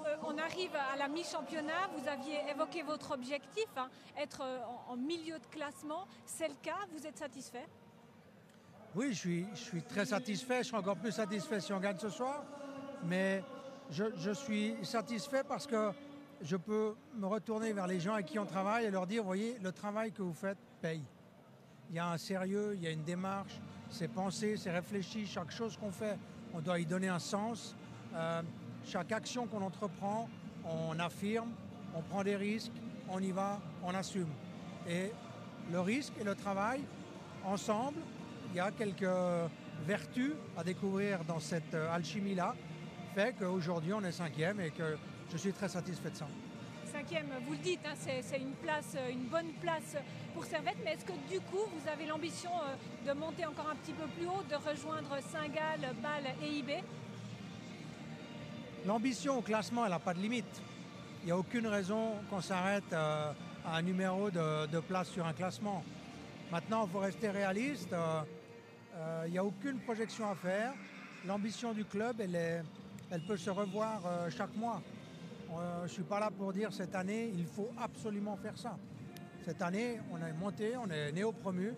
Euh, 0.06 0.16
on 0.22 0.38
arrive 0.38 0.70
à 0.92 0.96
la 0.96 1.08
mi-championnat. 1.08 1.88
Vous 1.96 2.06
aviez 2.08 2.38
évoqué 2.48 2.82
votre 2.82 3.10
objectif, 3.12 3.66
hein, 3.76 3.88
être 4.16 4.42
en, 4.42 4.92
en 4.92 4.96
milieu 4.96 5.38
de 5.40 5.46
classement. 5.46 6.06
C'est 6.24 6.48
le 6.48 6.54
cas? 6.62 6.86
Vous 6.92 7.04
êtes 7.04 7.18
satisfait? 7.18 7.66
Oui, 8.94 9.12
je 9.12 9.18
suis, 9.18 9.46
je 9.54 9.58
suis 9.60 9.82
très 9.82 10.06
satisfait. 10.06 10.62
Je 10.62 10.68
serai 10.68 10.78
encore 10.78 10.96
plus 10.96 11.12
satisfait 11.12 11.60
si 11.60 11.72
on 11.72 11.80
gagne 11.80 11.98
ce 11.98 12.10
soir. 12.10 12.44
Mais 13.04 13.42
je, 13.90 14.04
je 14.16 14.30
suis 14.30 14.76
satisfait 14.84 15.42
parce 15.42 15.66
que 15.66 15.90
je 16.42 16.56
peux 16.56 16.94
me 17.16 17.26
retourner 17.26 17.72
vers 17.72 17.86
les 17.86 18.00
gens 18.00 18.14
avec 18.14 18.26
qui 18.26 18.38
on 18.38 18.46
travaille 18.46 18.86
et 18.86 18.90
leur 18.90 19.06
dire, 19.06 19.22
voyez, 19.22 19.58
le 19.62 19.72
travail 19.72 20.12
que 20.12 20.22
vous 20.22 20.32
faites 20.32 20.58
paye. 20.80 21.02
Il 21.90 21.96
y 21.96 21.98
a 21.98 22.10
un 22.10 22.18
sérieux, 22.18 22.72
il 22.74 22.82
y 22.82 22.86
a 22.86 22.90
une 22.90 23.02
démarche, 23.02 23.60
c'est 23.90 24.08
pensé, 24.08 24.56
c'est 24.56 24.70
réfléchi. 24.70 25.26
Chaque 25.26 25.50
chose 25.50 25.76
qu'on 25.76 25.90
fait, 25.90 26.18
on 26.54 26.60
doit 26.60 26.78
y 26.78 26.86
donner 26.86 27.08
un 27.08 27.18
sens. 27.18 27.74
Euh, 28.14 28.42
chaque 28.84 29.12
action 29.12 29.46
qu'on 29.46 29.62
entreprend, 29.62 30.28
on 30.64 30.98
affirme, 30.98 31.50
on 31.94 32.02
prend 32.02 32.22
des 32.22 32.36
risques, 32.36 32.72
on 33.08 33.20
y 33.20 33.32
va, 33.32 33.60
on 33.82 33.94
assume. 33.94 34.28
Et 34.88 35.12
le 35.70 35.80
risque 35.80 36.12
et 36.20 36.24
le 36.24 36.34
travail, 36.34 36.82
ensemble, 37.44 37.98
il 38.50 38.56
y 38.56 38.60
a 38.60 38.70
quelques 38.70 39.06
vertus 39.86 40.32
à 40.56 40.64
découvrir 40.64 41.24
dans 41.24 41.40
cette 41.40 41.74
euh, 41.74 41.94
alchimie-là, 41.94 42.54
fait 43.14 43.34
qu'aujourd'hui 43.38 43.92
on 43.92 44.02
est 44.02 44.12
cinquième 44.12 44.60
et 44.60 44.70
que 44.70 44.96
je 45.32 45.36
suis 45.36 45.52
très 45.52 45.68
satisfait 45.68 46.10
de 46.10 46.16
ça. 46.16 46.26
cinquième, 46.92 47.28
vous 47.46 47.52
le 47.52 47.58
dites, 47.58 47.80
hein, 47.86 47.94
c'est 47.96 48.38
une 48.38 48.52
place, 48.62 48.96
une 49.10 49.26
bonne 49.26 49.52
place 49.60 49.96
pour 50.34 50.44
Servette, 50.44 50.76
mais 50.84 50.94
est-ce 50.94 51.04
que 51.04 51.12
du 51.30 51.40
coup 51.40 51.64
vous 51.72 51.88
avez 51.88 52.06
l'ambition 52.06 52.50
de 53.06 53.12
monter 53.12 53.46
encore 53.46 53.68
un 53.70 53.76
petit 53.76 53.92
peu 53.92 54.06
plus 54.08 54.26
haut, 54.26 54.42
de 54.50 54.56
rejoindre 54.56 55.18
Saint-Gall, 55.30 55.94
Bâle 56.02 56.34
et 56.42 56.58
IB 56.58 56.70
L'ambition 58.86 59.38
au 59.38 59.42
classement, 59.42 59.84
elle 59.84 59.92
n'a 59.92 59.98
pas 59.98 60.14
de 60.14 60.20
limite. 60.20 60.62
Il 61.22 61.26
n'y 61.26 61.32
a 61.32 61.36
aucune 61.36 61.66
raison 61.66 62.14
qu'on 62.30 62.40
s'arrête 62.40 62.92
à 62.92 63.34
un 63.66 63.82
numéro 63.82 64.30
de, 64.30 64.80
place 64.80 65.10
sur 65.10 65.26
un 65.26 65.34
classement. 65.34 65.84
Maintenant, 66.50 66.86
il 66.86 66.90
faut 66.90 66.98
rester 66.98 67.28
réaliste. 67.28 67.94
Il 69.26 69.32
n'y 69.32 69.38
a 69.38 69.44
aucune 69.44 69.78
projection 69.80 70.30
à 70.30 70.34
faire. 70.34 70.72
L'ambition 71.26 71.74
du 71.74 71.84
club, 71.84 72.16
elle, 72.20 72.34
est, 72.34 72.62
elle 73.10 73.20
peut 73.26 73.36
se 73.36 73.50
revoir 73.50 74.00
chaque 74.30 74.56
mois. 74.56 74.80
Je 75.50 75.82
ne 75.82 75.88
suis 75.88 76.02
pas 76.02 76.20
là 76.20 76.30
pour 76.30 76.52
dire 76.52 76.72
cette 76.72 76.94
année, 76.94 77.32
il 77.34 77.46
faut 77.46 77.70
absolument 77.78 78.36
faire 78.36 78.56
ça. 78.56 78.76
Cette 79.44 79.62
année, 79.62 80.00
on 80.12 80.18
est 80.18 80.32
monté, 80.32 80.76
on 80.76 80.88
est 80.90 81.12
néo-promu. 81.12 81.74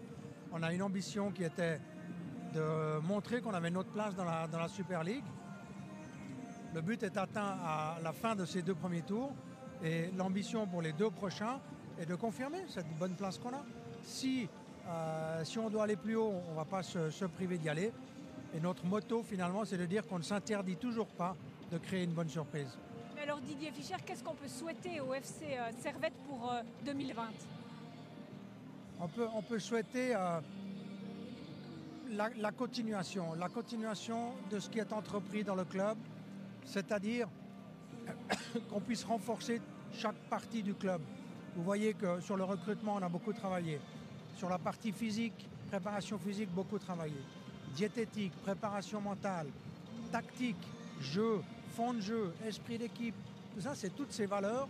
On 0.52 0.62
a 0.62 0.72
une 0.72 0.82
ambition 0.82 1.30
qui 1.30 1.44
était 1.44 1.80
de 2.52 2.98
montrer 3.00 3.40
qu'on 3.40 3.54
avait 3.54 3.70
notre 3.70 3.90
place 3.90 4.14
dans 4.14 4.24
la, 4.24 4.68
Super 4.68 5.02
League. 5.02 5.24
Le 6.74 6.80
but 6.80 7.02
est 7.02 7.16
atteint 7.16 7.56
à 7.64 7.98
la 8.02 8.12
fin 8.12 8.34
de 8.34 8.44
ces 8.44 8.62
deux 8.62 8.74
premiers 8.74 9.02
tours 9.02 9.32
et 9.82 10.10
l'ambition 10.16 10.66
pour 10.66 10.82
les 10.82 10.92
deux 10.92 11.10
prochains 11.10 11.60
est 11.98 12.06
de 12.06 12.14
confirmer 12.14 12.64
cette 12.68 12.88
bonne 12.98 13.14
place 13.14 13.38
qu'on 13.38 13.50
a. 13.50 13.64
Si, 14.02 14.48
euh, 14.88 15.44
si 15.44 15.58
on 15.58 15.70
doit 15.70 15.84
aller 15.84 15.96
plus 15.96 16.16
haut, 16.16 16.32
on 16.48 16.50
ne 16.50 16.56
va 16.56 16.64
pas 16.64 16.82
se, 16.82 17.24
priver 17.26 17.58
d'y 17.58 17.68
aller. 17.68 17.92
Et 18.54 18.60
notre 18.60 18.84
motto 18.84 19.22
finalement, 19.22 19.64
c'est 19.64 19.78
de 19.78 19.86
dire 19.86 20.06
qu'on 20.06 20.18
ne 20.18 20.24
s'interdit 20.24 20.76
toujours 20.76 21.08
pas 21.08 21.36
de 21.70 21.78
créer 21.78 22.04
une 22.04 22.12
bonne 22.12 22.28
surprise. 22.28 22.76
Alors 23.22 23.40
Didier 23.40 23.70
Fischer, 23.70 23.94
qu'est-ce 24.04 24.24
qu'on 24.24 24.34
peut 24.34 24.48
souhaiter 24.48 25.00
au 25.00 25.14
FC 25.14 25.44
euh, 25.52 25.70
Servette 25.80 26.14
pour 26.28 26.52
2020 26.84 27.22
euh, 27.22 27.26
on 29.34 29.42
peut, 29.42 29.58
souhaiter 29.60 30.16
la, 32.10 32.50
continuation, 32.50 33.34
la 33.34 33.48
continuation 33.48 34.32
de 34.50 34.58
ce 34.58 34.68
qui 34.68 34.80
est 34.80 34.92
entrepris 34.92 35.44
dans 35.44 35.54
le 35.54 35.64
club, 35.64 35.96
c'est-à-dire 36.64 37.28
qu'on 38.70 38.80
puisse 38.80 39.04
renforcer 39.04 39.60
chaque 39.92 40.18
partie 40.28 40.64
du 40.64 40.74
club. 40.74 41.00
Vous 41.54 41.62
voyez 41.62 41.94
que 41.94 42.20
sur 42.20 42.36
le 42.36 42.42
recrutement, 42.42 42.96
on 42.96 43.02
a 43.02 43.08
beaucoup 43.08 43.32
travaillé. 43.32 43.80
Sur 44.36 44.48
la 44.48 44.58
partie 44.58 44.90
physique, 44.90 45.48
préparation 45.68 46.18
physique, 46.18 46.50
beaucoup 46.50 46.78
travaillé. 46.78 47.22
Diététique, 47.76 48.32
préparation 48.42 49.00
mentale, 49.00 49.46
tactique, 50.10 50.66
jeu, 51.00 51.40
fond 51.72 51.94
de 51.94 52.00
jeu, 52.00 52.32
esprit 52.46 52.78
d'équipe. 52.78 53.14
Tout 53.54 53.60
ça, 53.60 53.74
c'est 53.74 53.94
toutes 53.94 54.12
ces 54.12 54.26
valeurs 54.26 54.68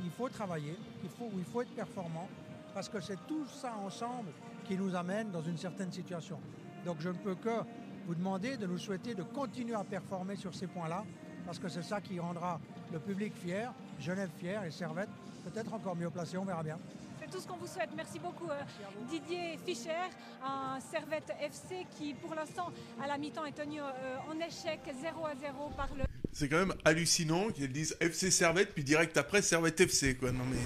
qu'il 0.00 0.10
faut 0.10 0.28
travailler, 0.28 0.76
faut, 1.18 1.30
où 1.32 1.38
il 1.38 1.44
faut 1.44 1.62
être 1.62 1.74
performant, 1.74 2.28
parce 2.74 2.88
que 2.88 3.00
c'est 3.00 3.18
tout 3.26 3.46
ça 3.46 3.74
ensemble 3.84 4.30
qui 4.66 4.76
nous 4.76 4.94
amène 4.94 5.30
dans 5.30 5.42
une 5.42 5.58
certaine 5.58 5.92
situation. 5.92 6.38
Donc 6.84 6.96
je 7.00 7.08
ne 7.08 7.14
peux 7.14 7.34
que 7.34 7.62
vous 8.06 8.14
demander 8.14 8.56
de 8.56 8.66
nous 8.66 8.78
souhaiter 8.78 9.14
de 9.14 9.22
continuer 9.22 9.74
à 9.74 9.84
performer 9.84 10.36
sur 10.36 10.54
ces 10.54 10.66
points-là 10.66 11.04
parce 11.44 11.58
que 11.58 11.68
c'est 11.68 11.82
ça 11.82 12.00
qui 12.00 12.18
rendra 12.20 12.60
le 12.92 12.98
public 12.98 13.34
fier, 13.34 13.72
Genève 13.98 14.30
fier 14.38 14.62
et 14.64 14.70
Servette 14.70 15.08
peut-être 15.44 15.72
encore 15.72 15.96
mieux 15.96 16.10
placé, 16.10 16.36
on 16.36 16.44
verra 16.44 16.62
bien. 16.62 16.78
C'est 17.20 17.30
tout 17.30 17.40
ce 17.40 17.46
qu'on 17.46 17.56
vous 17.56 17.66
souhaite. 17.66 17.90
Merci 17.96 18.18
beaucoup 18.18 18.48
euh, 18.50 18.62
Didier 19.08 19.58
Fischer, 19.64 20.08
un 20.42 20.78
Servette 20.80 21.32
FC 21.40 21.86
qui 21.96 22.14
pour 22.14 22.34
l'instant 22.34 22.70
à 23.02 23.06
la 23.06 23.18
mi-temps 23.18 23.44
est 23.44 23.52
tenu 23.52 23.80
euh, 23.80 24.16
en 24.30 24.38
échec 24.40 24.80
0 24.84 25.26
à 25.26 25.34
0 25.34 25.70
par 25.76 25.88
le... 25.96 26.07
C'est 26.32 26.48
quand 26.48 26.58
même 26.58 26.74
hallucinant 26.84 27.48
qu'ils 27.48 27.72
disent 27.72 27.96
FC 28.00 28.30
Servette 28.30 28.74
puis 28.74 28.84
direct 28.84 29.16
après 29.16 29.42
Servette 29.42 29.80
FC 29.80 30.14
quoi. 30.16 30.30
Non 30.32 30.44
mais 30.50 30.58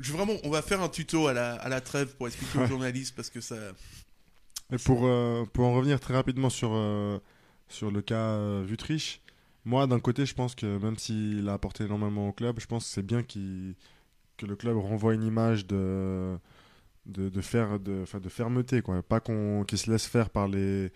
je, 0.00 0.12
vraiment 0.12 0.34
on 0.44 0.50
va 0.50 0.62
faire 0.62 0.80
un 0.82 0.88
tuto 0.88 1.26
à 1.26 1.32
la, 1.32 1.54
à 1.54 1.68
la 1.68 1.80
trêve 1.80 2.14
pour 2.16 2.28
expliquer 2.28 2.58
aux 2.58 2.66
journalistes 2.66 3.14
parce 3.14 3.30
que 3.30 3.40
ça... 3.40 3.56
Et 4.72 4.76
pour, 4.78 5.06
euh, 5.06 5.44
pour 5.52 5.64
en 5.66 5.74
revenir 5.74 5.98
très 5.98 6.14
rapidement 6.14 6.50
sur, 6.50 6.70
sur 7.68 7.90
le 7.90 8.02
cas 8.02 8.60
Vutriche, 8.62 9.20
moi, 9.68 9.86
d'un 9.86 10.00
côté, 10.00 10.24
je 10.24 10.34
pense 10.34 10.54
que 10.54 10.78
même 10.78 10.96
s'il 10.96 11.46
a 11.46 11.52
apporté 11.52 11.84
énormément 11.84 12.28
au 12.28 12.32
club, 12.32 12.58
je 12.58 12.66
pense 12.66 12.84
que 12.84 12.90
c'est 12.90 13.02
bien 13.02 13.22
que 13.22 14.46
le 14.46 14.56
club 14.56 14.78
renvoie 14.78 15.12
une 15.12 15.24
image 15.24 15.66
de, 15.66 16.38
de, 17.04 17.40
faire, 17.42 17.78
de, 17.78 18.04
de 18.18 18.28
fermeté, 18.30 18.80
quoi. 18.80 19.02
Pas 19.02 19.20
qu'on 19.20 19.64
qu'il 19.64 19.76
se 19.76 19.90
laisse 19.90 20.06
faire 20.06 20.30
par 20.30 20.48
les, 20.48 20.90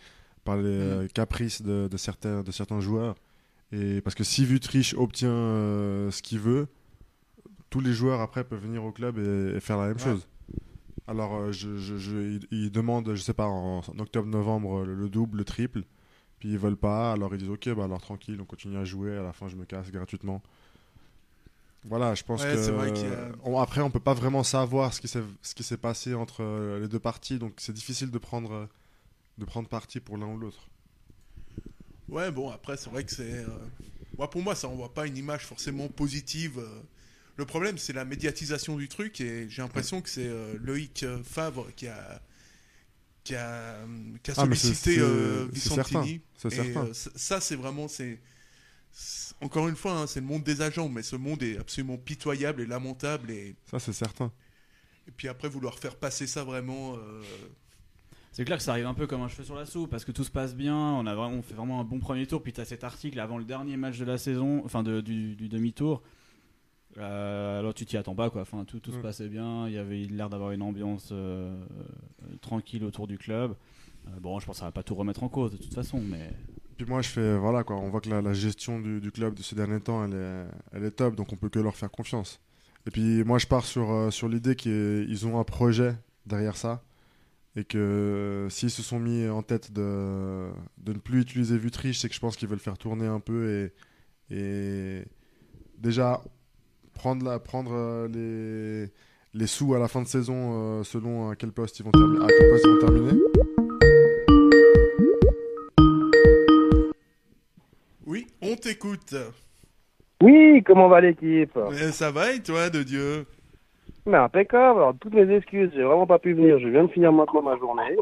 par 0.44 0.56
les 0.56 0.62
mm. 0.62 0.80
euh, 0.80 1.08
caprices 1.08 1.60
de, 1.60 1.86
de, 1.86 1.96
certains, 1.98 2.42
de 2.42 2.50
certains 2.50 2.80
joueurs. 2.80 3.16
Et 3.72 4.02
parce 4.02 4.14
que 4.14 4.24
si 4.24 4.44
Vutriche 4.44 4.94
obtient 4.94 5.30
euh, 5.30 6.10
ce 6.10 6.22
qu'il 6.22 6.38
veut, 6.38 6.68
tous 7.70 7.80
les 7.80 7.92
joueurs 7.92 8.20
après 8.20 8.44
peuvent 8.44 8.62
venir 8.62 8.84
au 8.84 8.92
club 8.92 9.18
et, 9.18 9.58
faire 9.60 9.78
la 9.78 9.88
même 9.88 9.98
chose. 9.98 10.28
Alors, 11.08 11.34
euh, 11.34 11.52
je, 11.52 11.78
je, 11.78 12.38
il, 12.50 12.70
demande, 12.70 13.14
je 13.14 13.20
sais 13.20 13.32
pas, 13.32 13.46
en, 13.46 13.80
octobre-novembre, 13.98 14.84
le, 14.84 15.08
double, 15.08 15.38
le 15.38 15.44
triple. 15.44 15.84
Puis 16.38 16.50
ils 16.50 16.58
veulent 16.58 16.76
pas, 16.76 17.12
alors 17.12 17.34
ils 17.34 17.38
disent 17.38 17.50
ok, 17.50 17.70
bah 17.70 17.84
alors 17.84 18.00
tranquille, 18.00 18.38
on 18.40 18.44
continue 18.44 18.76
à 18.76 18.84
jouer, 18.84 19.16
à 19.16 19.22
la 19.22 19.32
fin 19.32 19.48
je 19.48 19.54
me 19.54 19.64
casse 19.64 19.90
gratuitement. 19.90 20.42
Voilà, 21.84 22.14
je 22.14 22.24
pense 22.24 22.44
que. 22.44 23.58
après, 23.60 23.80
on 23.80 23.90
peut 23.90 24.00
pas 24.00 24.14
vraiment 24.14 24.42
savoir 24.42 24.92
ce 24.92 25.00
qui 25.00 25.06
s'est 25.06 25.22
ce 25.42 25.54
qui 25.54 25.62
s'est 25.62 25.76
passé 25.76 26.14
entre 26.14 26.42
euh, 26.42 26.80
les 26.80 26.88
deux 26.88 26.98
parties, 26.98 27.38
donc 27.38 27.54
c'est 27.58 27.72
difficile 27.72 28.10
de 28.10 28.18
prendre 28.18 28.68
de 29.38 29.44
prendre 29.44 29.68
parti 29.68 30.00
pour 30.00 30.16
l'un 30.16 30.26
ou 30.26 30.36
l'autre. 30.36 30.68
Ouais, 32.08 32.30
bon, 32.30 32.50
après, 32.50 32.76
c'est 32.76 32.90
vrai 32.90 33.04
que 33.04 33.12
c'est. 33.12 33.22
Euh, 33.22 33.46
moi, 34.18 34.28
pour 34.28 34.42
moi, 34.42 34.54
ça 34.54 34.68
envoie 34.68 34.92
pas 34.92 35.06
une 35.06 35.16
image 35.16 35.46
forcément 35.46 35.88
positive. 35.88 36.58
Euh. 36.58 36.82
Le 37.36 37.46
problème, 37.46 37.78
c'est 37.78 37.92
la 37.92 38.04
médiatisation 38.04 38.76
du 38.76 38.88
truc, 38.88 39.20
et 39.20 39.48
j'ai 39.48 39.62
l'impression 39.62 40.02
que 40.02 40.10
c'est 40.10 40.30
Loïc 40.60 41.06
Favre 41.24 41.66
qui 41.74 41.88
a 41.88 42.20
qui 43.24 43.36
a, 43.36 43.76
qui 44.22 44.30
a 44.30 44.34
ah, 44.36 44.40
sollicité 44.40 44.98
euh, 44.98 45.46
Vicentini. 45.52 46.20
C'est 46.36 46.50
certain. 46.50 46.86
Euh, 46.86 46.92
ça, 46.92 47.40
c'est 47.40 47.56
vraiment. 47.56 47.88
c'est 47.88 48.20
Encore 49.40 49.68
une 49.68 49.76
fois, 49.76 49.92
hein, 49.92 50.06
c'est 50.06 50.20
le 50.20 50.26
monde 50.26 50.42
des 50.42 50.60
agents, 50.60 50.88
mais 50.88 51.02
ce 51.02 51.16
monde 51.16 51.42
est 51.42 51.58
absolument 51.58 51.98
pitoyable 51.98 52.62
et 52.62 52.66
lamentable. 52.66 53.30
Et... 53.30 53.56
Ça, 53.70 53.78
c'est 53.78 53.92
certain. 53.92 54.32
Et 55.06 55.10
puis 55.10 55.28
après, 55.28 55.48
vouloir 55.48 55.78
faire 55.78 55.96
passer 55.96 56.26
ça 56.26 56.44
vraiment. 56.44 56.96
Euh, 58.32 58.34
c'est 58.34 58.44
clair 58.44 58.56
que 58.56 58.62
ça 58.62 58.72
arrive 58.72 58.86
un 58.86 58.94
peu 58.94 59.06
comme 59.06 59.22
un 59.22 59.28
cheveu 59.28 59.44
sur 59.44 59.54
la 59.54 59.66
soupe 59.66 59.90
parce 59.90 60.04
que 60.04 60.12
tout 60.12 60.24
se 60.24 60.30
passe 60.30 60.54
bien, 60.54 60.76
on, 60.76 61.06
a 61.06 61.14
vraiment, 61.14 61.36
on 61.36 61.42
fait 61.42 61.54
vraiment 61.54 61.80
un 61.80 61.84
bon 61.84 61.98
premier 61.98 62.26
tour, 62.26 62.42
puis 62.42 62.52
tu 62.52 62.60
as 62.60 62.64
cet 62.64 62.84
article 62.84 63.20
avant 63.20 63.38
le 63.38 63.44
dernier 63.44 63.76
match 63.76 63.98
de 63.98 64.04
la 64.04 64.18
saison, 64.18 64.62
enfin 64.64 64.82
de, 64.82 65.00
du, 65.00 65.36
du 65.36 65.48
demi-tour, 65.48 66.02
euh, 66.98 67.58
alors 67.58 67.72
tu 67.74 67.86
t'y 67.86 67.96
attends 67.96 68.14
pas 68.14 68.30
quoi. 68.30 68.42
Enfin 68.42 68.64
tout, 68.64 68.80
tout 68.80 68.92
se 68.92 68.98
passait 68.98 69.28
bien. 69.28 69.66
Il 69.68 69.74
y 69.74 69.78
avait 69.78 70.04
l'air 70.04 70.28
d'avoir 70.28 70.52
une 70.52 70.62
ambiance 70.62 71.10
euh, 71.12 71.56
tranquille 72.40 72.84
autour 72.84 73.06
du 73.06 73.18
club. 73.18 73.54
Euh, 74.06 74.10
bon, 74.20 74.38
je 74.40 74.46
pense 74.46 74.56
que 74.56 74.60
ça 74.60 74.66
va 74.66 74.72
pas 74.72 74.82
tout 74.82 74.94
remettre 74.94 75.22
en 75.22 75.28
cause 75.28 75.52
de 75.52 75.56
toute 75.56 75.74
façon, 75.74 76.00
mais. 76.00 76.30
Puis 76.76 76.86
moi 76.86 77.02
je 77.02 77.08
fais 77.08 77.36
voilà 77.36 77.64
quoi. 77.64 77.76
On 77.76 77.90
voit 77.90 78.00
que 78.00 78.10
la, 78.10 78.32
gestion 78.32 78.80
du, 78.80 79.12
club 79.12 79.34
de 79.34 79.42
ces 79.42 79.54
derniers 79.54 79.80
temps 79.80 80.04
elle 80.04 80.14
est, 80.14 80.44
elle 80.72 80.84
est 80.84 80.90
top, 80.90 81.14
donc 81.14 81.32
on 81.32 81.36
peut 81.36 81.48
que 81.48 81.58
leur 81.58 81.76
faire 81.76 81.90
confiance. 81.90 82.40
Et 82.86 82.90
puis 82.90 83.22
moi 83.24 83.38
je 83.38 83.46
pars 83.46 83.64
sur 83.64 84.12
sur 84.12 84.28
l'idée 84.28 84.56
qu'ils 84.56 85.26
ont 85.26 85.38
un 85.38 85.44
projet 85.44 85.94
derrière 86.26 86.56
ça 86.56 86.82
et 87.54 87.64
que 87.64 88.46
s'ils 88.50 88.70
se 88.70 88.82
sont 88.82 88.98
mis 88.98 89.28
en 89.28 89.42
tête 89.42 89.72
de, 89.72 90.48
de 90.78 90.92
ne 90.92 90.98
plus 90.98 91.20
utiliser 91.20 91.58
Vutriche, 91.58 91.98
c'est 91.98 92.08
que 92.08 92.14
je 92.14 92.20
pense 92.20 92.36
qu'ils 92.36 92.48
veulent 92.48 92.58
faire 92.58 92.78
tourner 92.78 93.06
un 93.06 93.20
peu 93.20 93.70
et, 94.30 94.34
et 94.34 95.04
déjà 95.78 96.22
prendre, 96.94 97.24
la, 97.24 97.38
prendre 97.38 97.72
euh, 97.74 98.08
les, 98.08 98.90
les 99.38 99.46
sous 99.46 99.74
à 99.74 99.78
la 99.78 99.88
fin 99.88 100.00
de 100.02 100.06
saison 100.06 100.80
euh, 100.80 100.82
selon 100.82 101.30
à 101.30 101.36
quel 101.36 101.52
poste 101.52 101.78
ils 101.78 101.84
vont, 101.84 101.90
à 101.90 102.26
quel 102.28 102.48
poste 102.50 102.64
ils 102.64 102.70
vont 102.70 102.78
terminer. 102.78 103.20
Oui, 108.06 108.26
on 108.40 108.56
t'écoute. 108.56 109.14
Oui, 110.22 110.62
comment 110.64 110.88
va 110.88 111.00
l'équipe? 111.00 111.58
Ça 111.92 112.10
va 112.10 112.32
et 112.32 112.40
toi, 112.40 112.70
de 112.70 112.82
Dieu? 112.82 113.26
Mais 114.06 114.18
impeccable, 114.18 114.78
alors 114.78 114.94
toutes 115.00 115.14
mes 115.14 115.32
excuses, 115.34 115.70
j'ai 115.74 115.82
vraiment 115.82 116.06
pas 116.06 116.18
pu 116.18 116.32
venir, 116.32 116.58
je 116.58 116.68
viens 116.68 116.84
de 116.84 116.90
finir 116.90 117.12
maintenant 117.12 117.42
ma 117.42 117.56
journée. 117.56 117.96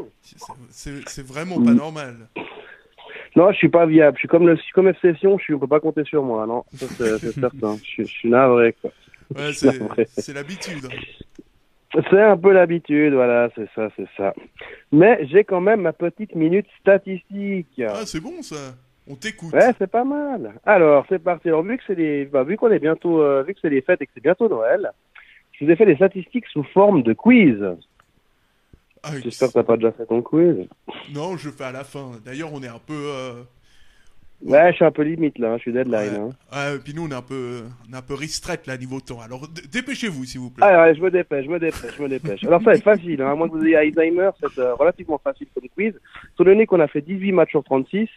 C'est 0.69 1.25
vraiment 1.25 1.61
pas 1.61 1.73
normal. 1.73 2.27
Non, 3.35 3.51
je 3.51 3.57
suis 3.57 3.69
pas 3.69 3.85
viable. 3.85 4.17
Je 4.17 4.21
suis 4.21 4.27
comme 4.27 4.47
le, 4.47 4.57
comme 4.73 4.93
F 4.93 4.99
Session, 5.01 5.37
je 5.37 5.43
suis, 5.43 5.53
on 5.53 5.59
peut 5.59 5.67
pas 5.67 5.79
compter 5.79 6.03
sur 6.03 6.23
moi, 6.23 6.45
non. 6.45 6.65
C'est 6.73 7.17
certain. 7.39 7.77
je, 7.97 8.03
suis 8.03 8.29
navré, 8.29 8.75
quoi. 8.81 8.91
Ouais, 9.35 9.53
c'est 9.53 10.33
l'habitude. 10.33 10.87
C'est 11.93 12.21
un 12.21 12.37
peu 12.37 12.51
l'habitude, 12.51 13.13
voilà, 13.13 13.49
c'est 13.55 13.69
ça, 13.75 13.89
c'est 13.95 14.07
ça. 14.17 14.33
Mais 14.91 15.25
j'ai 15.27 15.43
quand 15.43 15.61
même 15.61 15.81
ma 15.81 15.93
petite 15.93 16.35
minute 16.35 16.65
statistique. 16.79 17.81
Ah, 17.85 18.05
c'est 18.05 18.21
bon 18.21 18.41
ça. 18.41 18.75
On 19.09 19.15
t'écoute. 19.15 19.53
Ouais, 19.53 19.71
c'est 19.77 19.89
pas 19.89 20.05
mal. 20.05 20.53
Alors, 20.65 21.05
c'est 21.09 21.19
parti. 21.19 21.49
Alors, 21.49 21.63
vu 21.63 21.77
que 21.77 21.83
c'est 21.87 21.95
les, 21.95 22.25
bah, 22.25 22.43
vu 22.43 22.55
qu'on 22.55 22.71
est 22.71 22.79
bientôt, 22.79 23.21
euh, 23.21 23.43
vu 23.43 23.53
que 23.53 23.59
c'est 23.61 23.69
les 23.69 23.81
fêtes 23.81 24.01
et 24.01 24.05
que 24.05 24.11
c'est 24.13 24.23
bientôt 24.23 24.47
Noël, 24.47 24.91
je 25.61 25.65
vous 25.65 25.71
ai 25.71 25.75
fait 25.77 25.85
des 25.85 25.95
statistiques 25.95 26.47
sous 26.47 26.63
forme 26.63 27.03
de 27.03 27.13
quiz. 27.13 27.57
Ah, 29.03 29.09
J'espère 29.23 29.47
que 29.49 29.53
t'as 29.53 29.63
pas 29.63 29.77
déjà 29.77 29.91
fait 29.91 30.05
ton 30.05 30.21
quiz. 30.21 30.67
Non, 31.13 31.37
je 31.37 31.49
fais 31.49 31.63
à 31.63 31.71
la 31.71 31.83
fin. 31.83 32.11
D'ailleurs, 32.25 32.49
on 32.53 32.61
est 32.61 32.67
un 32.67 32.79
peu. 32.85 32.93
Euh, 32.93 33.43
Ouais, 34.43 34.71
je 34.71 34.77
suis 34.77 34.85
un 34.85 34.89
peu 34.91 35.03
limite 35.03 35.37
là, 35.37 35.51
hein, 35.51 35.57
je 35.57 35.61
suis 35.61 35.71
deadline. 35.71 36.15
hein. 36.15 36.29
Ouais, 36.51 36.79
puis 36.83 36.95
nous, 36.95 37.05
on 37.05 37.09
est 37.11 37.13
un 37.13 37.21
peu, 37.21 37.61
on 37.87 37.93
est 37.93 37.95
un 37.95 38.01
peu 38.01 38.15
restreint 38.15 38.55
là 38.65 38.75
niveau 38.75 38.99
temps. 38.99 39.19
Alors 39.21 39.47
dépêchez-vous, 39.71 40.25
s'il 40.25 40.39
vous 40.39 40.49
plaît. 40.49 40.65
Ah 40.67 40.81
ouais, 40.81 40.95
je 40.95 40.99
me 40.99 41.11
dépêche, 41.11 41.45
je 41.45 41.49
me 41.51 41.59
dépêche, 41.59 41.95
je 41.95 42.01
me 42.01 42.09
dépêche. 42.09 42.43
Alors 42.45 42.59
ça 42.61 42.71
va 42.71 42.73
être 42.75 42.81
facile, 42.83 43.21
hein, 43.21 43.31
à 43.31 43.35
moins 43.35 43.47
que 43.47 43.53
vous 43.53 43.63
ayez 43.63 43.75
Alzheimer, 43.75 44.31
c'est 44.39 44.57
euh, 44.57 44.73
relativement 44.73 45.19
facile 45.23 45.45
comme 45.53 45.69
quiz. 45.69 45.93
Étant 46.33 46.43
donné 46.43 46.65
qu'on 46.65 46.79
a 46.79 46.87
fait 46.87 47.01
18 47.01 47.31
matchs 47.33 47.51
sur 47.51 47.63
36, 47.63 48.09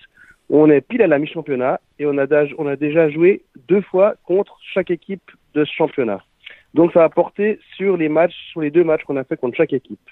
on 0.48 0.70
est 0.70 0.80
pile 0.80 1.02
à 1.02 1.08
la 1.08 1.18
mi-championnat 1.18 1.78
et 1.98 2.06
on 2.06 2.16
a, 2.16 2.26
d'âge- 2.26 2.54
on 2.56 2.66
a 2.68 2.76
déjà 2.76 3.10
joué 3.10 3.42
deux 3.68 3.82
fois 3.82 4.14
contre 4.24 4.56
chaque 4.72 4.90
équipe 4.90 5.30
de 5.52 5.66
ce 5.66 5.72
championnat. 5.74 6.24
Donc 6.74 6.92
ça 6.92 7.00
va 7.00 7.08
porter 7.08 7.60
sur 7.76 7.96
les 7.96 8.08
matchs, 8.08 8.34
sur 8.50 8.60
les 8.60 8.70
deux 8.70 8.84
matchs 8.84 9.04
qu'on 9.04 9.16
a 9.16 9.24
fait 9.24 9.36
contre 9.36 9.56
chaque 9.56 9.72
équipe. 9.72 10.10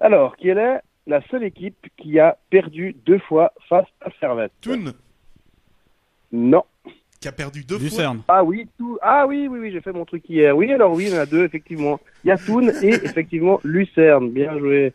Alors, 0.00 0.36
quelle 0.36 0.58
est 0.58 0.80
la 1.06 1.22
seule 1.28 1.44
équipe 1.44 1.86
qui 1.96 2.18
a 2.18 2.36
perdu 2.50 2.94
deux 3.06 3.18
fois 3.18 3.52
face 3.68 3.86
à 4.00 4.10
Servette? 4.20 4.52
Thun 4.60 4.92
Non. 6.30 6.64
Qui 7.20 7.28
a 7.28 7.32
perdu 7.32 7.64
deux 7.64 7.78
Lucerne. 7.78 8.22
fois. 8.26 8.36
Ah 8.36 8.44
oui, 8.44 8.66
tout... 8.76 8.98
ah 9.00 9.26
oui, 9.26 9.46
oui, 9.48 9.60
oui, 9.60 9.70
j'ai 9.72 9.80
fait 9.80 9.92
mon 9.92 10.04
truc 10.04 10.28
hier. 10.28 10.56
Oui, 10.56 10.72
alors 10.72 10.92
oui, 10.92 11.04
il 11.06 11.14
y 11.14 11.16
en 11.16 11.20
a 11.20 11.26
deux, 11.26 11.44
effectivement. 11.44 12.00
Il 12.24 12.28
y 12.28 12.30
a 12.32 12.36
Thun 12.36 12.68
et 12.82 12.94
effectivement 12.94 13.60
Lucerne. 13.64 14.30
Bien 14.30 14.58
joué, 14.58 14.92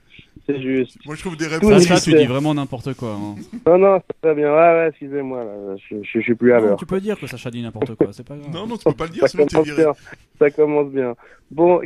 c'est 0.47 0.61
juste. 0.61 0.97
Moi, 1.05 1.15
je 1.15 1.21
trouve 1.21 1.37
des 1.37 1.47
réponses. 1.47 1.83
Ça, 1.83 1.99
tu 1.99 2.13
dis 2.13 2.25
vraiment 2.25 2.53
n'importe 2.53 2.93
quoi. 2.95 3.13
hein. 3.13 3.35
Non, 3.65 3.77
non, 3.77 4.01
c'est 4.07 4.21
très 4.21 4.35
bien. 4.35 4.49
Ouais, 4.51 4.57
ouais, 4.57 4.87
excusez-moi, 4.89 5.43
là, 5.43 5.75
je, 5.77 5.97
je, 5.97 6.09
je 6.13 6.19
suis 6.21 6.35
plus 6.35 6.53
à 6.53 6.59
l'heure. 6.59 6.77
tu 6.77 6.85
peux 6.85 6.99
dire 7.01 7.19
que 7.19 7.27
Sacha 7.27 7.51
dit 7.51 7.61
n'importe 7.61 7.95
quoi, 7.95 8.07
c'est 8.11 8.25
pas 8.27 8.35
grave. 8.35 8.51
Non, 8.53 8.65
non, 8.67 8.77
tu 8.77 8.83
peux 8.85 8.93
pas 8.93 9.05
le 9.05 9.11
dire, 9.11 9.27
Ça 9.27 9.37
commence 9.37 9.65
bien. 9.75 9.93
Ça 10.39 10.49
commence 10.51 10.91
bien. 10.91 11.15
Bon, 11.51 11.81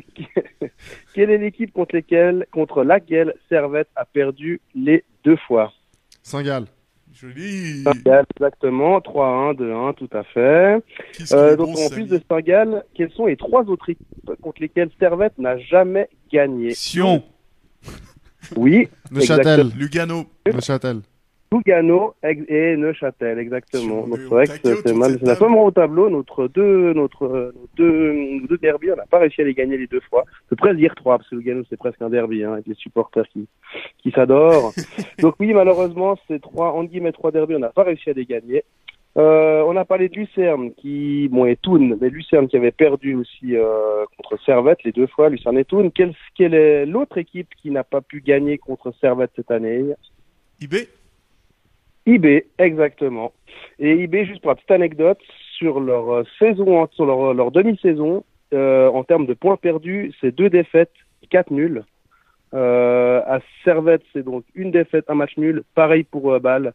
quelle 1.13 1.29
est 1.29 1.37
l'équipe 1.37 1.71
contre, 1.73 1.95
lesquelles, 1.95 2.45
contre 2.51 2.83
laquelle 2.83 3.33
Servette 3.49 3.89
a 3.95 4.05
perdu 4.05 4.59
les 4.75 5.03
deux 5.23 5.37
fois? 5.47 5.71
Saint-Gall. 6.23 6.65
Joli. 7.13 7.83
Saint-Gall, 7.83 8.25
exactement. 8.35 8.99
3-1, 8.99 9.55
2-1, 9.55 9.93
tout 9.95 10.09
à 10.13 10.23
fait. 10.23 10.81
Euh, 11.33 11.55
donc, 11.57 11.73
bon, 11.75 11.85
en 11.85 11.89
plus 11.89 12.05
de 12.05 12.19
Saint-Gall, 12.29 12.83
quelles 12.95 13.11
sont 13.11 13.25
les 13.25 13.35
trois 13.37 13.63
autres 13.63 13.89
équipes 13.89 14.07
contre 14.41 14.61
lesquelles 14.61 14.89
Servette 14.99 15.37
n'a 15.37 15.57
jamais 15.57 16.07
gagné? 16.31 16.71
Sion. 16.73 17.23
Oui, 18.55 18.87
Neuchâtel. 19.11 19.59
exactement. 19.59 19.79
Lugano. 19.79 20.25
Neuchâtel. 20.53 21.01
Lugano 21.53 22.15
et 22.23 22.77
Neuchâtel, 22.77 23.37
exactement. 23.37 24.07
Donc 24.07 24.19
c'est 24.19 24.25
vrai 24.25 24.47
que 24.47 24.75
c'est 24.85 24.93
mal. 24.93 25.19
C'est 25.21 25.35
première 25.35 25.59
au 25.59 25.71
tableau. 25.71 26.09
Notre 26.09 26.47
deux, 26.47 26.93
notre 26.93 27.25
euh, 27.25 27.53
nos 27.53 27.67
deux, 27.75 28.13
nos 28.13 28.47
deux 28.47 28.57
derbies, 28.57 28.91
on 28.93 28.95
n'a 28.95 29.05
pas 29.05 29.19
réussi 29.19 29.41
à 29.41 29.43
les 29.43 29.53
gagner 29.53 29.77
les 29.77 29.87
deux 29.87 29.99
fois. 30.09 30.23
Je 30.45 30.49
peux 30.51 30.55
presque 30.55 30.77
dire 30.77 30.95
trois 30.95 31.17
parce 31.17 31.29
que 31.29 31.35
Lugano 31.35 31.63
c'est 31.69 31.75
presque 31.75 32.01
un 32.01 32.09
derby 32.09 32.45
hein, 32.45 32.53
avec 32.53 32.67
les 32.67 32.75
supporters 32.75 33.27
qui 33.27 33.47
qui 34.01 34.11
s'adorent. 34.11 34.71
Donc 35.19 35.35
oui, 35.41 35.53
malheureusement, 35.53 36.17
ces 36.29 36.39
trois 36.39 36.71
en 36.71 36.85
guillemets 36.85 37.11
trois 37.11 37.31
derbies, 37.31 37.55
on 37.55 37.59
n'a 37.59 37.69
pas 37.69 37.83
réussi 37.83 38.09
à 38.09 38.13
les 38.13 38.25
gagner. 38.25 38.63
Euh, 39.17 39.61
on 39.67 39.75
a 39.75 39.83
parlé 39.83 40.07
de 40.07 40.15
Lucerne 40.15 40.71
qui, 40.73 41.27
bon, 41.29 41.45
et 41.45 41.57
Thun, 41.57 41.97
mais 41.99 42.09
Lucerne 42.09 42.47
qui 42.47 42.55
avait 42.55 42.71
perdu 42.71 43.15
aussi 43.15 43.57
euh, 43.57 44.05
contre 44.15 44.41
Servette 44.45 44.83
les 44.83 44.93
deux 44.93 45.07
fois, 45.07 45.29
Lucerne 45.29 45.57
et 45.57 45.65
Thun. 45.65 45.89
Quelle, 45.89 46.13
quelle 46.35 46.53
est 46.53 46.85
l'autre 46.85 47.17
équipe 47.17 47.49
qui 47.61 47.71
n'a 47.71 47.83
pas 47.83 47.99
pu 47.99 48.21
gagner 48.21 48.57
contre 48.57 48.93
Servette 49.01 49.31
cette 49.35 49.51
année? 49.51 49.83
IB 50.61 50.87
IB, 52.05 52.45
exactement. 52.57 53.33
Et 53.79 53.93
IB, 54.03 54.25
juste 54.25 54.41
pour 54.41 54.51
la 54.51 54.55
petite 54.55 54.71
anecdote, 54.71 55.19
sur 55.57 55.79
leur 55.79 56.09
euh, 56.09 56.23
saison, 56.39 56.87
sur 56.93 57.05
leur, 57.05 57.33
leur 57.33 57.51
demi-saison, 57.51 58.23
euh, 58.53 58.87
en 58.87 59.03
termes 59.03 59.25
de 59.25 59.33
points 59.33 59.57
perdus, 59.57 60.13
c'est 60.21 60.33
deux 60.33 60.49
défaites, 60.49 60.93
quatre 61.29 61.51
nuls. 61.51 61.83
À 62.53 63.39
Servette, 63.63 64.01
c'est 64.11 64.23
donc 64.23 64.43
une 64.55 64.71
défaite, 64.71 65.05
un 65.07 65.15
match 65.15 65.37
nul. 65.37 65.63
Pareil 65.73 66.03
pour 66.03 66.37
Bâle. 66.41 66.73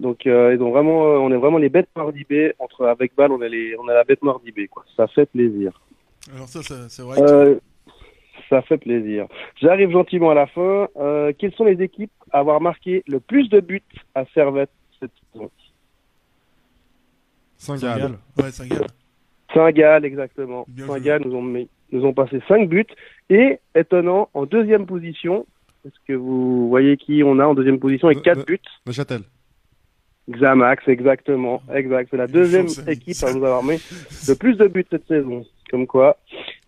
Donc, 0.00 0.26
euh, 0.26 0.54
ils 0.54 0.62
ont 0.62 0.70
vraiment, 0.70 1.04
euh, 1.06 1.18
on 1.18 1.30
est 1.32 1.36
vraiment 1.36 1.58
les 1.58 1.68
bêtes 1.68 1.88
noires 1.96 2.12
d'IB. 2.12 2.52
Entre 2.58 2.86
avec 2.86 3.14
Bâle, 3.16 3.32
on 3.32 3.42
est 3.42 3.48
les, 3.48 3.76
on 3.78 3.88
est 3.88 3.94
la 3.94 4.04
bête 4.04 4.22
noire 4.22 4.40
d'IB, 4.40 4.68
quoi. 4.68 4.84
Ça 4.96 5.06
fait 5.08 5.26
plaisir. 5.26 5.80
Alors 6.34 6.48
ça, 6.48 6.60
c'est 6.88 7.02
vrai. 7.02 7.16
que- 7.20 7.22
Euh, 7.26 7.54
ça 8.48 8.62
fait 8.62 8.78
plaisir. 8.78 9.26
J'arrive 9.60 9.90
gentiment 9.90 10.30
à 10.30 10.34
la 10.34 10.46
fin. 10.46 10.88
Euh, 10.96 11.32
quelles 11.36 11.52
sont 11.54 11.64
les 11.64 11.82
équipes 11.82 12.12
à 12.32 12.38
avoir 12.38 12.60
marqué 12.60 13.02
le 13.08 13.20
plus 13.20 13.48
de 13.48 13.60
buts 13.60 13.82
à 14.14 14.24
Servette 14.34 14.70
cette 15.00 15.10
saison? 15.32 15.50
Saint-Gall. 17.56 18.18
Ouais, 18.36 18.50
Saint-Gall. 18.50 18.86
Saint-Gall, 19.52 20.04
exactement. 20.04 20.66
Saint-Gall 20.86 21.22
nous 21.24 21.34
ont, 21.34 21.42
mis- 21.42 21.68
nous 21.92 22.04
ont 22.04 22.12
passé 22.12 22.40
5 22.46 22.68
buts. 22.68 22.86
Et, 23.30 23.58
étonnant, 23.74 24.28
en 24.34 24.46
deuxième 24.46 24.86
position, 24.86 25.46
est-ce 25.84 25.96
que 26.06 26.12
vous 26.12 26.68
voyez 26.68 26.96
qui 26.96 27.22
on 27.24 27.38
a 27.40 27.46
en 27.46 27.54
deuxième 27.54 27.78
position 27.80 28.08
avec 28.08 28.18
Ne- 28.18 28.22
4 28.22 28.38
ne- 28.38 28.44
buts? 28.44 28.60
Neuchâtel. 28.86 29.22
Xamax, 30.28 30.86
exactement. 30.88 31.62
Exact. 31.72 32.08
C'est 32.10 32.16
la 32.16 32.26
deuxième 32.26 32.68
ça. 32.68 32.90
équipe 32.90 33.16
à 33.22 33.32
nous 33.32 33.44
avoir 33.44 33.62
mis 33.62 33.80
le 34.28 34.34
plus 34.34 34.56
de 34.56 34.66
buts 34.66 34.86
cette 34.90 35.06
saison. 35.06 35.44
Comme 35.70 35.86
quoi. 35.86 36.16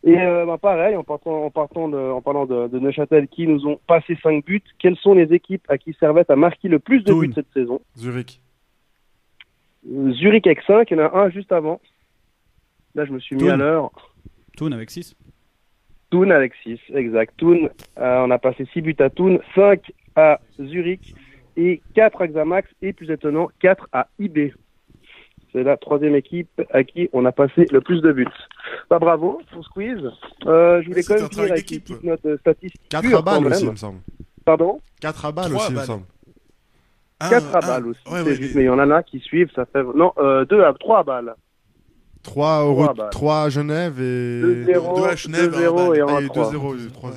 Et 0.05 0.19
euh, 0.19 0.47
bah, 0.47 0.59
pareil, 0.59 0.97
en, 0.97 1.05
partant, 1.05 1.45
en, 1.45 1.51
partant 1.51 1.89
de, 1.89 1.97
en 1.99 2.21
parlant 2.23 2.47
de, 2.47 2.69
de 2.69 2.79
Neuchâtel 2.79 3.29
qui 3.29 3.47
nous 3.47 3.67
ont 3.67 3.79
passé 3.87 4.17
5 4.23 4.45
buts, 4.45 4.63
quelles 4.79 4.97
sont 4.97 5.15
les 5.15 5.33
équipes 5.35 5.65
à 5.69 5.79
qui 5.79 5.95
Servette 5.99 6.31
a 6.31 6.37
marqué 6.37 6.69
le 6.69 6.79
plus 6.79 7.01
de 7.03 7.13
Thun. 7.13 7.19
buts 7.21 7.33
cette 7.35 7.53
saison? 7.53 7.81
Zurich. 7.97 8.41
Zurich 10.13 10.47
avec 10.47 10.63
5, 10.63 10.91
il 10.91 10.99
y 10.99 11.01
en 11.01 11.05
a 11.05 11.19
un 11.19 11.31
juste 11.31 11.53
avant. 11.53 11.81
Là, 12.95 13.05
je 13.05 13.13
me 13.13 13.21
suis 13.21 13.37
mis 13.37 13.45
Thun. 13.45 13.55
à 13.55 13.57
l'heure. 13.57 13.91
Toon 14.57 14.73
avec 14.73 14.91
6. 14.91 15.15
Thun 16.11 16.31
avec 16.31 16.53
6, 16.63 16.79
exact. 16.95 17.35
Thun, 17.39 17.69
euh, 17.99 18.25
on 18.27 18.31
a 18.31 18.39
passé 18.39 18.67
6 18.73 18.83
buts 18.83 18.97
à 18.99 19.11
Thun, 19.11 19.39
5 19.55 19.93
à 20.17 20.41
Zurich 20.59 21.15
et 21.57 21.81
4 21.95 22.23
à 22.23 22.27
Xamax 22.29 22.69
et 22.83 22.93
plus 22.93 23.11
étonnant, 23.11 23.49
4 23.61 23.89
à 23.93 24.09
IB. 24.19 24.53
C'est 25.53 25.65
la 25.65 25.77
troisième 25.77 26.15
équipe 26.15 26.49
à 26.73 26.85
qui 26.85 27.09
on 27.13 27.25
a 27.25 27.33
passé 27.33 27.67
le 27.73 27.81
plus 27.81 28.01
de 28.03 28.13
buts. 28.13 28.27
Bah, 28.89 28.99
bravo 29.01 29.41
pour 29.53 29.65
ce 29.65 29.69
quiz. 29.71 29.99
Euh, 30.47 30.81
je 30.83 30.89
voulais 30.89 31.03
quand 31.03 31.15
même 31.15 31.29
finir 31.29 31.51
avec 31.53 31.71
une 31.71 31.81
petite 31.81 32.05
note 32.05 32.25
euh, 32.27 32.39
statistique. 32.39 32.81
4 32.89 33.03
pure, 33.03 33.19
à 33.19 33.23
balles 33.23 33.47
aussi, 33.47 33.65
il 33.65 33.71
me 33.71 33.77
semble. 33.77 33.99
Pardon? 34.45 34.79
4 35.01 35.25
à 35.27 35.33
balles 35.33 35.53
aussi, 35.55 35.65
à 35.67 35.69
il 35.71 35.75
me 35.77 35.81
semble. 35.83 36.05
Un- 37.21 37.29
4 37.31 37.57
à 37.57 37.61
balles 37.61 37.87
aussi. 37.89 38.01
ouais, 38.13 38.35
juste, 38.37 38.55
mais 38.55 38.63
il 38.63 38.67
y 38.67 38.69
en 38.69 38.79
a 38.79 38.85
un 38.97 39.03
qui 39.03 39.19
suivent, 39.19 39.51
ça 39.55 39.67
fait. 39.67 39.83
Non, 39.83 40.13
2 40.49 40.63
à 40.65 40.73
3 40.79 41.01
à 41.01 41.03
balles. 41.03 41.35
3 42.23 42.65
au 42.65 42.75
Trois 42.75 42.93
re- 42.93 42.97
balles. 42.97 43.11
3 43.11 43.43
à 43.43 43.49
Genève 43.49 44.01
et. 44.01 44.41
2-0, 44.43 44.97
deux 44.97 45.05
à 45.05 45.17
Genève, 45.17 45.51
2-0 45.53 45.95
et 45.97 46.01
Ah, 46.01 46.05
1 46.17 46.21
il 46.21 46.23
y 46.23 46.27
a 46.27 46.29
3. 46.29 47.13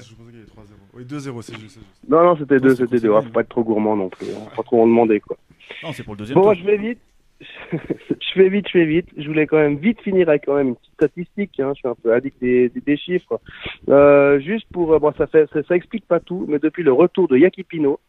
Oui, 0.96 1.04
2-0, 1.06 1.42
c'est 1.42 1.58
juste. 1.60 1.80
Non, 2.08 2.24
non, 2.24 2.36
c'était 2.38 2.56
Non, 2.56 2.62
2, 2.62 2.70
c'est 2.70 2.76
c'était 2.76 2.86
2. 2.86 2.88
considéré. 3.10 3.22
Faut 3.24 3.30
pas 3.32 3.42
être 3.42 3.50
trop 3.50 3.64
gourmand 3.64 3.96
non 3.96 4.10
plus. 4.10 4.28
hein. 4.28 4.50
Pas 4.56 4.64
trop 4.64 4.82
en 4.84 4.88
demander, 4.88 5.20
quoi. 5.20 5.38
Non, 5.84 5.92
c'est 5.92 6.04
pour 6.04 6.14
le 6.14 6.20
deuxième 6.20 6.36
Bon, 6.36 6.44
tour. 6.44 6.54
je 6.56 6.64
vais 6.64 6.78
vite. 6.78 7.00
je 7.72 8.34
fais 8.36 8.48
vite, 8.50 8.68
je 8.68 8.72
fais 8.72 8.86
vite. 8.86 9.08
Je 9.18 9.28
voulais 9.28 9.48
quand 9.48 9.58
même 9.58 9.78
vite 9.78 10.00
finir 10.02 10.30
avec 10.30 10.46
quand 10.46 10.56
même 10.56 10.70
une 10.70 10.76
petite 10.76 10.94
statistique. 10.94 11.60
Hein. 11.60 11.72
Je 11.74 11.80
suis 11.80 11.88
un 11.88 11.96
peu 11.96 12.14
addict 12.14 12.40
des, 12.40 12.70
des, 12.70 12.80
des 12.82 12.98
chiffres. 12.98 13.40
Euh, 13.90 14.40
juste 14.40 14.68
pour, 14.72 14.94
euh, 14.94 15.00
bon, 15.00 15.12
ça 15.18 15.28
fait, 15.28 15.50
ça, 15.52 15.64
ça 15.64 15.76
explique 15.76 16.06
pas 16.08 16.20
tout, 16.20 16.46
mais 16.48 16.60
depuis 16.60 16.84
le 16.84 16.94
retour 16.94 17.28
de 17.28 17.38
Yakipino, 17.38 18.00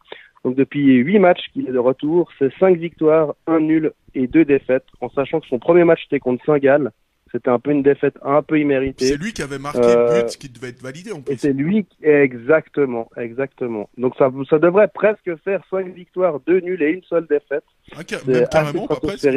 donc 0.43 0.55
depuis 0.55 0.97
huit 0.97 1.19
matchs 1.19 1.47
qu'il 1.53 1.67
est 1.67 1.71
de 1.73 1.79
retour, 1.79 2.29
c'est 2.39 2.53
cinq 2.59 2.77
victoires, 2.77 3.33
un 3.47 3.59
nul 3.59 3.91
et 4.13 4.27
deux 4.27 4.45
défaites, 4.45 4.85
en 5.01 5.09
sachant 5.09 5.39
que 5.41 5.47
son 5.47 5.59
premier 5.59 5.83
match 5.83 6.05
était 6.05 6.19
contre 6.19 6.45
Saint-Gall. 6.45 6.91
C'était 7.35 7.49
un 7.49 7.59
peu 7.59 7.71
une 7.71 7.83
défaite 7.83 8.15
un 8.23 8.41
peu 8.41 8.57
imméritée. 8.57 9.07
C'est 9.07 9.17
lui 9.17 9.33
qui 9.33 9.41
avait 9.41 9.59
marqué 9.59 9.81
le 9.81 10.21
but 10.21 10.37
qui 10.37 10.47
devait 10.47 10.69
être 10.69 10.81
validé 10.81 11.11
en 11.11 11.17
Et 11.17 11.21
plus. 11.23 11.37
c'est 11.37 11.51
lui, 11.51 11.83
qui- 11.83 12.05
exactement, 12.05 13.09
exactement. 13.17 13.89
Donc 13.97 14.15
ça, 14.17 14.31
ça 14.49 14.57
devrait 14.57 14.87
presque 14.87 15.35
faire 15.43 15.61
cinq 15.69 15.93
victoires, 15.93 16.39
deux 16.47 16.61
nuls 16.61 16.81
et 16.81 16.91
une 16.91 17.03
seule 17.03 17.27
défaite. 17.27 17.65
Ah, 17.93 17.97
même 18.25 18.47
carrément, 18.49 18.87
pas 18.87 18.95
presque. 19.01 19.27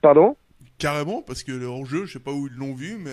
Pardon? 0.00 0.36
Carrément, 0.78 1.20
parce 1.20 1.42
que 1.42 1.52
le 1.52 1.66
hors-jeu, 1.66 2.06
je 2.06 2.14
sais 2.14 2.18
pas 2.18 2.32
où 2.32 2.46
ils 2.46 2.56
l'ont 2.58 2.72
vu, 2.74 2.96
mais 2.98 3.10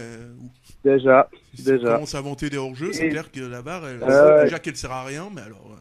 Déjà, 0.86 1.30
s'ils 1.54 1.66
déjà. 1.66 1.96
commencent 1.96 2.16
à 2.16 2.20
inventer 2.20 2.50
des 2.50 2.56
hors-jeux, 2.58 2.94
c'est 2.94 3.08
Et- 3.08 3.10
clair 3.10 3.30
que 3.30 3.42
la 3.42 3.62
barre, 3.62 3.86
elle, 3.86 4.02
Euh, 4.02 4.44
déjà 4.46 4.60
qu'elle 4.60 4.78
sert 4.78 4.94
à 4.94 5.04
rien, 5.04 5.28
mais 5.36 5.42
alors. 5.42 5.78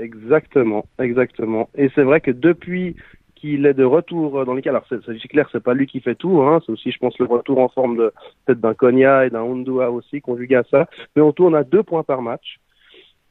Exactement, 0.00 0.84
exactement. 0.98 1.68
Et 1.76 1.90
c'est 1.94 2.02
vrai 2.02 2.20
que 2.20 2.32
depuis 2.32 2.96
qu'il 3.38 3.66
est 3.66 3.74
de 3.74 3.84
retour 3.84 4.44
dans 4.44 4.54
les 4.54 4.62
cas, 4.62 4.70
alors 4.70 4.84
c'est 4.88 4.98
c'est 5.04 5.28
clair, 5.28 5.48
c'est 5.52 5.62
pas 5.62 5.74
lui 5.74 5.86
qui 5.86 6.00
fait 6.00 6.14
tout, 6.14 6.42
hein, 6.42 6.60
c'est 6.64 6.72
aussi, 6.72 6.90
je 6.90 6.98
pense, 6.98 7.18
le 7.18 7.26
retour 7.26 7.58
en 7.58 7.68
forme 7.68 7.96
de 7.96 8.12
peut-être 8.44 8.60
d'un 8.60 8.74
Konya 8.74 9.26
et 9.26 9.30
d'un 9.30 9.42
Undua 9.42 9.90
aussi, 9.90 10.20
conjugué 10.20 10.56
à 10.56 10.64
ça. 10.70 10.88
Mais 11.16 11.22
on 11.22 11.32
tourne 11.32 11.54
à 11.54 11.64
deux 11.64 11.82
points 11.82 12.02
par 12.02 12.22
match. 12.22 12.58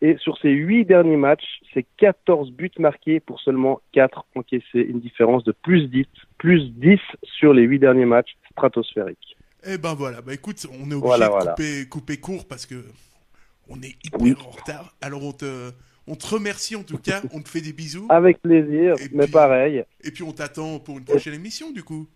Et 0.01 0.15
sur 0.17 0.37
ces 0.37 0.49
huit 0.51 0.85
derniers 0.85 1.17
matchs, 1.17 1.59
c'est 1.73 1.85
14 1.97 2.51
buts 2.51 2.69
marqués 2.77 3.19
pour 3.19 3.39
seulement 3.39 3.81
4 3.93 4.25
encaissés, 4.35 4.81
une 4.87 4.99
différence 4.99 5.43
de 5.43 5.51
plus 5.51 5.87
10, 5.89 6.05
plus 6.37 6.69
10 6.73 6.99
sur 7.23 7.51
les 7.53 7.63
huit 7.63 7.79
derniers 7.79 8.05
matchs, 8.05 8.35
stratosphérique. 8.51 9.35
Eh 9.65 9.77
ben 9.79 9.95
voilà, 9.95 10.21
bah 10.21 10.33
écoute, 10.35 10.65
on 10.71 10.75
est 10.91 10.93
obligé 10.93 10.99
Voilà, 10.99 11.25
de 11.25 11.31
voilà. 11.31 11.51
couper, 11.53 11.89
couper 11.89 12.17
court 12.17 12.45
parce 12.47 12.65
que 12.67 12.75
on 13.69 13.75
est 13.81 13.95
hyper 14.05 14.21
Oui. 14.21 14.35
en 14.45 14.49
retard. 14.51 14.93
Alors 15.01 15.23
on 15.25 15.31
te, 15.33 15.71
on 16.07 16.15
te 16.15 16.27
remercie 16.27 16.75
en 16.75 16.83
tout 16.83 16.97
cas, 16.97 17.21
on 17.33 17.41
te 17.41 17.49
fait 17.49 17.61
des 17.61 17.73
bisous. 17.73 18.05
Avec 18.09 18.41
plaisir, 18.41 18.95
Et 18.99 19.09
mais 19.13 19.23
puis- 19.25 19.31
pareil. 19.33 19.83
Et 20.03 20.11
puis 20.11 20.23
on 20.23 20.31
t'attend 20.31 20.79
pour 20.79 20.97
une 20.97 21.05
prochaine 21.05 21.33
émission 21.33 21.71
du 21.71 21.83
coup. 21.83 22.07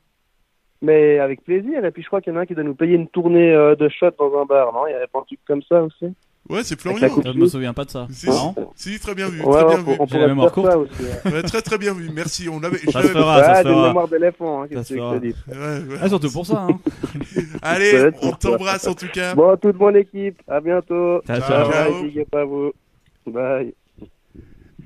Mais 0.82 1.20
avec 1.20 1.44
plaisir. 1.44 1.86
Et 1.86 1.92
puis 1.92 2.02
je 2.02 2.08
crois 2.08 2.22
qu'il 2.22 2.34
y 2.34 2.36
en 2.36 2.40
a 2.40 2.42
un 2.42 2.46
qui 2.46 2.56
doit 2.56 2.64
nous 2.64 2.74
payer 2.76 2.96
une 2.96 3.08
tournée 3.08 3.52
euh, 3.54 3.76
de 3.76 3.88
shots 3.90 4.10
dans 4.18 4.42
un 4.42 4.46
bar, 4.46 4.74
non? 4.74 4.88
Il 4.88 4.92
y 4.92 4.96
avait 4.96 5.06
pas 5.08 5.20
un 5.20 5.24
truc 5.24 5.40
comme 5.46 5.62
ça 5.70 5.84
aussi? 5.84 6.14
Ouais, 6.50 6.64
c'est 6.64 6.78
Florian. 6.80 7.08
Je 7.24 7.38
me 7.38 7.46
souviens 7.46 7.72
pas 7.72 7.86
de 7.86 7.92
ça. 7.92 8.08
Si, 8.10 8.26
Non? 8.28 8.56
si, 8.76 9.00
très 9.00 9.14
bien 9.14 9.30
vu, 9.30 9.42
Ouais, 9.44 9.54
très 9.64 9.64
on 9.64 9.68
bien 9.68 9.84
peut- 9.84 9.92
vu. 9.92 9.98
on 10.00 10.18
la 10.20 10.28
mémoire 10.28 10.52
courte. 10.52 10.76
aussi. 10.76 11.04
ouais. 11.26 11.32
Ouais, 11.34 11.42
très 11.44 11.62
très 11.62 11.78
bien 11.78 11.94
vu, 11.94 12.10
merci. 12.12 12.50
On 12.50 12.60
l'avait. 12.60 12.80
je 12.80 12.90
Ça 12.90 13.04
se 13.04 13.08
fera, 13.10 13.44
ça 13.44 13.52
Ah, 13.52 13.62
se 13.62 13.68
fera. 13.68 13.88
mémoires 13.90 14.08
d'éléphant, 14.08 14.64
hein, 14.64 14.68
Ça 14.74 14.84
se 14.84 14.94
que 14.96 15.00
fera. 15.00 15.14
je 15.14 15.20
te 15.20 15.26
dis. 15.28 15.36
Ouais, 15.48 15.56
ouais. 15.94 15.98
Ah, 16.02 16.10
surtout 16.10 16.32
pour 16.32 16.46
ça. 16.48 16.66
Hein. 16.68 16.80
Allez, 17.62 18.10
on 18.24 18.32
t'embrasse 18.32 18.88
en 18.88 18.96
tout 18.96 19.08
cas. 19.14 19.36
Bon, 19.36 19.56
toute 19.56 19.80
mon 19.80 19.94
équipe, 19.94 20.42
à 20.48 20.60
bientôt. 20.60 21.22
Ciao, 21.28 21.40
ciao. 21.42 22.48
Vous. 22.48 22.72
Bye. 23.28 23.76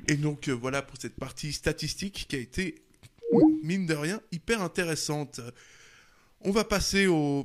Et 0.07 0.17
donc 0.17 0.47
euh, 0.47 0.51
voilà 0.51 0.81
pour 0.81 0.97
cette 0.99 1.15
partie 1.15 1.51
statistique 1.51 2.25
qui 2.29 2.35
a 2.35 2.39
été, 2.39 2.83
mine 3.63 3.85
de 3.85 3.95
rien, 3.95 4.21
hyper 4.31 4.61
intéressante. 4.61 5.41
On 6.41 6.51
va 6.51 6.63
passer 6.63 7.07
au, 7.07 7.43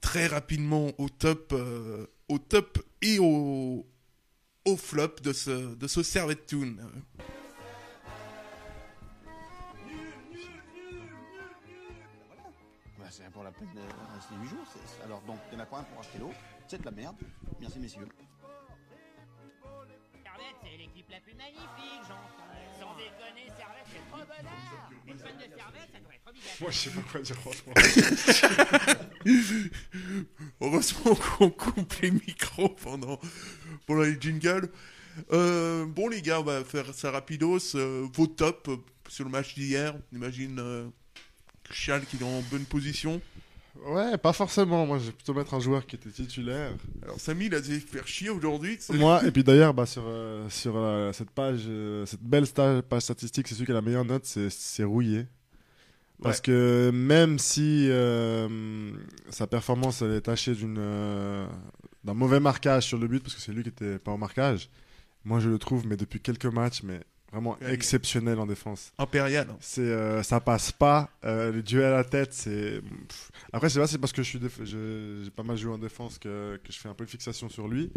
très 0.00 0.26
rapidement 0.26 0.92
au 0.98 1.08
top, 1.08 1.52
euh, 1.52 2.06
au 2.28 2.38
top 2.38 2.78
et 3.02 3.18
au, 3.18 3.86
au 4.64 4.76
flop 4.76 5.16
de 5.22 5.32
ce, 5.32 5.74
de 5.74 5.86
ce 5.88 6.02
Servette. 6.02 6.54
Bah, 12.98 13.04
c'est 13.10 13.30
pour 13.32 13.42
la 13.42 13.50
peine 13.50 13.68
de 13.74 13.80
rester 14.14 14.34
8 14.40 14.48
jours. 14.48 14.66
Alors 15.04 15.20
donc, 15.22 15.38
il 15.50 15.58
y 15.58 15.60
en 15.60 15.64
a 15.64 15.66
quoi 15.66 15.80
un 15.80 15.82
pour 15.82 15.98
acheter 16.00 16.18
l'eau 16.18 16.30
C'est 16.68 16.80
de 16.80 16.84
la 16.84 16.92
merde. 16.92 17.16
Merci 17.60 17.80
messieurs. 17.80 18.06
La 21.10 21.18
plus 21.18 21.34
magnifique, 21.34 22.02
j'entends. 22.02 22.46
Sans 22.78 22.94
déconner, 22.94 23.46
Servette, 23.58 23.86
c'est 23.90 24.04
trop 24.10 24.24
bonheur. 24.24 24.90
Une 25.08 25.18
fan 25.18 25.36
de 25.36 25.56
Servette, 25.56 25.90
ça 25.92 25.98
doit 25.98 26.14
être 26.14 26.28
obligatoire. 26.28 26.60
Moi, 26.60 26.70
je 26.70 26.78
sais 26.78 26.90
pas 26.90 27.00
quoi 27.10 27.20
dire, 27.20 27.36
franchement. 27.36 27.74
Heureusement 30.60 31.14
qu'on 31.16 31.50
coupe 31.50 31.94
les 32.00 32.10
micros 32.12 32.68
pendant, 32.68 33.18
pendant 33.86 34.02
les 34.02 34.20
jingles. 34.20 34.70
Euh, 35.32 35.84
bon 35.86 36.08
les 36.08 36.22
gars, 36.22 36.40
on 36.40 36.44
va 36.44 36.62
faire 36.64 36.94
ça 36.94 37.10
rapidos. 37.10 37.74
Euh, 37.74 38.06
vos 38.12 38.28
tops 38.28 38.68
euh, 38.68 38.76
sur 39.08 39.24
le 39.24 39.30
match 39.30 39.54
d'hier. 39.54 39.94
On 40.12 40.16
imagine 40.16 40.58
euh, 40.60 40.86
Charles 41.70 42.04
qui 42.04 42.16
est 42.18 42.22
en 42.22 42.40
bonne 42.50 42.64
position. 42.64 43.20
Ouais, 43.86 44.18
pas 44.18 44.32
forcément. 44.32 44.84
Moi, 44.86 44.98
je 44.98 45.06
vais 45.06 45.12
plutôt 45.12 45.32
mettre 45.34 45.54
un 45.54 45.60
joueur 45.60 45.86
qui 45.86 45.96
était 45.96 46.10
titulaire. 46.10 46.72
Alors 47.02 47.18
Samy, 47.18 47.46
il 47.46 47.54
a 47.54 47.60
dû 47.60 47.80
faire 47.80 48.06
chier 48.06 48.28
aujourd'hui. 48.30 48.78
Moi, 48.90 49.24
et 49.26 49.30
puis 49.30 49.42
d'ailleurs, 49.42 49.72
bah, 49.72 49.86
sur, 49.86 50.02
euh, 50.06 50.48
sur 50.50 50.74
euh, 50.76 51.12
cette 51.12 51.30
page, 51.30 51.62
euh, 51.66 52.04
cette 52.04 52.22
belle 52.22 52.44
page 52.88 53.02
statistique, 53.02 53.48
c'est 53.48 53.54
celui 53.54 53.66
qui 53.66 53.72
a 53.72 53.74
la 53.74 53.80
meilleure 53.82 54.04
note, 54.04 54.24
c'est- 54.26 54.84
Rouillé. 54.84 55.26
Parce 56.22 56.36
Ouais. 56.38 56.42
que 56.42 56.90
même 56.92 57.38
si 57.38 57.88
sa 59.30 59.46
performance 59.46 60.02
elle 60.02 60.12
est 60.12 60.20
tachée 60.20 60.54
d'un 60.54 62.14
mauvais 62.14 62.40
marquage 62.40 62.84
sur 62.84 62.98
le 62.98 63.06
but, 63.08 63.22
parce 63.22 63.34
que 63.34 63.40
c'est 63.40 63.52
lui 63.52 63.62
qui 63.62 63.70
était 63.70 63.98
pas 63.98 64.12
au 64.12 64.18
marquage, 64.18 64.68
moi 65.24 65.40
je 65.40 65.48
le 65.48 65.58
trouve, 65.58 65.86
mais 65.86 65.96
depuis 65.96 66.20
quelques 66.20 66.44
matchs, 66.44 66.82
mais 66.82 67.00
vraiment 67.32 67.56
exceptionnel 67.60 68.38
en 68.38 68.46
défense. 68.46 68.92
Impérial. 68.98 69.48
hein. 69.50 69.56
C'est, 69.60 69.80
euh, 69.82 70.22
ça 70.22 70.40
passe 70.40 70.72
pas. 70.72 71.10
Euh, 71.24 71.52
les 71.52 71.62
duels 71.62 71.84
à 71.92 71.96
la 71.98 72.04
tête, 72.04 72.32
c'est. 72.32 72.80
pff. 72.80 73.30
Après, 73.52 73.68
je 73.68 73.74
sais 73.74 73.80
pas, 73.80 73.86
c'est 73.86 73.98
parce 73.98 74.12
que 74.12 74.22
je 74.22 74.28
suis 74.28 74.38
déf- 74.38 74.64
je- 74.64 75.22
j'ai 75.24 75.30
pas 75.30 75.42
mal 75.42 75.56
joué 75.56 75.72
en 75.72 75.78
défense 75.78 76.18
que, 76.18 76.60
que 76.64 76.72
je 76.72 76.78
fais 76.78 76.88
un 76.88 76.94
peu 76.94 77.04
de 77.04 77.10
fixation 77.10 77.48
sur 77.48 77.68
lui. 77.68 77.92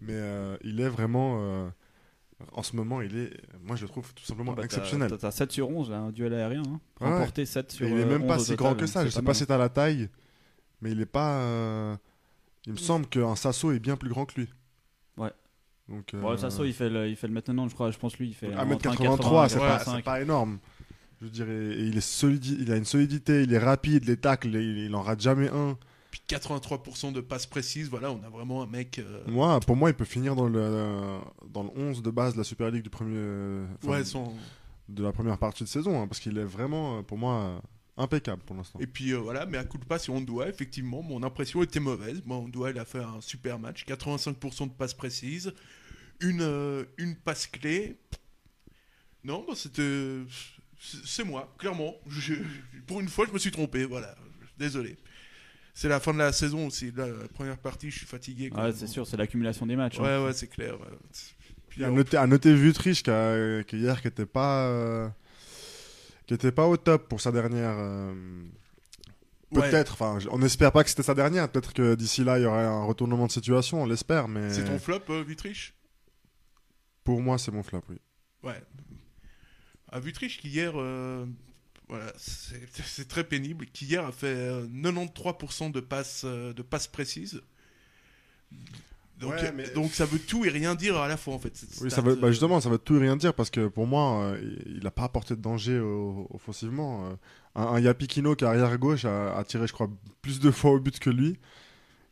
Mais 0.00 0.12
euh, 0.14 0.56
il 0.62 0.80
est 0.80 0.88
vraiment. 0.88 1.38
euh, 1.40 1.68
en 2.52 2.62
ce 2.62 2.76
moment, 2.76 3.00
il 3.00 3.16
est. 3.16 3.32
Moi, 3.64 3.76
je 3.76 3.82
le 3.82 3.88
trouve 3.88 4.12
tout 4.14 4.24
simplement 4.24 4.52
Bah, 4.52 4.58
t'as- 4.60 4.66
exceptionnel. 4.66 5.08
T'as 5.10 5.16
t'as 5.16 5.30
7 5.30 5.52
sur 5.52 5.70
11, 5.70 5.90
là, 5.90 5.98
un 6.00 6.12
duel 6.12 6.34
aérien. 6.34 6.62
Hein. 6.66 6.80
Ouais. 7.00 7.08
Remporté 7.12 7.46
7 7.46 7.72
sur 7.72 7.86
Et 7.86 7.90
il 7.90 7.98
est 7.98 8.04
même 8.04 8.26
pas 8.26 8.34
11 8.34 8.42
au 8.42 8.44
si 8.44 8.50
total, 8.50 8.56
grand 8.66 8.74
que 8.76 8.86
ça. 8.86 9.00
c'est 9.00 9.06
Je 9.06 9.10
sais 9.12 9.22
pas 9.22 9.32
si 9.34 9.46
t'as 9.46 9.56
la 9.58 9.68
taille, 9.70 10.08
mais 10.82 10.90
il 10.92 11.00
est 11.00 11.06
pas. 11.06 11.38
euh, 11.40 11.96
Il 12.66 12.72
me 12.72 12.78
semble 12.78 13.06
qu'un 13.06 13.36
Sasso 13.36 13.72
est 13.72 13.78
bien 13.78 13.96
plus 13.96 14.10
grand 14.10 14.26
que 14.26 14.40
lui. 14.40 14.48
Ouais. 15.88 15.96
Donc, 15.96 16.14
Bon, 16.14 16.30
euh, 16.30 16.36
Sasso, 16.36 16.64
il 16.64 16.72
fait 16.72 16.88
le, 16.90 17.08
il 17.08 17.16
fait 17.16 17.26
le 17.28 17.32
maintenant, 17.34 17.68
je 17.68 17.74
crois. 17.74 17.90
Je 17.90 17.98
pense 17.98 18.18
lui, 18.18 18.28
il 18.28 18.34
fait. 18.34 18.54
entre 18.54 18.64
1m83, 18.88 19.48
c'est 19.48 19.58
pas, 19.58 19.78
1,85. 19.78 19.96
c'est 19.96 20.02
pas 20.02 20.20
énorme. 20.20 20.58
Je 21.22 21.28
dirais, 21.28 21.52
et 21.74 21.80
il 21.86 21.96
est 21.96 22.00
solidi, 22.02 22.58
il 22.60 22.70
a 22.72 22.76
une 22.76 22.84
solidité, 22.84 23.42
il 23.42 23.52
est 23.52 23.58
rapide, 23.58 24.04
les 24.04 24.16
tacles, 24.18 24.48
il, 24.54 24.78
il 24.78 24.94
en 24.94 25.02
rate 25.02 25.20
jamais 25.20 25.48
un. 25.48 25.78
Puis 26.10 26.20
83% 26.28 27.12
de 27.12 27.20
passes 27.20 27.46
précises, 27.46 27.88
voilà, 27.88 28.10
on 28.12 28.22
a 28.22 28.28
vraiment 28.28 28.62
un 28.62 28.66
mec. 28.66 28.98
euh, 28.98 29.22
Moi, 29.26 29.58
pour 29.60 29.76
moi, 29.76 29.90
il 29.90 29.94
peut 29.94 30.04
finir 30.04 30.34
dans 30.34 30.48
le 30.48 31.18
dans 31.52 31.62
le 31.62 31.70
11 31.76 32.02
de 32.02 32.10
base 32.10 32.34
de 32.34 32.38
la 32.38 32.44
Super 32.44 32.70
League 32.70 32.82
du 32.82 32.90
premier, 32.90 33.16
euh, 33.16 33.66
enfin, 33.82 33.92
Ouais, 33.92 34.04
son- 34.04 34.32
de 34.88 35.02
la 35.02 35.12
première 35.12 35.38
partie 35.38 35.64
de 35.64 35.68
saison, 35.68 36.00
hein, 36.02 36.06
parce 36.06 36.20
qu'il 36.20 36.36
est 36.38 36.44
vraiment, 36.44 36.98
euh, 36.98 37.02
pour 37.02 37.16
moi, 37.18 37.34
euh, 37.40 37.58
impeccable 37.96 38.42
pour 38.42 38.56
l'instant. 38.56 38.78
Et 38.80 38.86
puis 38.86 39.12
euh, 39.12 39.18
voilà, 39.18 39.46
mais 39.46 39.58
à 39.58 39.64
coup 39.64 39.78
de 39.78 39.84
pas, 39.84 39.98
si 39.98 40.10
on 40.10 40.20
doit, 40.20 40.48
effectivement, 40.48 41.02
mon 41.02 41.22
impression 41.22 41.62
était 41.62 41.80
mauvaise. 41.80 42.20
Bon, 42.22 42.44
on 42.44 42.48
doit, 42.48 42.70
il 42.70 42.78
a 42.78 42.84
fait 42.84 42.98
un 43.02 43.20
super 43.20 43.58
match, 43.58 43.84
85% 43.86 44.68
de 44.68 44.72
passes 44.74 44.94
précises, 44.94 45.52
une, 46.20 46.40
euh, 46.42 46.84
une 46.98 47.16
passe 47.16 47.46
clé. 47.46 47.96
Non, 49.24 49.44
bah, 49.46 49.54
c'était. 49.56 50.18
c'est- 51.04 51.24
moi, 51.24 51.52
clairement. 51.58 51.94
Je- 52.06 52.34
pour 52.86 53.00
une 53.00 53.08
fois, 53.08 53.26
je 53.26 53.32
me 53.32 53.38
suis 53.38 53.50
trompé, 53.50 53.84
voilà. 53.84 54.14
Désolé. 54.58 54.96
C'est 55.74 55.88
la 55.88 56.00
fin 56.00 56.14
de 56.14 56.18
la 56.18 56.32
saison 56.32 56.66
aussi. 56.68 56.90
Là, 56.92 57.06
la 57.06 57.28
première 57.28 57.58
partie, 57.58 57.90
je 57.90 57.98
suis 57.98 58.06
fatigué. 58.06 58.50
Ouais, 58.54 58.72
c'est 58.72 58.86
sûr, 58.86 59.06
c'est 59.06 59.16
l'accumulation 59.16 59.66
des 59.66 59.76
matchs. 59.76 59.98
Ouais, 59.98 60.08
hein. 60.08 60.24
ouais, 60.24 60.32
c'est 60.32 60.46
clair. 60.46 60.80
ouais. 60.80 60.86
Puis, 61.68 61.84
à 61.84 61.90
noter, 61.90 62.16
à 62.16 62.26
noter 62.26 62.54
Vutriche 62.54 63.02
qui, 63.02 63.10
a- 63.10 63.62
qui 63.64 63.76
hier 63.78 64.00
qui 64.00 64.08
était 64.08 64.24
pas 64.24 64.68
euh, 64.68 65.08
qui 66.26 66.34
était 66.34 66.52
pas 66.52 66.66
au 66.66 66.76
top 66.76 67.08
pour 67.08 67.20
sa 67.20 67.32
dernière 67.32 67.76
euh, 67.78 68.14
peut-être 69.52 69.92
enfin 69.92 70.18
on 70.30 70.42
espère 70.42 70.72
pas 70.72 70.82
que 70.82 70.90
c'était 70.90 71.02
sa 71.02 71.14
dernière 71.14 71.48
peut-être 71.48 71.72
que 71.72 71.94
d'ici 71.94 72.24
là 72.24 72.38
il 72.38 72.42
y 72.42 72.46
aurait 72.46 72.64
un 72.64 72.84
retournement 72.84 73.26
de 73.26 73.32
situation 73.32 73.82
on 73.82 73.86
l'espère 73.86 74.28
mais 74.28 74.52
C'est 74.52 74.64
ton 74.64 74.78
flop, 74.78 75.02
euh, 75.10 75.22
Vitriche 75.22 75.74
pour 77.04 77.20
moi 77.20 77.38
c'est 77.38 77.52
mon 77.52 77.62
flop 77.62 77.82
oui 77.88 77.96
Ouais. 78.42 78.62
À 79.88 79.98
Vutriche 79.98 80.38
qui 80.38 80.48
hier, 80.48 80.72
euh, 80.76 81.26
voilà, 81.88 82.12
c'est 82.16 83.08
très 83.08 83.24
pénible, 83.24 83.66
qui 83.66 83.86
hier 83.86 84.04
a 84.04 84.12
fait 84.12 84.26
euh, 84.26 84.66
93% 84.68 85.72
de 85.72 85.80
passes, 85.80 86.24
de 86.24 86.62
passes 86.62 86.86
précises. 86.86 87.42
Donc, 89.18 89.30
Ouais, 89.32 89.50
mais- 89.52 89.70
donc 89.70 89.92
ça 89.92 90.04
veut 90.04 90.18
tout 90.18 90.44
et 90.44 90.50
rien 90.50 90.74
dire 90.74 90.96
à 90.98 91.08
la 91.08 91.16
fois 91.16 91.32
en 91.34 91.38
fait. 91.38 91.52
oui 91.80 91.90
ça 91.90 92.02
veut 92.02 92.16
bah, 92.16 92.26
euh, 92.26 92.30
justement 92.30 92.60
ça 92.60 92.68
veut 92.68 92.76
tout 92.76 92.96
et 92.96 92.98
rien 93.00 93.16
dire 93.16 93.32
parce 93.32 93.48
que 93.48 93.66
pour 93.68 93.86
moi 93.86 94.20
euh, 94.24 94.56
il 94.66 94.82
n'a 94.84 94.90
pas 94.90 95.04
apporté 95.04 95.34
de 95.34 95.40
danger 95.40 95.78
au- 95.80 96.26
offensivement 96.34 97.06
euh. 97.06 97.14
un, 97.54 97.62
un 97.62 97.80
Yapikino 97.80 98.34
qui 98.36 98.44
est 98.44 98.46
arrière 98.46 98.76
gauche 98.76 99.06
a, 99.06 99.34
a 99.38 99.42
tiré 99.44 99.66
je 99.66 99.72
crois 99.72 99.88
plus 100.20 100.38
de 100.38 100.50
fois 100.50 100.72
au 100.72 100.80
but 100.80 100.98
que 100.98 101.08
lui 101.08 101.38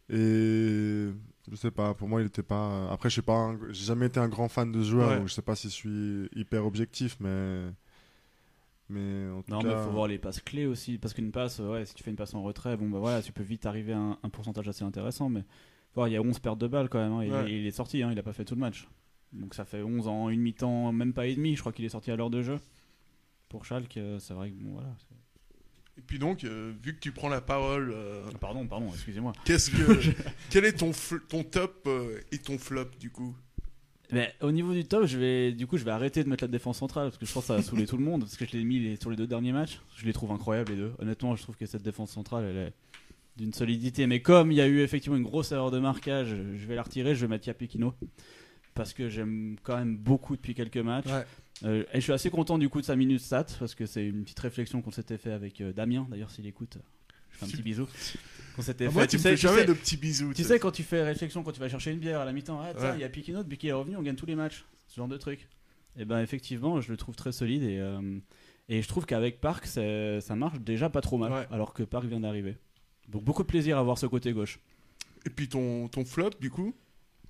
et 0.08 1.10
je 1.50 1.56
sais 1.56 1.70
pas 1.70 1.92
pour 1.94 2.08
moi 2.08 2.22
il 2.22 2.26
était 2.26 2.42
pas 2.42 2.90
après 2.90 3.10
je 3.10 3.16
sais 3.16 3.22
pas 3.22 3.34
un- 3.34 3.58
j'ai 3.70 3.84
jamais 3.84 4.06
été 4.06 4.18
un 4.20 4.28
grand 4.28 4.48
fan 4.48 4.72
de 4.72 4.82
ce 4.82 4.88
joueur 4.90 5.10
Ouais. 5.10 5.18
donc 5.18 5.28
je 5.28 5.34
sais 5.34 5.42
pas 5.42 5.56
si 5.56 5.68
je 5.68 5.74
suis 5.74 6.28
hyper 6.34 6.64
objectif 6.64 7.16
mais 7.20 7.64
mais 8.88 9.30
en 9.30 9.42
tout 9.42 9.50
Non, 9.50 9.60
cas 9.60 9.68
mais 9.76 9.84
faut 9.84 9.90
voir 9.90 10.06
les 10.08 10.18
passes 10.18 10.40
clés 10.40 10.66
aussi. 10.66 10.98
Parce 10.98 11.14
qu'une 11.14 11.32
passe, 11.32 11.58
ouais, 11.58 11.86
si 11.86 11.94
tu 11.94 12.02
fais 12.04 12.10
une 12.10 12.18
passe 12.18 12.34
en 12.34 12.42
retrait, 12.42 12.76
bon, 12.76 12.90
bah 12.90 12.98
voilà, 12.98 13.22
tu 13.22 13.32
peux 13.32 13.42
vite 13.42 13.64
arriver 13.64 13.94
à 13.94 13.98
un, 13.98 14.18
un 14.22 14.28
pourcentage 14.28 14.68
assez 14.68 14.84
intéressant. 14.84 15.30
Mais 15.30 15.42
il 15.96 16.12
y 16.12 16.16
a 16.16 16.20
11 16.22 16.38
pertes 16.40 16.58
de 16.58 16.66
balles 16.66 16.88
quand 16.88 16.98
même. 16.98 17.12
hein, 17.12 17.42
Ouais. 17.44 17.52
il 17.52 17.66
est 17.66 17.70
sorti, 17.70 18.02
hein, 18.02 18.10
il 18.12 18.18
a 18.18 18.22
pas 18.22 18.32
fait 18.32 18.44
tout 18.44 18.54
le 18.54 18.60
match. 18.60 18.88
Donc 19.32 19.54
ça 19.54 19.64
fait 19.64 19.82
11 19.82 20.06
en 20.08 20.28
une 20.28 20.40
mi-temps, 20.40 20.92
même 20.92 21.12
pas 21.12 21.26
et 21.26 21.34
demi. 21.34 21.54
Je 21.56 21.60
crois 21.60 21.72
qu'il 21.72 21.84
est 21.84 21.88
sorti 21.90 22.10
à 22.10 22.16
l'heure 22.16 22.30
de 22.30 22.42
jeu. 22.42 22.58
Pour 23.48 23.64
Schalke, 23.64 23.96
euh, 23.96 24.18
c'est 24.18 24.34
vrai 24.34 24.50
que 24.50 24.54
bon, 24.56 24.72
voilà. 24.74 24.94
Et 25.96 26.00
puis 26.00 26.18
donc, 26.18 26.42
euh, 26.44 26.72
vu 26.82 26.94
que 26.94 27.00
tu 27.00 27.12
prends 27.12 27.28
la 27.28 27.40
parole. 27.40 27.92
euh, 27.94 28.28
Pardon, 28.40 28.66
pardon, 28.66 28.88
excusez-moi. 28.92 29.32
Qu'est-ce 29.44 29.70
que, 29.70 30.12
quel 30.50 30.64
est 30.64 30.72
ton, 30.72 30.90
top 31.44 31.84
euh, 31.86 32.20
et 32.32 32.38
ton 32.38 32.58
flop 32.58 32.86
du 32.98 33.10
coup? 33.10 33.34
Mais 34.12 34.34
au 34.40 34.50
niveau 34.52 34.72
du 34.72 34.84
top, 34.84 35.06
je 35.06 35.18
vais, 35.18 35.52
du 35.52 35.66
coup, 35.66 35.76
je 35.76 35.84
vais 35.84 35.90
arrêter 35.92 36.22
de 36.24 36.28
mettre 36.28 36.44
la 36.44 36.48
défense 36.48 36.78
centrale 36.78 37.06
parce 37.06 37.18
que 37.18 37.26
je 37.26 37.32
pense 37.32 37.44
que 37.44 37.46
ça 37.48 37.56
va 37.56 37.62
saouler 37.62 37.86
tout 37.86 37.96
le 37.96 38.04
monde. 38.04 38.20
Parce 38.22 38.36
que 38.36 38.44
je 38.44 38.52
l'ai 38.52 38.64
mis 38.64 38.78
les- 38.80 38.96
sur 38.96 39.08
les 39.10 39.16
deux 39.16 39.26
derniers 39.26 39.52
matchs. 39.52 39.80
Je 39.96 40.04
les 40.04 40.12
trouve 40.12 40.30
incroyables 40.32 40.72
les 40.72 40.78
deux. 40.78 40.92
Honnêtement, 40.98 41.34
je 41.36 41.42
trouve 41.42 41.56
que 41.56 41.66
cette 41.66 41.82
défense 41.82 42.10
centrale, 42.12 42.44
elle 42.44 42.56
est 42.56 42.72
d'une 43.36 43.52
solidité. 43.52 44.06
Mais 44.06 44.20
comme 44.22 44.52
il 44.52 44.56
y 44.56 44.60
a 44.60 44.66
eu 44.66 44.80
effectivement 44.80 45.16
une 45.16 45.24
grosse 45.24 45.52
erreur 45.52 45.70
de 45.70 45.78
marquage, 45.78 46.28
je 46.28 46.66
vais 46.66 46.74
la 46.74 46.82
retirer. 46.82 47.14
Je 47.14 47.22
vais 47.22 47.28
mettre 47.28 47.46
Yapikino 47.48 47.94
parce 48.74 48.92
que 48.92 49.08
j'aime 49.08 49.56
quand 49.62 49.76
même 49.76 49.96
beaucoup 49.96 50.36
depuis 50.36 50.54
quelques 50.54 50.76
matchs. 50.78 51.06
Ouais. 51.06 51.24
Euh, 51.64 51.84
et 51.92 51.96
je 51.96 52.00
suis 52.00 52.12
assez 52.12 52.30
content 52.30 52.58
du 52.58 52.68
coup 52.68 52.80
de 52.80 52.86
sa 52.86 52.96
minute 52.96 53.20
stat 53.20 53.46
parce 53.58 53.74
que 53.74 53.86
c'est 53.86 54.04
une 54.06 54.24
petite 54.24 54.40
réflexion 54.40 54.82
qu'on 54.82 54.90
s'était 54.90 55.18
fait 55.18 55.32
avec 55.32 55.60
euh, 55.60 55.72
Damien. 55.72 56.06
D'ailleurs, 56.10 56.30
s'il 56.30 56.46
écoute, 56.46 56.78
je 57.30 57.38
fais 57.38 57.44
un 57.44 57.48
petit 57.48 57.62
bisou. 57.62 57.86
Qu'on 58.56 58.62
s'était 58.62 58.86
Ah, 58.86 58.90
fait. 58.90 58.94
moi, 58.94 59.06
tu 59.08 59.16
me 59.16 59.20
fais 59.22 59.36
jamais 59.36 59.64
de 59.64 59.72
petits 59.72 59.96
bisous, 59.96 60.28
Tu 60.28 60.42
tu 60.42 60.44
sais, 60.44 60.60
quand 60.60 60.70
tu 60.70 60.84
fais 60.84 61.02
réflexion, 61.02 61.42
quand 61.42 61.50
tu 61.50 61.58
vas 61.58 61.68
chercher 61.68 61.90
une 61.90 61.98
bière 61.98 62.20
à 62.20 62.24
la 62.24 62.32
mi-temps, 62.32 62.60
ah, 62.62 62.72
Ouais. 62.80 62.92
il 62.94 63.00
y 63.00 63.04
a 63.04 63.08
Pikino, 63.08 63.42
depuis 63.42 63.58
qu'il 63.58 63.68
est 63.68 63.72
revenu, 63.72 63.96
on 63.96 64.02
gagne 64.02 64.14
tous 64.14 64.26
les 64.26 64.36
matchs. 64.36 64.64
Ce 64.86 64.94
genre 64.94 65.08
de 65.08 65.16
truc. 65.16 65.48
Et 65.98 66.04
ben 66.04 66.20
effectivement, 66.20 66.80
je 66.80 66.92
le 66.92 66.96
trouve 66.96 67.16
très 67.16 67.32
solide 67.32 67.64
et, 67.64 67.78
euh, 67.80 68.00
et 68.68 68.80
je 68.80 68.86
trouve 68.86 69.06
qu'avec 69.06 69.40
Park, 69.40 69.66
c'est- 69.66 70.20
ça 70.20 70.36
marche 70.36 70.60
déjà 70.60 70.88
pas 70.88 71.00
trop 71.00 71.18
mal. 71.18 71.32
Ouais. 71.32 71.46
Alors 71.50 71.74
que 71.74 71.82
Park 71.82 72.04
vient 72.06 72.20
d'arriver. 72.20 72.56
Donc 73.08 73.22
beaucoup 73.24 73.42
de 73.42 73.48
plaisir 73.48 73.78
à 73.78 73.82
voir 73.82 73.98
ce 73.98 74.06
côté 74.06 74.32
gauche. 74.32 74.58
Et 75.26 75.30
puis 75.30 75.48
ton, 75.48 75.88
ton 75.88 76.04
flop 76.04 76.30
du 76.40 76.50
coup? 76.50 76.74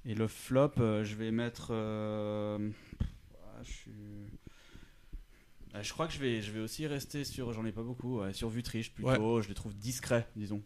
Et 0.07 0.15
le 0.15 0.29
flop, 0.29 0.73
euh, 0.81 1.05
je 1.05 1.15
vais 1.17 1.31
mettre. 1.31 1.69
euh, 1.71 2.59
ah, 3.35 3.61
je 3.63 3.71
suis. 3.73 3.93
Ah, 5.73 5.83
Je 5.83 5.93
crois 5.93 6.07
que 6.07 6.13
je 6.13 6.19
vais, 6.19 6.43
je 6.43 6.53
vais 6.53 6.61
aussi 6.61 6.87
rester 6.87 7.25
sur. 7.25 7.53
J'en 7.53 7.65
ai 7.65 7.73
pas 7.73 7.83
beaucoup. 7.83 8.21
ouais, 8.21 8.33
sur 8.33 8.49
Vutriche 8.49 8.93
plutôt. 8.93 9.41
Je 9.41 9.49
les 9.49 9.55
trouve 9.55 9.75
discrets, 9.75 10.29
disons. 10.37 10.63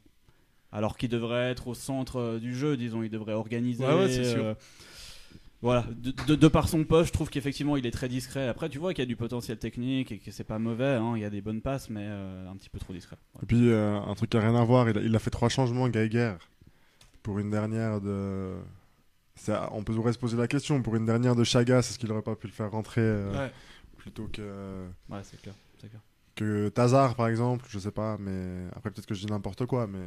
Alors 0.73 0.99
qu'il 0.99 1.09
devrait 1.09 1.51
être 1.51 1.69
au 1.69 1.75
centre 1.75 2.17
euh, 2.17 2.39
du 2.39 2.55
jeu, 2.55 2.77
disons, 2.77 3.03
il 3.03 3.09
devrait 3.11 3.33
organiser. 3.33 3.85
Ouais, 3.87 3.95
ouais, 3.95 4.09
c'est 4.13 4.33
sûr. 4.33 4.57
Voilà, 5.61 5.85
de, 5.91 6.13
de- 6.27 6.35
de 6.37 6.49
par 6.49 6.69
son 6.69 6.85
poste, 6.85 7.09
je 7.09 7.13
trouve 7.13 7.31
qu'effectivement 7.31 7.77
il 7.77 7.85
est 7.87 7.91
très 7.91 8.09
discret. 8.09 8.47
Après, 8.49 8.69
tu 8.69 8.79
vois 8.79 8.95
qu'il 8.95 9.03
y 9.03 9.07
a 9.07 9.09
du 9.09 9.17
potentiel 9.17 9.59
technique 9.59 10.13
et 10.13 10.19
que 10.19 10.31
c'est 10.31 10.45
pas 10.45 10.59
mauvais, 10.59 10.95
hein, 10.95 11.15
il 11.17 11.23
y 11.23 11.25
a 11.25 11.31
des 11.31 11.41
bonnes 11.41 11.61
passes, 11.61 11.91
mais 11.91 12.05
euh, 12.07 12.49
un 12.49 12.57
petit 12.57 12.69
peu 12.71 12.79
trop 12.79 12.93
discret. 12.93 13.17
Et 13.43 13.47
puis, 13.47 13.69
euh, 13.71 13.99
un 14.01 14.15
truc 14.15 14.31
qui 14.31 14.37
a 14.37 14.41
rien 14.41 14.55
à 14.55 14.65
voir, 14.65 14.89
il 14.89 14.97
a, 14.99 15.01
il 15.01 15.15
a 15.17 15.19
fait 15.19 15.31
trois 15.31 15.49
changements, 15.49 15.89
Geiger, 15.89 16.35
pour 17.23 17.39
une 17.39 17.51
dernière 17.51 18.01
de. 18.01 18.55
On 19.73 19.85
pourrait 19.85 20.13
se 20.13 20.19
poser 20.19 20.37
la 20.37 20.49
question, 20.49 20.83
pour 20.83 20.97
une 20.97 21.07
dernière 21.07 21.37
de 21.37 21.45
Chagas, 21.45 21.79
est-ce 21.79 21.99
qu'il 21.99 22.11
aurait 22.11 22.23
pas 22.23 22.35
pu 22.35 22.49
le 22.49 22.53
faire 22.53 22.71
rentrer 22.73 23.01
euh, 23.03 23.31
Ouais. 23.47 23.53
plutôt 23.97 24.27
que. 24.33 24.87
Ouais, 25.09 25.21
c'est 25.23 25.41
clair, 25.41 25.55
c'est 25.81 25.89
clair. 25.89 26.01
Que 26.35 26.69
Tazar, 26.71 27.15
par 27.15 27.29
exemple, 27.29 27.65
je 27.69 27.79
sais 27.79 27.91
pas, 27.93 28.17
mais 28.19 28.67
après, 28.75 28.91
peut-être 28.91 29.07
que 29.07 29.15
je 29.15 29.25
dis 29.27 29.31
n'importe 29.33 29.67
quoi, 29.67 29.87
mais 29.87 30.01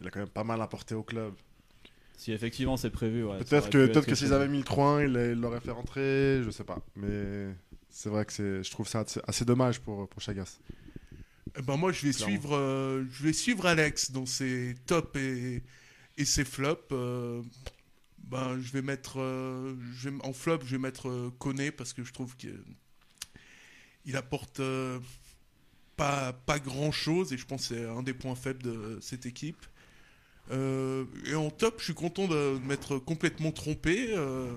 il 0.00 0.06
a 0.06 0.10
quand 0.10 0.20
même 0.20 0.28
pas 0.28 0.44
mal 0.44 0.60
apporté 0.62 0.94
au 0.94 1.02
club. 1.02 1.32
Si 2.22 2.30
effectivement 2.30 2.76
c'est 2.76 2.90
prévu, 2.90 3.24
ouais, 3.24 3.38
Peut-être 3.38 3.68
que, 3.68 3.98
peut 3.98 4.14
s'ils 4.14 4.32
avaient 4.32 4.46
mis 4.46 4.58
le 4.58 4.62
3-1, 4.64 5.06
il 5.32 5.40
l'aurait 5.40 5.58
fait 5.58 5.72
rentrer, 5.72 6.40
je 6.44 6.50
sais 6.52 6.62
pas. 6.62 6.78
Mais 6.94 7.48
c'est 7.90 8.10
vrai 8.10 8.24
que 8.24 8.32
c'est, 8.32 8.62
je 8.62 8.70
trouve 8.70 8.86
ça 8.86 9.04
assez, 9.26 9.44
dommage 9.44 9.80
pour, 9.80 10.08
pour 10.08 10.22
Chagas. 10.22 10.60
Eh 11.58 11.62
ben 11.62 11.76
moi, 11.76 11.90
je 11.90 12.06
vais 12.06 12.12
Clairement. 12.12 12.32
suivre, 12.36 12.56
euh, 12.56 13.04
je 13.10 13.24
vais 13.24 13.32
suivre 13.32 13.66
Alex 13.66 14.12
dans 14.12 14.24
ses 14.24 14.76
tops 14.86 15.18
et, 15.18 15.64
et 16.16 16.24
ses 16.24 16.44
flops. 16.44 16.92
euh, 16.92 17.42
ben, 18.18 18.56
je 18.60 18.70
vais 18.70 18.82
mettre, 18.82 19.18
euh, 19.18 19.74
je 19.92 20.08
vais- 20.08 20.16
en 20.24 20.32
flop, 20.32 20.60
je 20.64 20.76
vais 20.76 20.78
mettre 20.80 21.08
euh, 21.08 21.30
Koné 21.40 21.72
parce 21.72 21.92
que 21.92 22.04
je 22.04 22.12
trouve 22.12 22.36
qu'il 22.36 22.62
il 24.04 24.16
apporte 24.16 24.60
euh, 24.60 25.00
pas, 25.96 26.32
pas 26.32 26.60
grand 26.60 26.92
chose 26.92 27.32
et 27.32 27.36
je 27.36 27.46
pense 27.46 27.66
que 27.66 27.74
c'est 27.74 27.84
un 27.84 28.04
des 28.04 28.14
points 28.14 28.36
faibles 28.36 28.62
de 28.62 28.98
cette 29.00 29.26
équipe. 29.26 29.66
Euh, 30.50 31.04
et 31.26 31.34
en 31.34 31.50
top, 31.50 31.76
je 31.78 31.84
suis 31.84 31.94
content 31.94 32.26
de 32.26 32.58
m'être 32.66 32.98
complètement 32.98 33.52
trompé. 33.52 34.08
euh, 34.10 34.50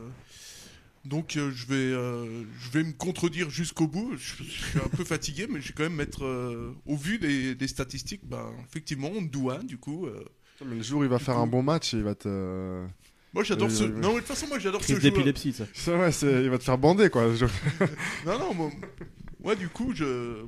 donc 1.05 1.37
euh, 1.37 1.51
je 1.53 1.67
vais, 1.67 1.75
euh, 1.75 2.43
je 2.59 2.69
vais 2.71 2.83
me 2.83 2.91
contredire 2.93 3.49
jusqu'au 3.51 3.87
bout. 3.87 4.13
Je, 4.17 4.43
je 4.43 4.49
suis 4.69 4.79
un 4.79 4.89
peu 4.89 5.03
fatigué, 5.05 5.45
mais 5.49 5.61
je 5.61 5.67
vais 5.67 5.73
quand 5.77 5.83
même 5.83 5.93
mettre, 5.95 6.25
euh, 6.25 6.73
au 6.87 6.95
vu 6.97 7.19
des, 7.19 7.53
des 7.53 7.67
statistiques, 7.67 8.21
ben, 8.27 8.51
effectivement, 8.67 9.11
on 9.15 9.21
doit 9.21 9.59
du 9.59 9.77
coup. 9.77 10.07
euh, 10.07 10.23
Mais 10.65 10.77
le 10.77 10.81
jour 10.83 11.01
où 11.01 11.03
il 11.03 11.09
va 11.09 11.19
faire 11.19 11.35
coup- 11.35 11.41
un 11.41 11.47
bon 11.47 11.61
match, 11.61 11.93
il 11.93 12.01
va 12.01 12.15
te. 12.15 12.83
Moi, 13.33 13.43
j'adore 13.43 13.69
ce- 13.69 13.83
non, 13.83 14.13
de 14.13 14.19
toute 14.19 14.27
façon, 14.27 14.47
moi, 14.47 14.57
j'adore 14.59 14.81
ce 14.83 14.87
joueur. 14.93 15.01
d'épilepsie, 15.01 15.53
ça. 15.53 15.65
C'est 15.73 15.95
vrai, 15.95 16.11
c'est- 16.11 16.43
il 16.43 16.49
va 16.49 16.57
te 16.57 16.63
faire 16.63 16.77
bander 16.79 17.09
quoi. 17.09 17.27
Non, 18.25 18.39
non, 18.39 18.53
moi, 18.55 18.71
moi, 19.43 19.55
du 19.55 19.69
coup, 19.69 19.93
je... 19.93 20.41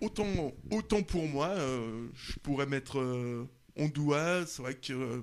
autant, 0.00 0.54
autant 0.70 1.02
pour 1.02 1.26
moi, 1.28 1.48
euh, 1.48 2.06
je 2.14 2.32
pourrais 2.42 2.66
mettre 2.66 2.98
euh, 3.78 3.84
Ondua. 3.84 4.46
C'est 4.46 4.62
vrai 4.62 4.74
que 4.74 4.92
euh, 4.92 5.20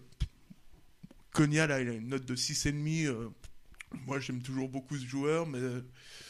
Konya, 1.31 1.67
là, 1.67 1.81
il 1.81 1.89
a 1.89 1.93
une 1.93 2.07
note 2.09 2.25
de 2.25 2.35
6,5. 2.35 3.07
euh, 3.07 3.29
moi, 4.07 4.19
j'aime 4.19 4.41
toujours 4.41 4.67
beaucoup 4.67 4.97
ce 4.97 5.05
joueur, 5.05 5.47
mais 5.47 5.59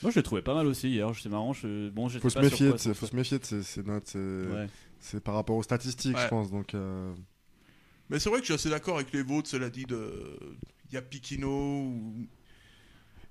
Moi 0.04 0.12
je 0.12 0.16
l'ai 0.18 0.24
trouvé 0.24 0.42
pas 0.44 0.54
mal 0.54 0.68
aussi 0.68 0.90
hier, 0.90 1.12
c'est 1.20 1.30
marrant. 1.30 1.54
Je... 1.54 1.90
Bon, 1.90 2.08
faut 2.10 2.30
se 2.30 2.36
pas 2.36 2.42
méfier, 2.42 2.70
quoi 2.70 2.78
faut 2.94 3.08
se 3.08 3.16
méfier 3.16 3.40
de 3.40 3.46
ces, 3.46 3.64
ces 3.64 3.82
notes. 3.84 4.08
C'est, 4.08 5.16
Ouais. 5.16 5.20
par 5.24 5.34
rapport 5.36 5.56
aux 5.56 5.64
statistiques, 5.64 6.16
Ouais. 6.16 6.24
je 6.24 6.28
pense. 6.28 6.52
Donc, 6.52 6.74
euh, 6.76 7.14
Mais 8.10 8.20
c'est 8.20 8.30
vrai 8.30 8.40
que 8.40 8.44
je 8.46 8.54
suis 8.54 8.54
assez 8.54 8.70
d'accord 8.70 8.96
avec 8.98 9.12
les 9.14 9.24
vôtres, 9.24 9.50
cela 9.50 9.70
dit, 9.72 9.86
de... 9.86 10.38
il 10.90 10.94
y 10.94 10.98
a 10.98 11.02
Pikino 11.02 11.50
ou- 11.50 12.28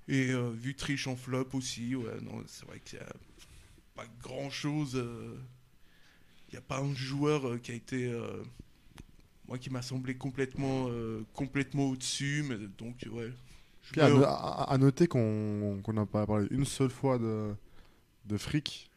et 0.08 0.30
euh, 0.32 0.50
Vutriche 0.50 1.06
en 1.06 1.14
flop 1.16 1.48
aussi. 1.52 1.94
Ouais, 1.94 2.20
non, 2.22 2.42
c'est 2.46 2.66
vrai 2.66 2.80
qu'il 2.84 2.98
n'y 2.98 3.04
a 3.04 3.12
pas 3.94 4.06
grand 4.22 4.50
chose. 4.50 4.94
Il 6.48 6.52
n'y 6.52 6.58
a 6.58 6.60
pas 6.62 6.80
un 6.80 6.94
joueur 6.94 7.46
euh, 7.48 7.58
qui 7.58 7.70
a 7.70 7.74
été. 7.74 8.12
Moi 9.48 9.58
qui 9.58 9.70
m'a 9.70 9.82
semblé 9.82 10.14
complètement, 10.14 10.86
euh, 10.88 11.20
complètement 11.34 11.90
au-dessus, 11.90 12.44
mais 12.48 12.56
donc 12.78 12.96
ouais. 13.12 13.30
Puis 13.92 14.00
à, 14.00 14.78
noter 14.78 15.06
qu'on 15.06 15.78
qu'on 15.82 15.92
n'a 15.92 16.06
pas 16.06 16.26
parlé 16.26 16.46
une 16.50 16.64
seule 16.64 16.88
fois 16.90 17.18
de, 17.18 17.52
de 18.26 18.36
fric. 18.38 18.90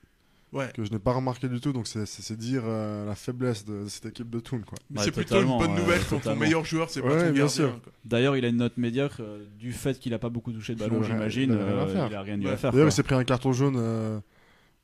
Ouais. 0.53 0.71
Que 0.73 0.85
je 0.85 0.91
n'ai 0.91 0.99
pas 0.99 1.11
remarqué 1.11 1.49
du 1.49 1.59
tout, 1.59 1.73
donc 1.73 1.87
c'est- 1.87 2.31
dire 2.37 2.61
euh, 2.65 3.05
la 3.05 3.15
faiblesse 3.15 3.65
de, 3.65 3.83
de 3.83 3.89
cette 3.89 4.05
équipe 4.05 4.29
de 4.29 4.39
Toon. 4.39 4.61
Quoi. 4.65 4.77
Mais 4.89 5.01
c'est 5.03 5.11
plutôt 5.11 5.41
une 5.41 5.57
bonne 5.57 5.75
nouvelle 5.75 6.01
quand 6.09 6.19
ton 6.21 6.37
meilleur 6.37 6.63
joueur, 6.63 6.89
c'est 6.89 7.01
pas 7.01 7.09
Ouais, 7.09 7.25
ton 7.27 7.31
bien 7.33 7.43
gardien. 7.45 7.79
D'ailleurs, 8.05 8.37
il 8.37 8.45
a 8.45 8.47
une 8.47 8.55
note 8.55 8.77
médiocre 8.77 9.17
euh, 9.19 9.43
du 9.59 9.73
fait 9.73 9.99
qu'il 9.99 10.13
a 10.13 10.19
pas 10.19 10.29
beaucoup 10.29 10.53
touché 10.53 10.73
de 10.73 10.79
ballon, 10.79 10.99
Il 10.99 11.03
a- 11.03 11.07
j'imagine. 11.07 11.51
il 11.51 11.59
a 11.59 11.65
rien 11.65 11.77
à 11.77 11.81
euh, 11.81 11.87
faire. 11.93 12.07
il 12.09 12.15
a 12.15 12.21
rien 12.21 12.39
eu 12.41 12.47
à 12.47 12.51
Ouais. 12.51 12.57
faire. 12.57 12.71
D'ailleurs, 12.71 12.87
il 12.87 12.91
s'est 12.93 13.03
pris 13.03 13.15
un 13.15 13.25
carton 13.25 13.51
jaune. 13.51 14.21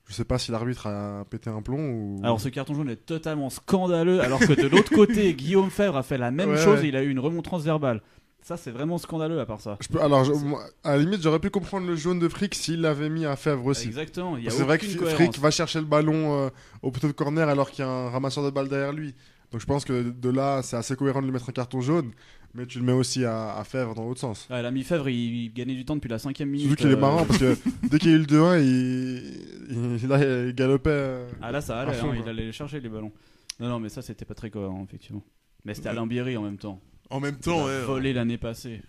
Je 0.06 0.12
sais 0.14 0.24
pas 0.24 0.38
si 0.38 0.50
l'arbitre 0.52 0.86
a 0.86 1.24
pété 1.30 1.50
un 1.50 1.62
plomb 1.62 1.90
ou. 1.90 2.20
Alors 2.22 2.40
ce 2.40 2.48
carton 2.48 2.74
jaune 2.74 2.90
est 2.90 3.06
totalement 3.06 3.50
scandaleux, 3.50 4.20
alors 4.20 4.38
que 4.40 4.52
de 4.60 4.66
l'autre 4.68 4.94
côté, 4.94 5.32
Guillaume 5.34 5.70
Fèvre 5.70 5.96
a 5.96 6.02
fait 6.02 6.18
la 6.18 6.30
même 6.30 6.50
Ouais, 6.50 6.56
chose 6.58 6.80
ouais. 6.80 6.86
et 6.86 6.88
il 6.88 6.96
a 6.96 7.02
eu 7.02 7.10
une 7.10 7.18
remontrance 7.20 7.62
verbale. 7.62 8.02
Ça, 8.42 8.58
c'est 8.58 8.70
vraiment 8.70 8.98
scandaleux 8.98 9.40
à 9.40 9.46
part 9.46 9.62
ça. 9.62 9.78
Je 9.80 9.88
peux- 9.88 10.02
alors, 10.02 10.22
je- 10.22 10.32
moi, 10.34 10.60
à 10.82 10.96
la 10.96 11.02
limite, 11.02 11.22
j'aurais 11.22 11.38
pu 11.38 11.48
comprendre 11.48 11.86
le 11.86 11.96
jaune 11.96 12.18
de 12.18 12.28
Frick 12.28 12.54
s'il 12.54 12.82
l'avait 12.82 13.08
mis 13.08 13.24
à 13.24 13.36
Fèvre 13.36 13.64
aussi. 13.64 13.86
Exactement, 13.86 14.36
C'est 14.50 14.62
vrai 14.64 14.76
que 14.78 14.84
Frick 14.86 15.38
va 15.38 15.50
chercher 15.50 15.78
le 15.78 15.86
ballon 15.86 16.38
euh, 16.44 16.48
au 16.82 16.90
poteau 16.90 17.06
de 17.06 17.12
corner 17.12 17.48
alors 17.48 17.70
qu'il 17.70 17.82
y 17.82 17.88
a 17.88 17.90
un 17.90 18.10
ramasseur 18.10 18.44
de 18.44 18.50
balles 18.50 18.68
derrière 18.68 18.92
lui. 18.92 19.14
Donc 19.50 19.62
je 19.62 19.66
pense 19.66 19.86
que 19.86 20.02
de 20.10 20.28
là, 20.28 20.60
c'est 20.62 20.76
assez 20.76 20.94
cohérent 20.94 21.20
de 21.20 21.26
lui 21.26 21.32
mettre 21.32 21.48
un 21.48 21.52
carton 21.52 21.80
jaune, 21.80 22.10
mais 22.54 22.66
tu 22.66 22.78
le 22.78 22.84
mets 22.84 22.92
aussi 22.92 23.24
à, 23.24 23.56
à 23.56 23.64
Fèvre 23.64 23.94
dans 23.94 24.04
l'autre 24.06 24.20
sens. 24.20 24.46
Ouais, 24.50 24.62
L'ami 24.62 24.82
Fèvre, 24.84 25.08
il, 25.08 25.44
il 25.44 25.52
gagnait 25.52 25.74
du 25.74 25.84
temps 25.84 25.96
depuis 25.96 26.08
la 26.08 26.18
cinquième 26.18 26.48
minute. 26.50 26.66
Surtout 26.68 26.82
qu'il 26.82 26.90
est 26.92 26.94
euh, 26.94 27.00
marrant 27.00 27.24
parce 27.26 27.38
que 27.38 27.56
dès 27.90 27.98
qu'il 27.98 28.10
y 28.10 28.12
a 28.14 28.16
eu 28.16 28.20
le 28.20 28.26
2-1, 28.26 28.62
il, 28.62 29.98
il, 30.02 30.08
là, 30.08 30.46
il 30.46 30.54
galopait. 30.54 30.90
euh, 30.90 31.28
Ah 31.42 31.50
là, 31.52 31.60
ça 31.60 31.80
allait, 31.80 31.94
fond, 31.94 32.12
hein, 32.12 32.18
il 32.22 32.28
allait 32.28 32.52
chercher 32.52 32.80
les 32.80 32.88
ballons. 32.88 33.12
Non, 33.60 33.68
non, 33.68 33.80
mais 33.80 33.88
ça, 33.88 34.02
c'était 34.02 34.24
pas 34.24 34.34
très 34.34 34.50
cohérent, 34.50 34.82
effectivement. 34.84 35.22
Mais 35.64 35.74
c'était 35.74 35.88
Alain 35.88 36.06
Bierry 36.06 36.36
en 36.36 36.42
même 36.42 36.58
temps. 36.58 36.80
En 37.10 37.20
même 37.20 37.38
temps, 37.38 37.66
Il 37.68 37.72
a 37.72 37.78
ouais. 37.80 37.84
volé 37.84 38.12
l'année 38.12 38.38
passée. 38.38 38.80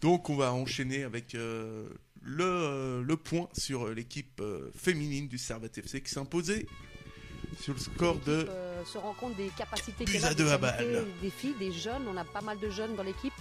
Donc 0.00 0.30
on 0.30 0.36
va 0.36 0.52
enchaîner 0.54 1.02
avec 1.04 1.34
euh, 1.34 1.86
le, 2.22 2.44
euh, 2.44 3.02
le 3.02 3.16
point 3.16 3.48
sur 3.52 3.88
l'équipe 3.90 4.40
euh, 4.40 4.70
féminine 4.74 5.28
du 5.28 5.36
Servette 5.36 5.76
FC 5.76 6.00
qui 6.02 6.18
imposée 6.18 6.66
sur 7.58 7.74
le 7.74 7.80
score 7.80 8.18
de... 8.20 8.46
euh, 8.48 8.84
se 8.84 8.98
rend 8.98 9.14
compte 9.14 9.36
des 9.36 9.48
capacités 9.48 10.04
qu'elle 10.04 10.24
a, 10.24 10.30
des 10.30 10.34
deux 10.36 10.50
à 10.50 10.58
qualités, 10.58 10.92
balle. 10.94 11.06
des 11.22 11.30
filles, 11.30 11.54
des 11.58 11.72
jeunes. 11.72 12.06
On 12.08 12.16
a 12.16 12.24
pas 12.24 12.40
mal 12.40 12.58
de 12.58 12.70
jeunes 12.70 12.94
dans 12.96 13.02
l'équipe. 13.02 13.32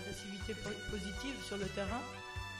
agressivité 0.00 0.54
po- 0.54 0.90
positive 0.90 1.34
sur 1.46 1.56
le 1.56 1.66
terrain. 1.66 2.00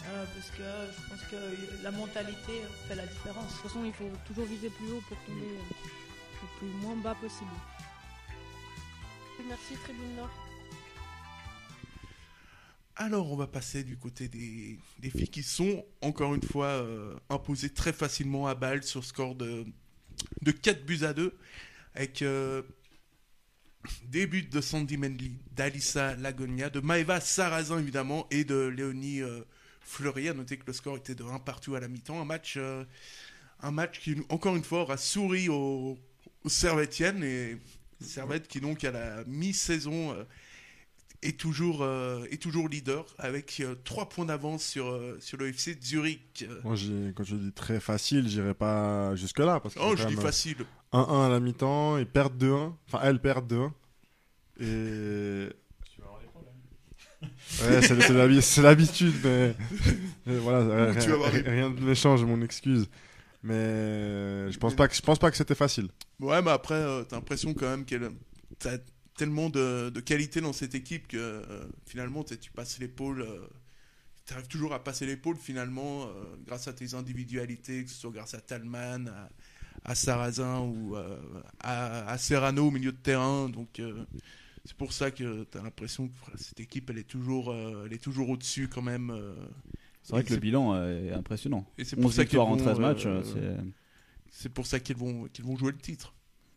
euh, 0.07 0.25
parce 0.35 0.51
que 0.51 0.63
je 0.63 1.09
pense 1.11 1.23
que 1.31 1.83
la 1.83 1.91
mentalité 1.91 2.63
fait 2.89 2.95
la 2.97 3.07
différence. 3.07 3.47
De 3.47 3.53
toute 3.53 3.63
façon, 3.71 3.85
il 3.85 3.93
faut 3.93 4.11
toujours 4.27 4.47
viser 4.47 4.71
plus 4.71 4.91
haut 4.93 5.03
pour 5.09 5.17
tomber 5.27 5.41
euh, 5.47 5.75
le 6.43 6.59
plus 6.59 6.69
moins 6.87 6.97
bas 6.97 7.15
possible. 7.21 7.51
Merci 9.49 9.75
Tribune 9.85 10.15
Nord. 10.17 10.31
Alors 12.95 13.33
on 13.33 13.37
va 13.37 13.47
passer 13.47 13.83
du 13.85 13.97
côté 13.97 14.29
des, 14.29 14.79
des 14.99 15.11
filles 15.11 15.29
qui 15.29 15.43
sont 15.43 15.85
encore 16.03 16.35
une 16.35 16.43
fois 16.43 16.67
euh, 16.67 17.15
imposées 17.31 17.71
très 17.71 17.93
facilement 17.93 18.47
à 18.47 18.55
balle 18.55 18.85
sur 18.85 19.03
score 19.05 19.35
de, 19.35 19.65
de 20.43 20.53
4 20.53 20.85
buts 20.85 21.05
à 21.05 21.13
2 21.13 21.35
avec 21.95 22.23
euh, 22.23 22.63
des 24.05 24.27
buts 24.27 24.43
de 24.43 24.61
Sandy 24.61 24.97
Mendley, 24.97 25.33
d'Alissa 25.53 26.15
Lagonia, 26.17 26.71
de 26.71 26.81
Maeva 26.81 27.21
Sarrazin 27.21 27.79
évidemment 27.79 28.27
et 28.31 28.45
de 28.45 28.67
Léonie 28.67 29.23
euh, 29.23 29.41
Fleury. 29.81 30.29
À 30.29 30.35
noter 30.35 30.57
que 30.57 30.67
le 30.67 30.73
score 30.73 30.97
était 30.97 31.15
de 31.15 31.25
1 31.25 31.41
partout 31.41 31.75
à 31.75 31.81
la 31.81 31.89
mi-temps. 31.89 32.21
Un 32.21 32.25
match, 32.25 32.55
euh, 32.57 32.85
un 33.61 33.71
match 33.71 34.01
qui 34.01 34.17
encore 34.29 34.57
une 34.57 34.65
fois 34.65 34.83
aura 34.83 34.97
souri 34.97 35.49
aux, 35.49 35.99
Servettiennes 36.47 37.23
et 37.23 37.57
Servette 38.01 38.49
qui 38.49 38.61
donc 38.61 38.83
à 38.83 38.91
la 38.91 39.25
mi-saison 39.27 40.13
euh, 40.13 40.25
est 41.23 41.39
toujours, 41.39 41.83
euh, 41.83 42.25
est 42.31 42.41
toujours 42.43 42.69
leader 42.69 43.07
avec 43.19 43.63
3 43.85 44.09
points 44.09 44.25
d'avance 44.25 44.65
sur, 44.65 44.89
euh, 44.89 45.17
sur 45.21 45.39
le 45.39 45.49
FC 45.49 45.79
Zurich. 45.83 46.45
Euh, 46.49 46.61
Moi, 46.65 46.75
j'ai- 46.75 47.13
quand 47.15 47.25
je 47.25 47.37
dis 47.37 47.53
très 47.53 47.79
facile, 47.81 48.29
j'irai 48.29 48.55
pas 48.55 49.15
jusque-là. 49.17 49.61
Parce 49.61 49.75
que 49.75 49.81
Oh, 49.83 49.95
je 49.97 50.07
dis 50.07 50.17
facile. 50.17 50.57
1-1 50.93 51.27
à 51.27 51.29
la 51.29 51.41
mi-temps, 51.41 51.97
ils 51.99 52.07
perdent 52.07 52.37
2-1. 52.37 52.77
Enfin, 52.89 53.01
elles 53.05 53.21
perdent 53.21 53.47
2-1. 53.47 53.73
Et. 54.61 55.49
Ouais, 57.63 57.81
c'est 57.83 58.01
c'est 58.01 58.13
l'habi- 58.15 58.43
c'est 58.43 58.63
l'habitude, 58.63 59.15
mais. 59.23 59.55
mais 60.27 60.39
voilà, 60.39 60.93
Tu 60.95 61.09
vas 61.11 61.15
avoir 61.15 61.31
rien, 61.31 61.43
des- 61.43 61.51
rien 61.51 61.71
de 61.71 61.81
méchant, 61.81 62.17
je 62.17 62.25
m'en 62.25 62.41
excuse. 62.43 62.89
Mais 63.45 64.51
je 64.51 64.59
pense 64.59 64.75
pas 64.75 64.89
que, 64.89 64.95
je 64.95 65.03
pense 65.03 65.19
pas 65.19 65.31
que 65.31 65.37
c'était 65.37 65.55
facile. 65.55 65.89
Ouais, 66.21 66.41
mais 66.43 66.51
après, 66.51 66.75
euh, 66.75 67.05
t'as 67.05 67.17
l'impression 67.17 67.55
quand 67.55 67.69
même 67.69 67.85
qu'elle 67.85 68.11
tellement 69.23 69.51
de, 69.51 69.89
de 69.91 70.01
qualité 70.01 70.41
dans 70.41 70.53
cette 70.53 70.75
équipe 70.75 71.07
que 71.07 71.17
euh, 71.17 71.65
finalement, 71.87 72.25
tu 72.25 72.51
passes 72.51 72.81
l'épaule. 72.81 73.23
euh, 73.23 73.47
tu 74.27 74.33
arrives 74.35 74.49
toujours 74.49 74.73
à 74.73 74.83
passer 74.83 75.07
l'épaule 75.07 75.37
finalement 75.37 76.05
euh, 76.07 76.25
grâce 76.45 76.67
à 76.67 76.73
tes 76.73 76.95
individualités, 76.95 77.85
que 77.85 77.91
ce 77.91 78.01
soit 78.01 78.11
grâce 78.11 78.35
à 78.35 78.41
Talman, 78.41 79.07
à, 79.09 79.29
à 79.85 79.95
Sarrazin 79.95 80.59
ou 80.61 80.97
à, 81.61 82.09
à 82.11 82.19
Serrano 82.19 82.67
au 82.67 82.71
milieu 82.73 82.91
de 82.91 82.97
terrain. 82.97 83.49
Donc 83.49 83.81
c'est 84.65 84.77
pour 84.77 84.93
ça 84.93 85.11
que 85.13 85.45
tu 85.45 85.59
as 85.59 85.63
l'impression 85.63 86.09
que 86.09 86.37
cette 86.39 86.59
équipe, 86.59 86.91
elle 86.91 86.99
est 86.99 87.05
toujours, 87.09 87.55
elle 87.55 87.93
est 87.93 88.03
toujours 88.03 88.29
au-dessus 88.29 88.67
quand 88.69 88.83
même. 88.83 89.13
C'est 90.03 90.13
vrai 90.13 90.25
que 90.25 90.35
le 90.35 90.41
bilan 90.41 90.85
est 90.85 91.13
impressionnant. 91.13 91.65
Et 91.79 91.85
c'est 91.85 91.97
11 91.97 92.03
pour 92.03 92.13
ça 92.13 92.25
qu'ils 92.25 92.31
victoires 92.31 92.49
en 92.49 92.57
vont, 92.57 92.65
13 92.65 92.79
matchs, 92.81 93.07
c'est- 93.33 93.57
c'est 94.31 94.49
pour 94.53 94.67
ça 94.67 94.81
qu'ils 94.81 94.97
vont, 94.97 95.29
qu'ils 95.33 95.45
vont 95.45 95.57
jouer 95.57 95.71
le 95.73 95.79
titre. 95.79 96.13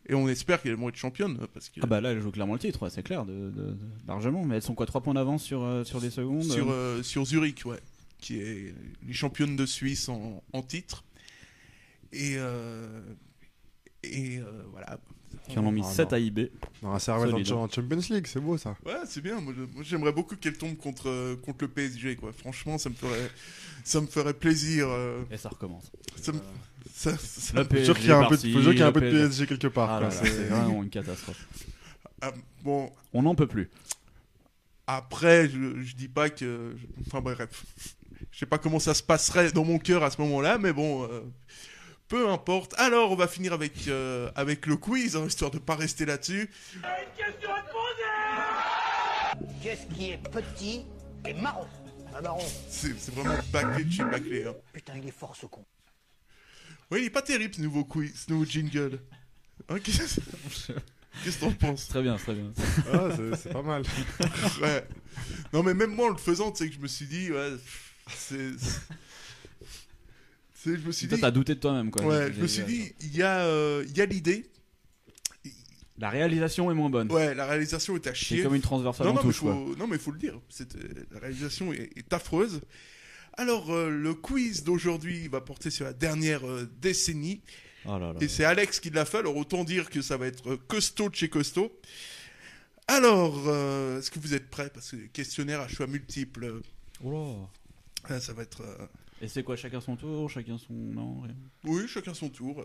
Et 0.08 0.14
on 0.14 0.28
espère 0.28 0.62
qu'elles 0.62 0.76
vont 0.76 0.88
être 0.88 0.96
championnes. 0.96 1.36
Parce 1.52 1.68
que 1.68 1.80
Ah 1.82 1.86
bah 1.86 2.00
là, 2.00 2.12
elle 2.12 2.20
joue 2.20 2.30
clairement 2.30 2.52
le 2.54 2.58
titre, 2.60 2.82
ouais, 2.82 2.90
c'est 2.90 3.02
clair, 3.02 3.24
de, 3.26 3.32
de- 3.32 3.50
de- 3.50 3.76
largement. 4.06 4.44
Mais 4.44 4.56
elles 4.56 4.62
sont 4.62 4.74
quoi 4.74 4.86
3 4.86 5.00
points 5.00 5.14
d'avance 5.14 5.42
sur, 5.42 5.62
euh, 5.64 5.82
sur 5.84 6.00
les 6.00 6.10
secondes 6.10 6.44
sur, 6.44 6.70
euh 6.70 6.98
euh, 6.98 7.02
sur 7.02 7.24
Zurich, 7.24 7.64
ouais, 7.66 7.80
qui 8.20 8.38
est 8.38 8.72
les 9.06 9.12
championnes 9.12 9.56
de 9.56 9.66
Suisse 9.66 10.08
en, 10.08 10.42
en 10.52 10.62
titre. 10.62 11.02
Et, 12.12 12.34
euh, 12.36 13.00
et 14.04 14.38
euh, 14.38 14.44
voilà. 14.70 14.98
Qui 15.48 15.58
en 15.58 15.66
ont 15.66 15.72
mis 15.72 15.82
Ah, 15.84 15.90
7 15.90 16.10
non. 16.12 16.16
à 16.16 16.18
IB. 16.20 16.38
Non, 16.82 16.92
un 16.94 16.98
Solide. 17.00 17.52
en 17.52 17.64
en 17.64 17.68
Champions 17.68 18.00
League, 18.10 18.26
c'est 18.26 18.40
beau 18.40 18.56
ça. 18.56 18.76
Ouais, 18.86 18.94
c'est 19.06 19.20
bien. 19.20 19.40
Moi, 19.40 19.52
j'aimerais 19.82 20.12
beaucoup 20.12 20.36
qu'elle 20.36 20.56
tombe 20.56 20.76
contre, 20.76 21.34
contre 21.42 21.64
le 21.64 21.68
PSG, 21.68 22.16
quoi. 22.16 22.32
Franchement, 22.32 22.78
ça 22.78 22.88
me 22.90 22.94
ferait, 22.94 23.30
ça 23.84 24.00
me 24.00 24.06
ferait 24.06 24.34
plaisir. 24.34 24.88
Et 25.30 25.36
ça 25.36 25.48
recommence. 25.48 25.90
Ça 26.20 26.32
me- 26.32 26.38
ça- 26.96 27.16
ça- 27.18 27.52
Le 27.54 27.62
Faut 27.64 27.68
PSG 27.68 27.84
sûr 27.84 27.96
qu'il 27.98 28.06
y 28.08 28.10
a 28.12 28.16
un 28.18 28.20
peu 28.20 28.24
de- 28.24 28.30
par-ci, 28.30 28.52
faut 28.52 28.62
sûr 28.62 28.70
qu'il 28.70 28.80
y 28.80 28.82
a 28.82 28.86
un 28.86 28.92
peu 28.92 29.00
de 29.00 29.06
le 29.06 29.12
PSG 29.12 29.46
quelque 29.46 29.66
part, 29.68 29.90
Ah 30.02 30.10
c'est- 30.10 30.28
vraiment 30.48 30.82
une 30.82 30.90
catastrophe. 30.90 31.46
Ah, 32.22 32.32
bon, 32.64 32.90
On 33.12 33.22
n'en 33.22 33.34
peut 33.34 33.46
plus. 33.46 33.68
Après, 34.86 35.48
je, 35.50 35.82
je 35.82 35.94
dis 35.96 36.08
pas 36.08 36.30
que. 36.30 36.74
Enfin 37.06 37.20
bref. 37.20 37.64
Je 38.32 38.38
sais 38.38 38.46
pas 38.46 38.56
comment 38.58 38.78
ça 38.78 38.94
se 38.94 39.02
passerait 39.02 39.52
dans 39.52 39.64
mon 39.64 39.78
cœur 39.78 40.02
à 40.02 40.10
ce 40.10 40.20
moment-là, 40.22 40.56
mais 40.58 40.72
bon. 40.72 41.04
euh, 41.04 41.20
peu 42.08 42.28
importe. 42.30 42.72
Alors, 42.78 43.10
on 43.12 43.16
va 43.16 43.26
finir 43.28 43.52
avec, 43.52 43.88
euh, 43.88 44.30
avec 44.34 44.64
le 44.66 44.76
quiz, 44.76 45.14
hein, 45.16 45.26
histoire 45.26 45.50
de 45.50 45.58
pas 45.58 45.74
rester 45.76 46.06
là-dessus. 46.06 46.48
Qu'est-ce 49.62 49.86
qui 49.94 50.10
est 50.12 50.18
petit 50.30 50.82
et 51.26 51.34
marron? 51.34 51.66
Un 52.16 52.20
marron. 52.22 52.44
C'est 52.68 52.98
c'est 52.98 53.14
vraiment 53.14 53.34
bâclé 53.52 53.84
de 53.84 53.92
chez 53.92 54.04
bâclé. 54.04 54.44
Hein. 54.46 54.54
Putain, 54.72 54.94
il 54.96 55.08
est 55.08 55.12
fort 55.12 55.36
ce 55.36 55.46
con. 55.46 55.64
Oui, 56.90 57.00
il 57.00 57.04
est 57.06 57.10
pas 57.10 57.22
terrible 57.22 57.54
ce 57.54 57.60
nouveau 57.62 57.84
quiz, 57.84 58.12
ce 58.26 58.32
nouveau 58.32 58.44
jingle. 58.44 59.00
Hein, 59.68 59.78
Qu'est-ce 59.82 60.20
qu'est-ce 61.24 61.36
que 61.38 61.40
t'en 61.40 61.52
penses? 61.52 61.88
Très 61.88 62.02
bien, 62.02 62.16
très 62.16 62.34
bien. 62.34 62.52
Ah, 62.92 63.08
c'est- 63.16 63.36
c'est 63.42 63.52
pas 63.52 63.62
mal. 63.62 63.82
ouais. 64.62 64.86
Non, 65.52 65.62
mais 65.62 65.74
même 65.74 65.94
moi 65.94 66.06
en 66.06 66.10
le 66.10 66.16
faisant, 66.18 66.52
tu 66.52 66.58
sais 66.64 66.68
que 66.68 66.74
je 66.76 66.80
me 66.80 66.86
suis 66.88 67.06
dit, 67.06 67.32
ouais, 67.32 67.52
c'est. 68.14 68.50
c'est- 70.54 70.76
je 70.76 70.86
me 70.86 70.92
suis 70.92 71.08
Toi, 71.08 71.16
dit. 71.16 71.22
t'as 71.22 71.30
douté 71.30 71.54
de 71.54 71.60
toi-même, 71.60 71.90
quoi. 71.90 72.04
Ouais, 72.04 72.32
je 72.32 72.40
me 72.40 72.46
suis 72.46 72.64
dit, 72.64 72.92
il 73.00 73.16
y 73.16 73.22
a, 73.22 73.44
euh, 73.46 73.84
il 73.88 73.96
y 73.96 74.00
a 74.00 74.06
l'idée. 74.06 74.48
La 75.98 76.10
réalisation 76.10 76.70
est 76.70 76.74
moins 76.74 76.90
bonne. 76.90 77.10
Ouais, 77.10 77.34
la 77.34 77.46
réalisation 77.46 77.96
est 77.96 78.06
à 78.06 78.12
chier. 78.12 78.36
C'est 78.38 78.42
comme 78.42 78.54
une 78.54 78.60
transversale 78.60 79.06
non, 79.06 79.12
en 79.12 79.14
non, 79.14 79.20
mais 79.22 79.26
touche, 79.28 79.38
faut, 79.38 79.76
non, 79.76 79.86
mais 79.86 79.96
faut 79.96 80.10
le 80.10 80.18
dire. 80.18 80.38
euh, 80.60 80.64
La 81.12 81.20
réalisation 81.20 81.72
est, 81.72 81.90
est 81.96 82.12
affreuse. 82.12 82.60
Alors, 83.36 83.70
euh, 83.70 83.90
le 83.90 84.14
quiz 84.14 84.64
d'aujourd'hui 84.64 85.28
va 85.28 85.40
porter 85.40 85.70
sur 85.70 85.84
la 85.84 85.92
dernière 85.92 86.46
euh, 86.46 86.68
décennie. 86.80 87.42
Oh 87.84 87.98
là 87.98 88.12
là. 88.12 88.14
Et 88.20 88.28
c'est 88.28 88.44
Alex 88.44 88.80
qui 88.80 88.90
l'a 88.90 89.04
fait, 89.04 89.18
alors 89.18 89.36
autant 89.36 89.62
dire 89.64 89.90
que 89.90 90.00
ça 90.02 90.16
va 90.16 90.26
être 90.26 90.52
euh, 90.52 90.56
costaud 90.68 91.08
de 91.10 91.14
chez 91.14 91.28
costaud. 91.28 91.70
Alors, 92.88 93.42
euh, 93.46 93.98
est-ce 93.98 94.10
que 94.10 94.18
vous 94.18 94.32
êtes 94.34 94.48
prêts? 94.48 94.70
Parce 94.70 94.90
que 94.92 94.96
questionnaire 95.08 95.60
à 95.60 95.68
choix 95.68 95.86
multiples. 95.86 96.60
Oh 97.04 97.46
Ah, 98.04 98.20
ça 98.20 98.32
va 98.32 98.42
être. 98.42 98.62
euh, 98.62 98.86
Et 99.20 99.28
c'est 99.28 99.42
quoi 99.42 99.56
Chacun 99.56 99.80
son 99.80 99.96
tour 99.96 100.30
Chacun 100.30 100.56
son. 100.56 100.72
Non, 100.72 101.20
rien? 101.20 101.34
Oui, 101.64 101.82
chacun 101.88 102.14
son 102.14 102.28
tour. 102.30 102.64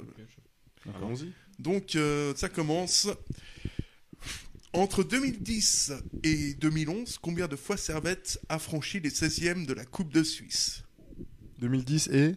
Allons-y. 0.95 1.31
Donc, 1.59 1.95
euh, 1.95 2.33
ça 2.35 2.49
commence. 2.49 3.07
Entre 4.73 5.03
2010 5.03 5.93
et 6.23 6.53
2011, 6.53 7.17
combien 7.17 7.47
de 7.49 7.57
fois 7.57 7.75
Servette 7.75 8.39
a 8.47 8.57
franchi 8.57 9.01
les 9.01 9.09
16e 9.09 9.65
de 9.65 9.73
la 9.73 9.83
Coupe 9.83 10.13
de 10.13 10.23
Suisse? 10.23 10.83
2010 11.59 12.07
et? 12.07 12.35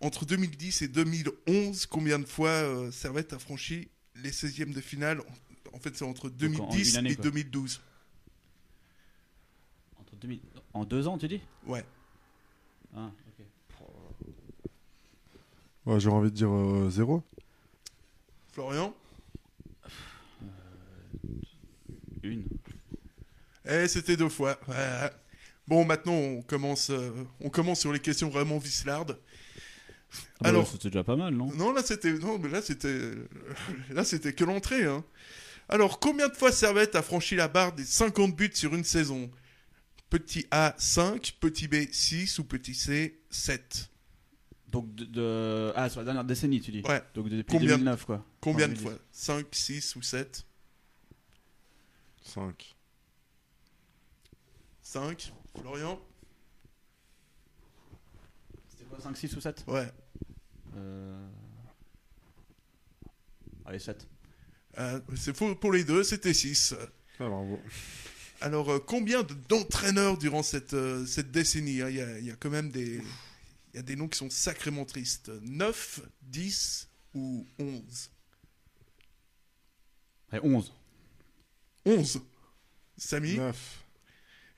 Entre 0.00 0.26
2010 0.26 0.82
et 0.82 0.88
2011, 0.88 1.86
combien 1.86 2.18
de 2.18 2.26
fois 2.26 2.50
euh, 2.50 2.90
Servette 2.90 3.32
a 3.32 3.38
franchi 3.38 3.88
les 4.16 4.30
16e 4.30 4.74
de 4.74 4.80
finale? 4.82 5.22
En 5.72 5.78
fait, 5.78 5.96
c'est 5.96 6.04
entre 6.04 6.26
en 6.26 6.30
2010 6.30 6.90
une 6.90 6.96
année, 6.98 7.10
et 7.12 7.14
quoi. 7.16 7.24
2012. 7.24 7.80
Entre 9.98 10.16
2000 10.16 10.40
En 10.74 10.84
deux 10.84 11.08
ans, 11.08 11.16
tu 11.16 11.28
dis? 11.28 11.40
Ouais. 11.66 11.84
Ah, 12.94 13.10
ok. 13.28 13.88
Ouais, 15.86 15.98
j'aurais 16.00 16.16
envie 16.16 16.30
de 16.30 16.36
dire 16.36 16.50
euh, 16.50 16.90
zéro. 16.90 17.22
Florian? 18.52 18.94
Une. 22.22 22.44
Eh, 23.68 23.88
c'était 23.88 24.16
deux 24.16 24.28
fois. 24.28 24.58
Bon, 25.66 25.84
maintenant, 25.84 26.12
on 26.14 26.42
commence, 26.42 26.90
euh, 26.90 27.10
on 27.40 27.50
commence 27.50 27.80
sur 27.80 27.92
les 27.92 27.98
questions 27.98 28.28
vraiment 28.28 28.58
vislardes. 28.58 29.18
Ah 30.12 30.16
bah, 30.42 30.48
Alors, 30.50 30.66
c'était 30.68 30.88
déjà 30.90 31.02
pas 31.02 31.16
mal, 31.16 31.34
non? 31.34 31.52
Non, 31.54 31.72
là, 31.72 31.82
c'était, 31.82 32.12
non, 32.12 32.38
mais 32.38 32.48
là, 32.48 32.62
c'était, 32.62 33.10
là, 33.90 34.04
c'était 34.04 34.32
que 34.32 34.44
l'entrée, 34.44 34.84
hein. 34.84 35.04
Alors, 35.68 35.98
combien 35.98 36.28
de 36.28 36.34
fois 36.34 36.52
Servette 36.52 36.94
a 36.94 37.02
franchi 37.02 37.34
la 37.34 37.48
barre 37.48 37.72
des 37.72 37.84
50 37.84 38.36
buts 38.36 38.50
sur 38.54 38.72
une 38.74 38.84
saison? 38.84 39.28
Petit 40.08 40.46
A, 40.52 40.72
5, 40.78 41.34
petit 41.40 41.66
B, 41.66 41.74
6 41.90 42.38
ou 42.38 42.44
petit 42.44 42.74
C, 42.76 43.18
7 43.28 43.90
Donc 44.68 44.94
de, 44.94 45.04
de- 45.06 45.72
Ah, 45.74 45.88
sur 45.90 45.98
la 46.00 46.04
dernière 46.04 46.24
décennie, 46.24 46.60
tu 46.60 46.70
dis? 46.70 46.82
Ouais. 46.82 47.02
Donc 47.14 47.28
depuis 47.28 47.44
Combien- 47.50 47.70
2009, 47.76 48.04
quoi. 48.04 48.24
Combien 48.40 48.66
Enfin, 48.66 48.74
de 48.74 48.78
fois? 48.78 48.92
5, 49.10 49.46
6 49.50 49.96
ou 49.96 50.02
7 50.02 50.46
5. 52.36 52.76
5 54.82 55.32
Florian 55.58 55.98
C'était 58.68 58.84
quoi 58.84 59.00
5, 59.00 59.16
6 59.16 59.36
ou 59.36 59.40
7 59.40 59.64
Ouais. 59.66 59.90
Euh... 60.76 61.28
Allez, 63.64 63.78
7. 63.78 64.06
Euh, 64.78 65.00
c'est 65.16 65.34
faux 65.34 65.54
pour 65.54 65.72
les 65.72 65.82
deux, 65.84 66.04
c'était 66.04 66.34
6. 66.34 66.74
Ah, 67.18 67.26
bravo. 67.26 67.58
Alors, 68.42 68.70
euh, 68.70 68.78
combien 68.86 69.22
de- 69.22 69.32
d'entraîneurs 69.48 70.18
durant 70.18 70.42
cette, 70.42 70.74
euh, 70.74 71.06
cette 71.06 71.30
décennie 71.30 71.80
hein? 71.80 71.88
Il 71.88 71.96
y, 71.96 72.00
a, 72.02 72.18
il 72.18 72.24
y 72.26 72.30
a 72.30 72.36
quand 72.36 72.50
même 72.50 72.70
des, 72.70 73.00
il 73.72 73.76
y 73.76 73.78
a 73.78 73.82
des 73.82 73.96
noms 73.96 74.08
qui 74.08 74.18
sont 74.18 74.28
sacrément 74.28 74.84
tristes. 74.84 75.30
9, 75.40 76.00
10 76.20 76.90
ou 77.14 77.46
11 77.58 78.10
Allez, 80.30 80.42
11. 80.44 80.74
11 81.86 82.20
Samy? 82.98 83.36
9. 83.36 83.56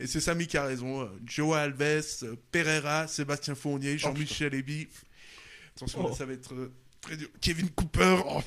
Et 0.01 0.07
c'est 0.07 0.21
Samy 0.21 0.47
qui 0.47 0.57
a 0.57 0.65
raison. 0.65 1.03
euh, 1.03 1.09
Joe 1.25 1.57
Alves, 1.57 1.83
euh, 2.23 2.37
Pereira, 2.53 3.07
Sébastien 3.09 3.55
Fournier, 3.55 3.99
Jean-Michel 3.99 4.55
Eby. 4.55 4.89
Attention, 5.77 6.03
là, 6.05 6.09
Oh. 6.13 6.15
ça 6.17 6.25
va 6.27 6.33
être 6.33 6.55
euh, 6.55 6.73
très 7.01 7.17
dur. 7.17 7.29
Kevin 7.41 7.69
Cooper, 7.71 8.19
oh. 8.27 8.43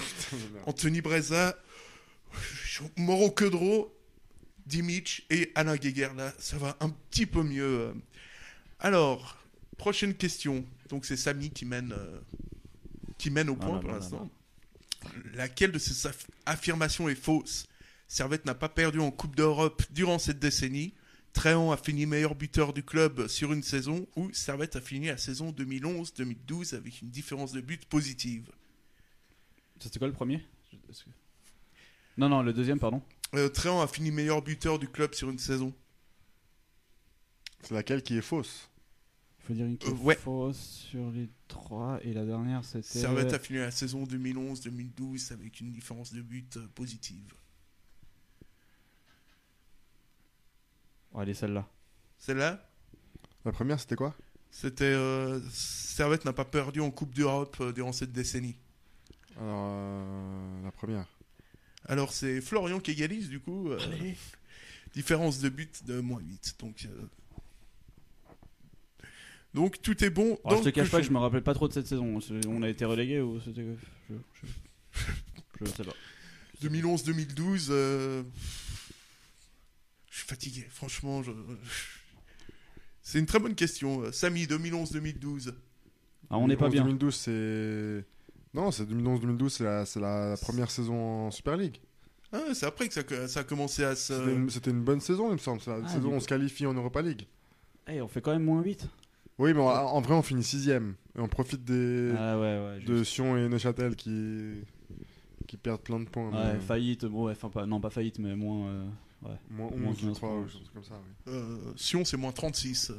Anthony 0.66 1.02
Breza, 1.02 1.58
Mauro 2.98 3.32
Quedro, 3.32 3.94
Dimic 4.66 5.26
et 5.30 5.52
Alain 5.56 5.76
Guéguer. 5.76 6.10
Là, 6.16 6.34
ça 6.40 6.58
va 6.58 6.78
un 6.80 6.90
petit 6.90 7.26
peu 7.26 7.44
mieux. 7.44 7.94
Alors, 8.80 9.38
prochaine 9.78 10.14
question. 10.14 10.66
Donc, 10.90 11.06
c'est 11.06 11.18
Samy 11.18 11.50
qui 11.50 11.66
mène, 11.66 11.92
euh, 11.94 12.20
qui 13.18 13.30
mène 13.30 13.50
au 13.50 13.58
Ah 13.62 13.66
point 13.66 13.80
pour 13.80 13.92
l'instant. 13.92 14.30
Laquelle 15.34 15.72
de 15.72 15.80
ces 15.80 16.08
aff- 16.08 16.28
affirmations 16.46 17.10
est 17.10 17.16
fausse? 17.16 17.66
Servette 18.12 18.44
n'a 18.44 18.54
pas 18.56 18.68
perdu 18.68 19.00
en 19.00 19.10
Coupe 19.10 19.38
d'Europe 19.38 19.84
durant 19.92 20.20
cette 20.20 20.38
décennie. 20.38 20.94
Tréant 21.32 21.72
a 21.72 21.78
fini 21.78 22.06
meilleur 22.06 22.36
buteur 22.36 22.74
du 22.74 22.84
club 22.84 23.30
sur 23.30 23.54
une 23.54 23.64
saison 23.64 24.06
ou 24.18 24.30
Servette 24.34 24.76
a 24.76 24.82
fini 24.82 25.08
la 25.08 25.16
saison 25.16 25.52
2011-2012 25.54 26.76
avec 26.76 27.02
une 27.02 27.10
différence 27.10 27.54
de 27.54 27.62
but 27.62 27.86
positive. 27.86 28.52
C'était 29.80 29.98
quoi 29.98 30.10
le 30.10 30.14
premier? 30.14 30.46
Non, 32.18 32.28
non, 32.28 32.42
le 32.42 32.52
deuxième, 32.52 32.80
pardon. 32.80 33.02
Euh, 33.34 33.48
Tréant 33.48 33.80
a 33.80 33.88
fini 33.88 34.12
meilleur 34.12 34.42
buteur 34.42 34.78
du 34.78 34.90
club 34.90 35.14
sur 35.14 35.30
une 35.30 35.40
saison. 35.40 35.74
C'est 37.62 37.74
laquelle 37.74 38.04
qui 38.04 38.18
est 38.18 38.22
fausse? 38.22 38.70
Il 39.40 39.46
faut 39.48 39.54
dire 39.54 39.66
une 39.68 39.78
qui 39.78 39.88
Euh, 39.88 39.92
est 39.92 40.02
ouais. 40.02 40.16
fausse 40.16 40.86
sur 40.90 41.10
les 41.12 41.30
trois 41.48 41.98
et 42.04 42.12
la 42.12 42.26
dernière 42.26 42.66
c'était. 42.66 43.00
Servette 43.00 43.32
a 43.32 43.40
fini 43.40 43.60
la 43.60 43.72
saison 43.72 44.04
2011-2012 44.04 45.32
avec 45.32 45.62
une 45.62 45.72
différence 45.72 46.12
de 46.12 46.22
but 46.22 46.58
euh, 46.58 46.68
positive. 46.76 47.34
Allez, 51.16 51.34
celle-là. 51.34 51.68
Celle-là 52.18 52.68
La 53.46 53.52
première, 53.52 53.80
c'était 53.80 53.96
quoi? 53.96 54.16
C'était 54.50 54.84
euh, 54.84 55.40
Servette 55.52 56.26
n'a 56.26 56.34
pas 56.34 56.46
perdu 56.46 56.82
en 56.82 56.92
Coupe 56.92 57.14
d'Europe 57.16 57.56
euh, 57.62 57.72
durant 57.72 57.94
cette 57.94 58.12
décennie. 58.12 58.58
Alors, 59.40 59.70
euh, 59.72 60.64
la 60.64 60.72
première. 60.72 61.06
Alors 61.88 62.12
c'est 62.14 62.42
Florian 62.42 62.80
qui 62.80 62.92
égalise 62.92 63.30
du 63.30 63.40
coup. 63.40 63.70
euh, 63.70 63.80
différence 64.94 65.40
de 65.40 65.50
but 65.50 65.86
de 65.86 66.00
moins 66.02 66.20
8. 66.20 66.56
Donc, 66.60 66.86
euh, 66.86 69.06
donc 69.54 69.82
tout 69.82 70.04
est 70.04 70.10
bon. 70.10 70.38
Oh, 70.44 70.50
dans 70.50 70.58
je 70.58 70.62
te 70.64 70.66
le 70.68 70.72
cache 70.72 70.92
pas 70.92 71.00
que 71.00 71.06
je 71.08 71.12
me 71.12 71.18
rappelle 71.18 71.44
pas 71.44 71.54
trop 71.54 71.68
de 71.68 71.74
cette 71.74 71.88
saison. 71.88 72.20
On 72.48 72.62
a 72.62 72.70
été 72.70 72.86
relégué 72.86 73.22
ou 73.22 73.40
c'était. 73.42 73.66
Je, 74.10 74.16
je, 74.44 75.06
je 75.62 75.66
sais 75.66 75.84
pas. 75.84 75.94
2011-2012, 76.62 77.68
euh, 77.70 78.24
je 80.12 80.18
suis 80.20 80.28
fatigué, 80.28 80.68
franchement. 80.70 81.24
je- 81.24 81.32
C'est 83.02 83.18
une 83.18 83.26
très 83.26 83.40
bonne 83.40 83.56
question. 83.56 84.04
Euh, 84.04 84.12
Samy, 84.12 84.46
2011-2012. 84.46 85.54
Ah, 86.30 86.38
on 86.38 86.48
n'est 86.48 86.56
pas 86.56 86.70
bien. 86.70 86.84
2012, 86.84 87.16
c'est 87.16 88.06
Non, 88.54 88.70
c'est 88.72 88.86
2011-2012, 88.86 89.50
c'est 89.50 89.64
la, 89.64 89.86
c'est 89.86 90.00
la 90.00 90.36
première 90.40 90.70
saison 90.70 91.28
en 91.28 91.32
Super 91.32 91.58
League. 91.58 91.78
Ah, 92.32 92.40
c'est 92.54 92.66
après 92.66 92.88
que 92.88 92.94
ça, 92.94 93.28
ça 93.28 93.40
a 93.42 93.44
commencé 93.44 93.84
à 93.84 93.96
se. 93.96 94.14
C'était 94.14 94.34
une, 94.36 94.50
c'était 94.50 94.72
une 94.72 94.84
bonne 94.84 95.02
saison, 95.02 95.30
il 95.30 95.34
me 95.34 95.38
semble. 95.38 95.60
C'est 95.62 95.72
la 95.72 95.82
Ah, 95.84 95.88
saison 95.90 96.10
où 96.10 96.14
on 96.14 96.20
se 96.20 96.28
qualifie 96.28 96.66
en 96.66 96.74
Europa 96.74 97.02
League. 97.02 97.26
Eh, 97.88 98.02
on 98.02 98.08
fait 98.08 98.22
quand 98.22 98.32
même 98.32 98.44
moins 98.44 98.62
8. 98.62 98.88
Oui, 99.40 99.54
mais 99.54 99.60
en, 99.62 99.66
en 99.68 100.02
vrai, 100.02 100.14
on 100.14 100.22
finit 100.22 100.44
sixième. 100.44 100.96
Et 101.18 101.20
on 101.20 101.28
profite 101.28 101.64
des, 101.66 102.14
Ah 102.18 102.38
ouais, 102.40 102.60
ouais. 102.78 102.80
de 102.86 103.04
Sion 103.04 103.36
et 103.38 103.50
Neuchâtel 103.50 103.96
qui, 103.96 104.62
qui 105.48 105.58
perdent 105.58 105.82
plein 105.82 106.00
de 106.00 106.06
points. 106.08 106.30
Ouais, 106.30 106.54
mais- 106.54 106.60
faillite, 106.60 107.06
bon, 107.06 107.26
ouais, 107.26 107.32
enfin, 107.34 107.50
pas, 107.50 107.66
non, 107.66 107.82
pas 107.82 107.90
faillite, 107.90 108.20
mais 108.20 108.36
moins. 108.36 108.68
euh, 108.70 108.88
ouais. 109.24 109.36
Moins 109.50 109.68
11, 109.72 109.80
Moins 109.80 109.94
je 109.96 110.06
15 110.08 110.18
crois, 110.18 110.38
ou 110.40 110.48
chose 110.50 110.70
comme 110.74 110.84
ça. 110.84 111.00
oui. 111.28 111.34
Euh, 111.34 111.74
Sion, 111.78 112.06
c'est 112.06 112.18
moins 112.18 112.32
36. 112.32 112.90
euh, 112.92 112.96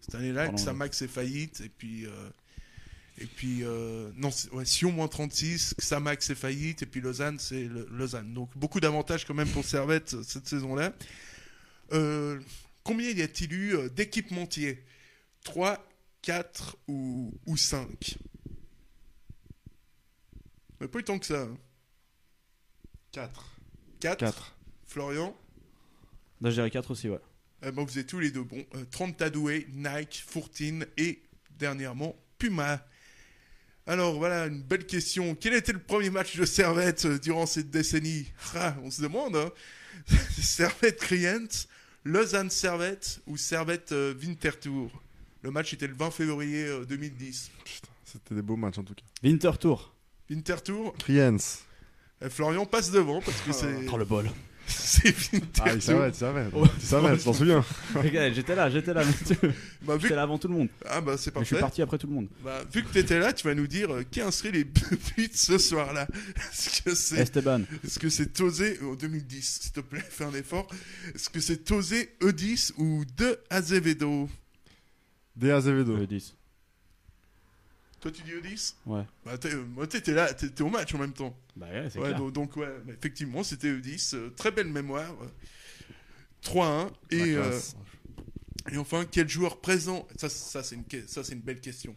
cette 0.00 0.14
année-là, 0.14 0.48
Xamax 0.54 1.02
est 1.02 1.08
faillite. 1.08 1.60
Et 1.60 1.68
puis. 1.68 2.06
euh, 2.06 2.30
et 3.18 3.26
puis. 3.26 3.64
euh, 3.64 4.10
non, 4.16 4.30
ouais, 4.52 4.64
Sion, 4.64 4.92
moins 4.92 5.08
36. 5.08 5.74
Xamax 5.78 6.30
est 6.30 6.34
faillite. 6.34 6.82
Et 6.82 6.86
puis 6.86 7.00
Lausanne, 7.00 7.38
c'est 7.38 7.64
le- 7.64 7.88
Lausanne. 7.90 8.32
Donc, 8.34 8.50
beaucoup 8.56 8.80
d'avantages 8.80 9.24
quand 9.24 9.34
même 9.34 9.48
pour 9.50 9.64
Servette 9.64 10.14
euh, 10.14 10.22
cette 10.22 10.46
saison-là. 10.48 10.92
Euh, 11.92 12.40
combien 12.84 13.10
y 13.10 13.22
a-t-il 13.22 13.52
eu 13.52 13.74
euh, 13.76 13.88
d'équipementiers? 13.88 14.84
3, 15.44 15.78
4 16.22 16.76
ou, 16.88 17.32
ou 17.46 17.56
5 17.56 18.18
Mais 20.80 20.88
pas 20.88 20.98
eu 20.98 21.04
tant 21.04 21.18
que 21.18 21.26
ça. 21.26 21.46
4. 23.12 23.56
4 24.00 24.18
4. 24.18 24.56
Florian? 24.86 25.36
Là, 26.40 26.50
je 26.50 26.54
dirais 26.54 26.70
4 26.70 26.90
aussi, 26.90 27.08
ouais. 27.08 27.18
Euh, 27.64 27.72
bon, 27.72 27.84
vous 27.84 27.98
êtes 27.98 28.06
tous 28.06 28.20
les 28.20 28.30
deux 28.30 28.42
bons. 28.42 28.64
Euh, 28.74 28.84
30 28.90 29.16
Tadoué, 29.16 29.66
Nike, 29.72 30.22
Fourtine 30.26 30.86
et 30.96 31.22
dernièrement 31.58 32.14
Puma. 32.38 32.84
Alors 33.88 34.16
voilà, 34.18 34.46
une 34.46 34.62
belle 34.62 34.84
question. 34.84 35.36
Quel 35.36 35.54
était 35.54 35.72
le 35.72 35.78
premier 35.78 36.10
match 36.10 36.36
de 36.36 36.44
Servette 36.44 37.04
euh, 37.04 37.18
durant 37.20 37.46
cette 37.46 37.70
décennie? 37.70 38.26
Ah, 38.56 38.74
On 38.82 38.90
se 38.90 39.00
demande. 39.00 39.36
Hein. 39.36 39.50
Servette 40.38 40.98
Kriens, 40.98 41.46
Lausanne 42.04 42.50
Servette 42.50 43.20
ou 43.26 43.36
Servette 43.36 43.92
euh, 43.92 44.12
Winterthur? 44.20 44.90
Le 45.42 45.50
match 45.52 45.72
était 45.72 45.86
le 45.86 45.94
20 45.94 46.10
février 46.10 46.64
euh, 46.64 46.84
2010. 46.84 47.52
C'était 48.04 48.34
des 48.34 48.42
beaux 48.42 48.56
matchs 48.56 48.78
en 48.78 48.82
tout 48.82 48.94
cas. 48.94 49.04
Winterthur. 49.22 49.94
Winterthur? 50.28 50.92
Kriens. 50.98 51.36
Florian 52.28 52.66
passe 52.66 52.90
devant 52.90 53.20
parce 53.20 53.40
que 53.42 53.52
c'est. 53.52 53.86
Oh 53.92 53.96
le 53.98 54.04
bol. 54.04 54.28
c'est 54.68 55.14
Winterthur. 55.32 55.64
Ah, 55.64 55.72
il 55.74 55.82
savait, 55.82 56.10
tu 56.12 56.18
savais. 56.18 56.46
Tu 56.80 56.86
savais, 56.86 57.16
tu 57.16 57.24
t'en 57.24 57.32
souviens. 57.32 57.64
Regarde, 57.94 58.34
j'étais 58.34 58.54
là, 58.54 58.68
j'étais 58.70 58.92
là. 58.94 59.04
monsieur. 59.04 59.52
Bah, 59.82 59.96
j'étais 60.00 60.14
là 60.14 60.22
avant 60.22 60.38
tout 60.38 60.48
le 60.48 60.54
monde. 60.54 60.68
Ah 60.86 61.00
bah 61.00 61.16
c'est 61.16 61.34
Mais 61.34 61.40
Je 61.42 61.46
suis 61.46 61.54
parfait. 61.54 61.60
parti 61.60 61.82
après 61.82 61.98
tout 61.98 62.06
le 62.06 62.12
monde. 62.14 62.28
Bah, 62.44 62.62
vu 62.72 62.82
que 62.82 62.92
tu 62.92 62.98
étais 62.98 63.18
là, 63.18 63.32
tu 63.32 63.46
vas 63.46 63.54
nous 63.54 63.66
dire 63.66 63.92
euh, 63.92 64.02
qui 64.10 64.20
a 64.20 64.26
inscrit 64.26 64.52
les 64.52 64.64
buts 65.16 65.30
ce 65.32 65.58
soir-là. 65.58 66.06
Est-ce 66.36 66.82
que 66.82 66.94
c'est 66.94 67.16
Esteban. 67.18 67.62
Est-ce 67.84 67.98
que 67.98 68.08
c'est 68.08 68.32
Tosé 68.32 68.78
en 68.82 68.94
2010 68.94 69.58
S'il 69.62 69.72
te 69.72 69.80
plaît, 69.80 70.04
fais 70.08 70.24
un 70.24 70.34
effort. 70.34 70.66
Est-ce 71.14 71.30
que 71.30 71.40
c'est 71.40 71.64
Tosé 71.64 72.10
E10 72.20 72.72
ou 72.78 73.04
De 73.16 73.38
Azevedo? 73.50 74.28
Des 75.36 75.50
Azevedo. 75.50 75.96
Le 75.96 76.06
10. 76.06 76.35
Toi, 78.00 78.10
tu 78.12 78.22
dis 78.22 78.32
E10 78.32 78.74
Ouais. 78.86 79.02
Bah, 79.24 79.38
t'es- 79.38 79.54
euh, 79.54 79.64
moi, 79.64 79.86
t'étais 79.86 80.12
là, 80.12 80.32
t'étais 80.34 80.62
au 80.62 80.68
match 80.70 80.94
en 80.94 80.98
même 80.98 81.12
temps. 81.14 81.36
Bah 81.56 81.66
ouais, 81.70 81.88
c'est 81.90 81.98
Ouais, 81.98 82.08
clair. 82.08 82.18
donc, 82.18 82.32
donc, 82.32 82.56
ouais, 82.56 82.68
effectivement, 82.88 83.42
c'était 83.42 83.68
E10. 83.72 84.14
euh, 84.14 84.30
très 84.36 84.50
belle 84.50 84.68
mémoire. 84.68 85.14
euh, 85.22 85.26
3-1. 86.42 86.90
Et, 87.10 87.16
La 87.18 87.24
euh, 87.24 87.48
classe. 87.50 87.76
et 88.72 88.76
enfin, 88.76 89.04
quel 89.10 89.28
joueur 89.28 89.60
présent 89.60 90.06
Ça, 90.16 90.28
ça 90.28 90.62
c'est 90.62 90.76
une, 90.76 90.84
ça, 91.08 91.24
c'est 91.24 91.32
une 91.32 91.40
belle 91.40 91.60
question. 91.60 91.96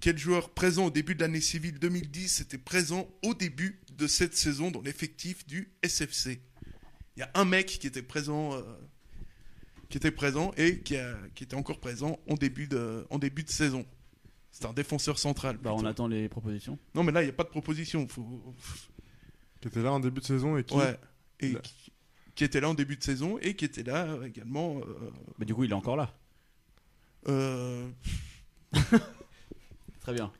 Quel 0.00 0.18
joueur 0.18 0.50
présent 0.50 0.86
au 0.86 0.90
début 0.90 1.14
de 1.14 1.20
l'année 1.22 1.40
civile 1.40 1.78
2010 1.78 2.40
était 2.42 2.58
présent 2.58 3.08
au 3.24 3.34
début 3.34 3.80
de 3.96 4.06
cette 4.06 4.36
saison 4.36 4.70
dans 4.70 4.82
l'effectif 4.82 5.46
du 5.46 5.72
SFC 5.82 6.40
Il 7.16 7.20
y 7.20 7.22
a 7.22 7.30
un 7.34 7.44
mec 7.44 7.66
qui 7.66 7.86
était 7.86 8.02
présent, 8.02 8.54
euh, 8.54 8.62
qui 9.88 9.96
était 9.96 10.10
présent 10.12 10.52
et 10.56 10.80
qui, 10.80 10.96
a- 10.96 11.16
qui 11.34 11.44
était 11.44 11.56
encore 11.56 11.80
présent 11.80 12.20
en 12.28 12.34
début 12.34 12.68
de, 12.68 13.06
en 13.10 13.18
début 13.18 13.42
de 13.44 13.50
saison. 13.50 13.86
C'est 14.60 14.66
un 14.66 14.72
défenseur 14.72 15.20
central. 15.20 15.56
Bah, 15.58 15.72
on 15.72 15.84
attend 15.84 16.08
les 16.08 16.28
propositions. 16.28 16.80
Non, 16.96 17.04
mais 17.04 17.12
là, 17.12 17.22
il 17.22 17.26
n'y 17.26 17.30
a 17.30 17.34
pas 17.34 17.44
de 17.44 17.48
proposition. 17.48 18.08
Faut... 18.08 18.42
Qui 19.60 19.68
était 19.68 19.82
là 19.82 19.92
en 19.92 20.00
début 20.00 20.20
de 20.20 20.26
saison 20.26 20.56
et 20.56 20.64
qui. 20.64 20.74
Ouais. 20.74 20.98
Et 21.38 21.52
Là. 21.52 21.60
qui, 21.60 21.92
qui 22.34 22.42
était 22.42 22.60
là 22.60 22.68
en 22.68 22.74
début 22.74 22.96
de 22.96 23.02
saison 23.04 23.38
et 23.38 23.54
qui 23.54 23.64
était 23.64 23.84
là 23.84 24.06
euh, 24.06 24.24
également. 24.24 24.78
euh, 24.78 25.10
Bah, 25.38 25.44
du 25.44 25.54
coup, 25.54 25.62
il 25.62 25.70
est 25.70 25.74
encore 25.74 25.94
là. 25.96 26.12
euh, 27.28 27.88
Très 30.00 30.12
bien. 30.12 30.32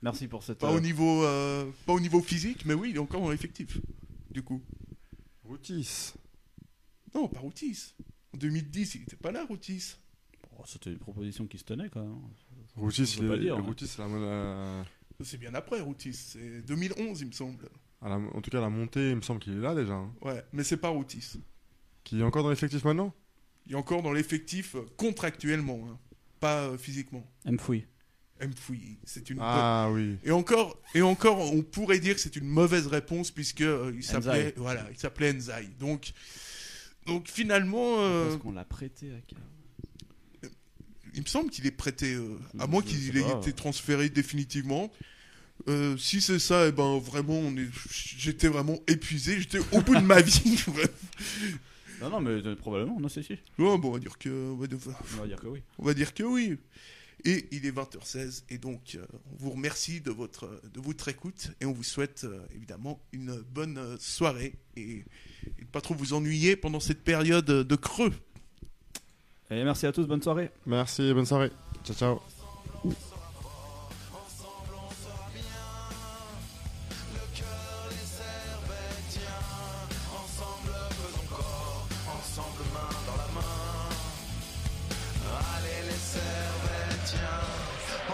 Merci 0.00 0.28
pour 0.28 0.42
cette. 0.42 0.58
pas, 0.58 0.72
euh, 0.72 0.76
au 0.76 0.80
niveau, 0.80 1.24
euh, 1.24 1.70
pas 1.84 1.92
au 1.92 2.00
niveau 2.00 2.22
physique, 2.22 2.64
mais 2.64 2.72
oui, 2.74 2.90
il 2.90 2.96
est 2.96 3.00
encore 3.00 3.20
dans 3.20 3.30
l'effectif. 3.30 3.78
Du 4.30 4.42
coup. 4.42 4.62
Routis. 5.44 6.14
Non, 7.14 7.28
pas 7.28 7.40
Routis. 7.40 7.94
En 8.34 8.38
2010, 8.38 8.94
il 8.94 9.00
n'était 9.00 9.16
pas 9.16 9.32
là, 9.32 9.44
Routis. 9.44 9.96
oh, 10.58 10.62
C'était 10.66 10.90
une 10.90 10.98
proposition 10.98 11.46
qui 11.46 11.58
se 11.58 11.64
tenait 11.64 11.88
quand 11.90 12.02
même. 12.02 12.18
Routis, 12.78 13.14
On 13.16 13.18
peut 13.20 13.24
il 13.24 13.28
pas 13.30 13.36
est- 13.36 13.40
dire, 13.40 13.56
hein. 13.56 13.60
Routis, 13.62 13.86
c'est 13.86 13.98
la, 14.02 14.08
la- 14.08 14.84
C'est 15.22 15.38
bien 15.38 15.54
après, 15.54 15.80
Routis. 15.80 16.12
C'est 16.14 16.62
2011, 16.66 17.20
il 17.20 17.26
me 17.28 17.32
semble. 17.32 17.68
à 18.00 18.08
la- 18.08 18.16
en 18.16 18.40
tout 18.40 18.50
cas, 18.50 18.60
la 18.60 18.68
montée, 18.68 19.10
il 19.10 19.16
me 19.16 19.22
semble 19.22 19.40
qu'il 19.40 19.54
est 19.54 19.60
là 19.60 19.74
déjà. 19.74 19.94
hein. 19.94 20.12
Ouais, 20.22 20.42
mais 20.52 20.62
c'est 20.64 20.76
pas 20.76 20.88
Routis. 20.88 21.40
Qui 22.04 22.20
est 22.20 22.22
encore 22.22 22.42
dans 22.44 22.50
l'effectif 22.50 22.84
maintenant? 22.84 23.12
Il 23.66 23.72
est 23.72 23.76
encore 23.76 24.02
dans 24.02 24.12
l'effectif 24.12 24.76
contractuellement, 24.96 25.80
hein, 25.90 25.98
pas 26.40 26.62
euh, 26.68 26.78
physiquement. 26.78 27.26
M. 27.44 27.58
Fouille. 27.58 27.84
M. 28.40 28.52
Fouilly, 28.54 28.98
c'est 29.04 29.28
une 29.30 29.38
Ah 29.40 29.88
oui. 29.92 30.16
Et 30.22 30.30
encore, 30.30 30.78
et 30.94 31.02
encore, 31.02 31.52
on 31.52 31.60
pourrait 31.62 31.98
dire 31.98 32.14
que 32.14 32.20
c'est 32.20 32.36
une 32.36 32.46
mauvaise 32.46 32.86
réponse 32.86 33.32
puisque 33.32 33.62
euh, 33.62 33.92
il 33.96 34.04
s'appelait, 34.04 34.30
Enzai. 34.30 34.54
voilà, 34.56 34.86
il 34.92 34.96
s'appelait 34.96 35.34
Enzai. 35.34 35.68
Donc, 35.80 36.12
donc 37.04 37.26
finalement, 37.28 37.96
euh, 37.98 38.28
Parce 38.28 38.40
qu'on 38.40 38.52
l'a 38.52 38.64
prêté 38.64 39.10
à 39.12 39.20
il 41.18 41.22
me 41.22 41.26
semble 41.26 41.50
qu'il 41.50 41.66
est 41.66 41.72
prêté, 41.72 42.14
euh, 42.14 42.38
à 42.60 42.68
moins 42.68 42.80
qu'il 42.80 43.16
ait 43.16 43.28
été 43.38 43.52
transféré 43.52 44.08
définitivement. 44.08 44.92
Euh, 45.68 45.96
si 45.96 46.20
c'est 46.20 46.38
ça, 46.38 46.68
eh 46.68 46.72
ben 46.72 46.98
vraiment, 46.98 47.42
j'étais 47.90 48.46
vraiment 48.46 48.78
épuisé, 48.86 49.40
j'étais 49.40 49.58
au 49.72 49.80
bout 49.80 49.96
de 49.96 50.00
ma 50.00 50.20
vie. 50.22 50.64
Non, 52.00 52.10
non, 52.10 52.20
mais 52.20 52.30
euh, 52.30 52.54
probablement, 52.54 53.00
non, 53.00 53.08
c'est 53.08 53.24
si. 53.24 53.32
Ouais, 53.32 53.76
bon, 53.78 53.88
on 53.88 53.90
va 53.90 53.98
dire 53.98 54.16
que, 54.16 54.28
on 54.28 54.54
va, 54.56 54.66
On 55.14 55.20
va 55.22 55.26
dire 55.26 55.40
que 55.40 55.48
oui. 55.48 55.62
on 55.78 55.84
va 55.84 55.94
dire 55.94 56.14
que 56.14 56.22
oui. 56.22 56.56
Et 57.24 57.48
il 57.50 57.66
est 57.66 57.72
20h16 57.72 58.44
et 58.48 58.58
donc 58.58 58.94
euh, 58.94 59.04
on 59.32 59.36
vous 59.38 59.50
remercie 59.50 60.00
de 60.00 60.12
votre 60.12 60.48
de 60.72 60.80
votre 60.80 61.08
écoute 61.08 61.50
et 61.60 61.64
on 61.64 61.72
vous 61.72 61.82
souhaite 61.82 62.22
euh, 62.22 62.38
évidemment 62.54 63.02
une 63.10 63.42
bonne 63.52 63.96
soirée 63.98 64.54
et, 64.76 65.02
et 65.58 65.64
pas 65.72 65.80
trop 65.80 65.96
vous 65.96 66.12
ennuyer 66.12 66.54
pendant 66.54 66.78
cette 66.78 67.02
période 67.02 67.44
de 67.44 67.76
creux. 67.76 68.12
Et 69.50 69.64
merci 69.64 69.86
à 69.86 69.92
tous, 69.92 70.06
bonne 70.06 70.22
soirée. 70.22 70.50
Merci, 70.66 71.14
bonne 71.14 71.24
soirée. 71.24 71.50
Ciao, 71.84 71.96
ciao. 71.96 72.20
Ensemble 80.12 80.72
faisons 80.90 81.26
corps, 81.30 81.86
ensemble 82.06 82.62
main 82.74 82.92
dans 83.06 83.16
la 83.16 83.28
main. 83.32 83.88
Allez 85.56 85.82
les 85.88 85.96
Servétiens, 85.96 87.46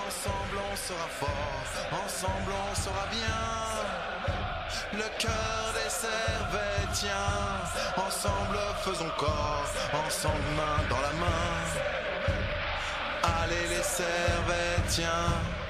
ensemble 0.06 0.56
on 0.72 0.76
sera 0.76 1.08
fort, 1.18 1.66
ensemble 2.04 2.52
on 2.52 2.74
sera 2.76 3.06
bien. 3.10 3.42
Le 4.92 5.08
cœur 5.18 5.74
des 5.74 5.90
Servétiens, 5.90 7.10
ensemble 7.96 8.58
faisons 8.84 9.10
corps, 9.18 9.63
ensemble 10.06 10.42
main 10.56 10.78
dans 10.88 11.00
la 11.00 11.12
main. 11.20 11.64
Allez 13.22 13.68
les 13.68 13.82
Servétiens. 13.82 15.63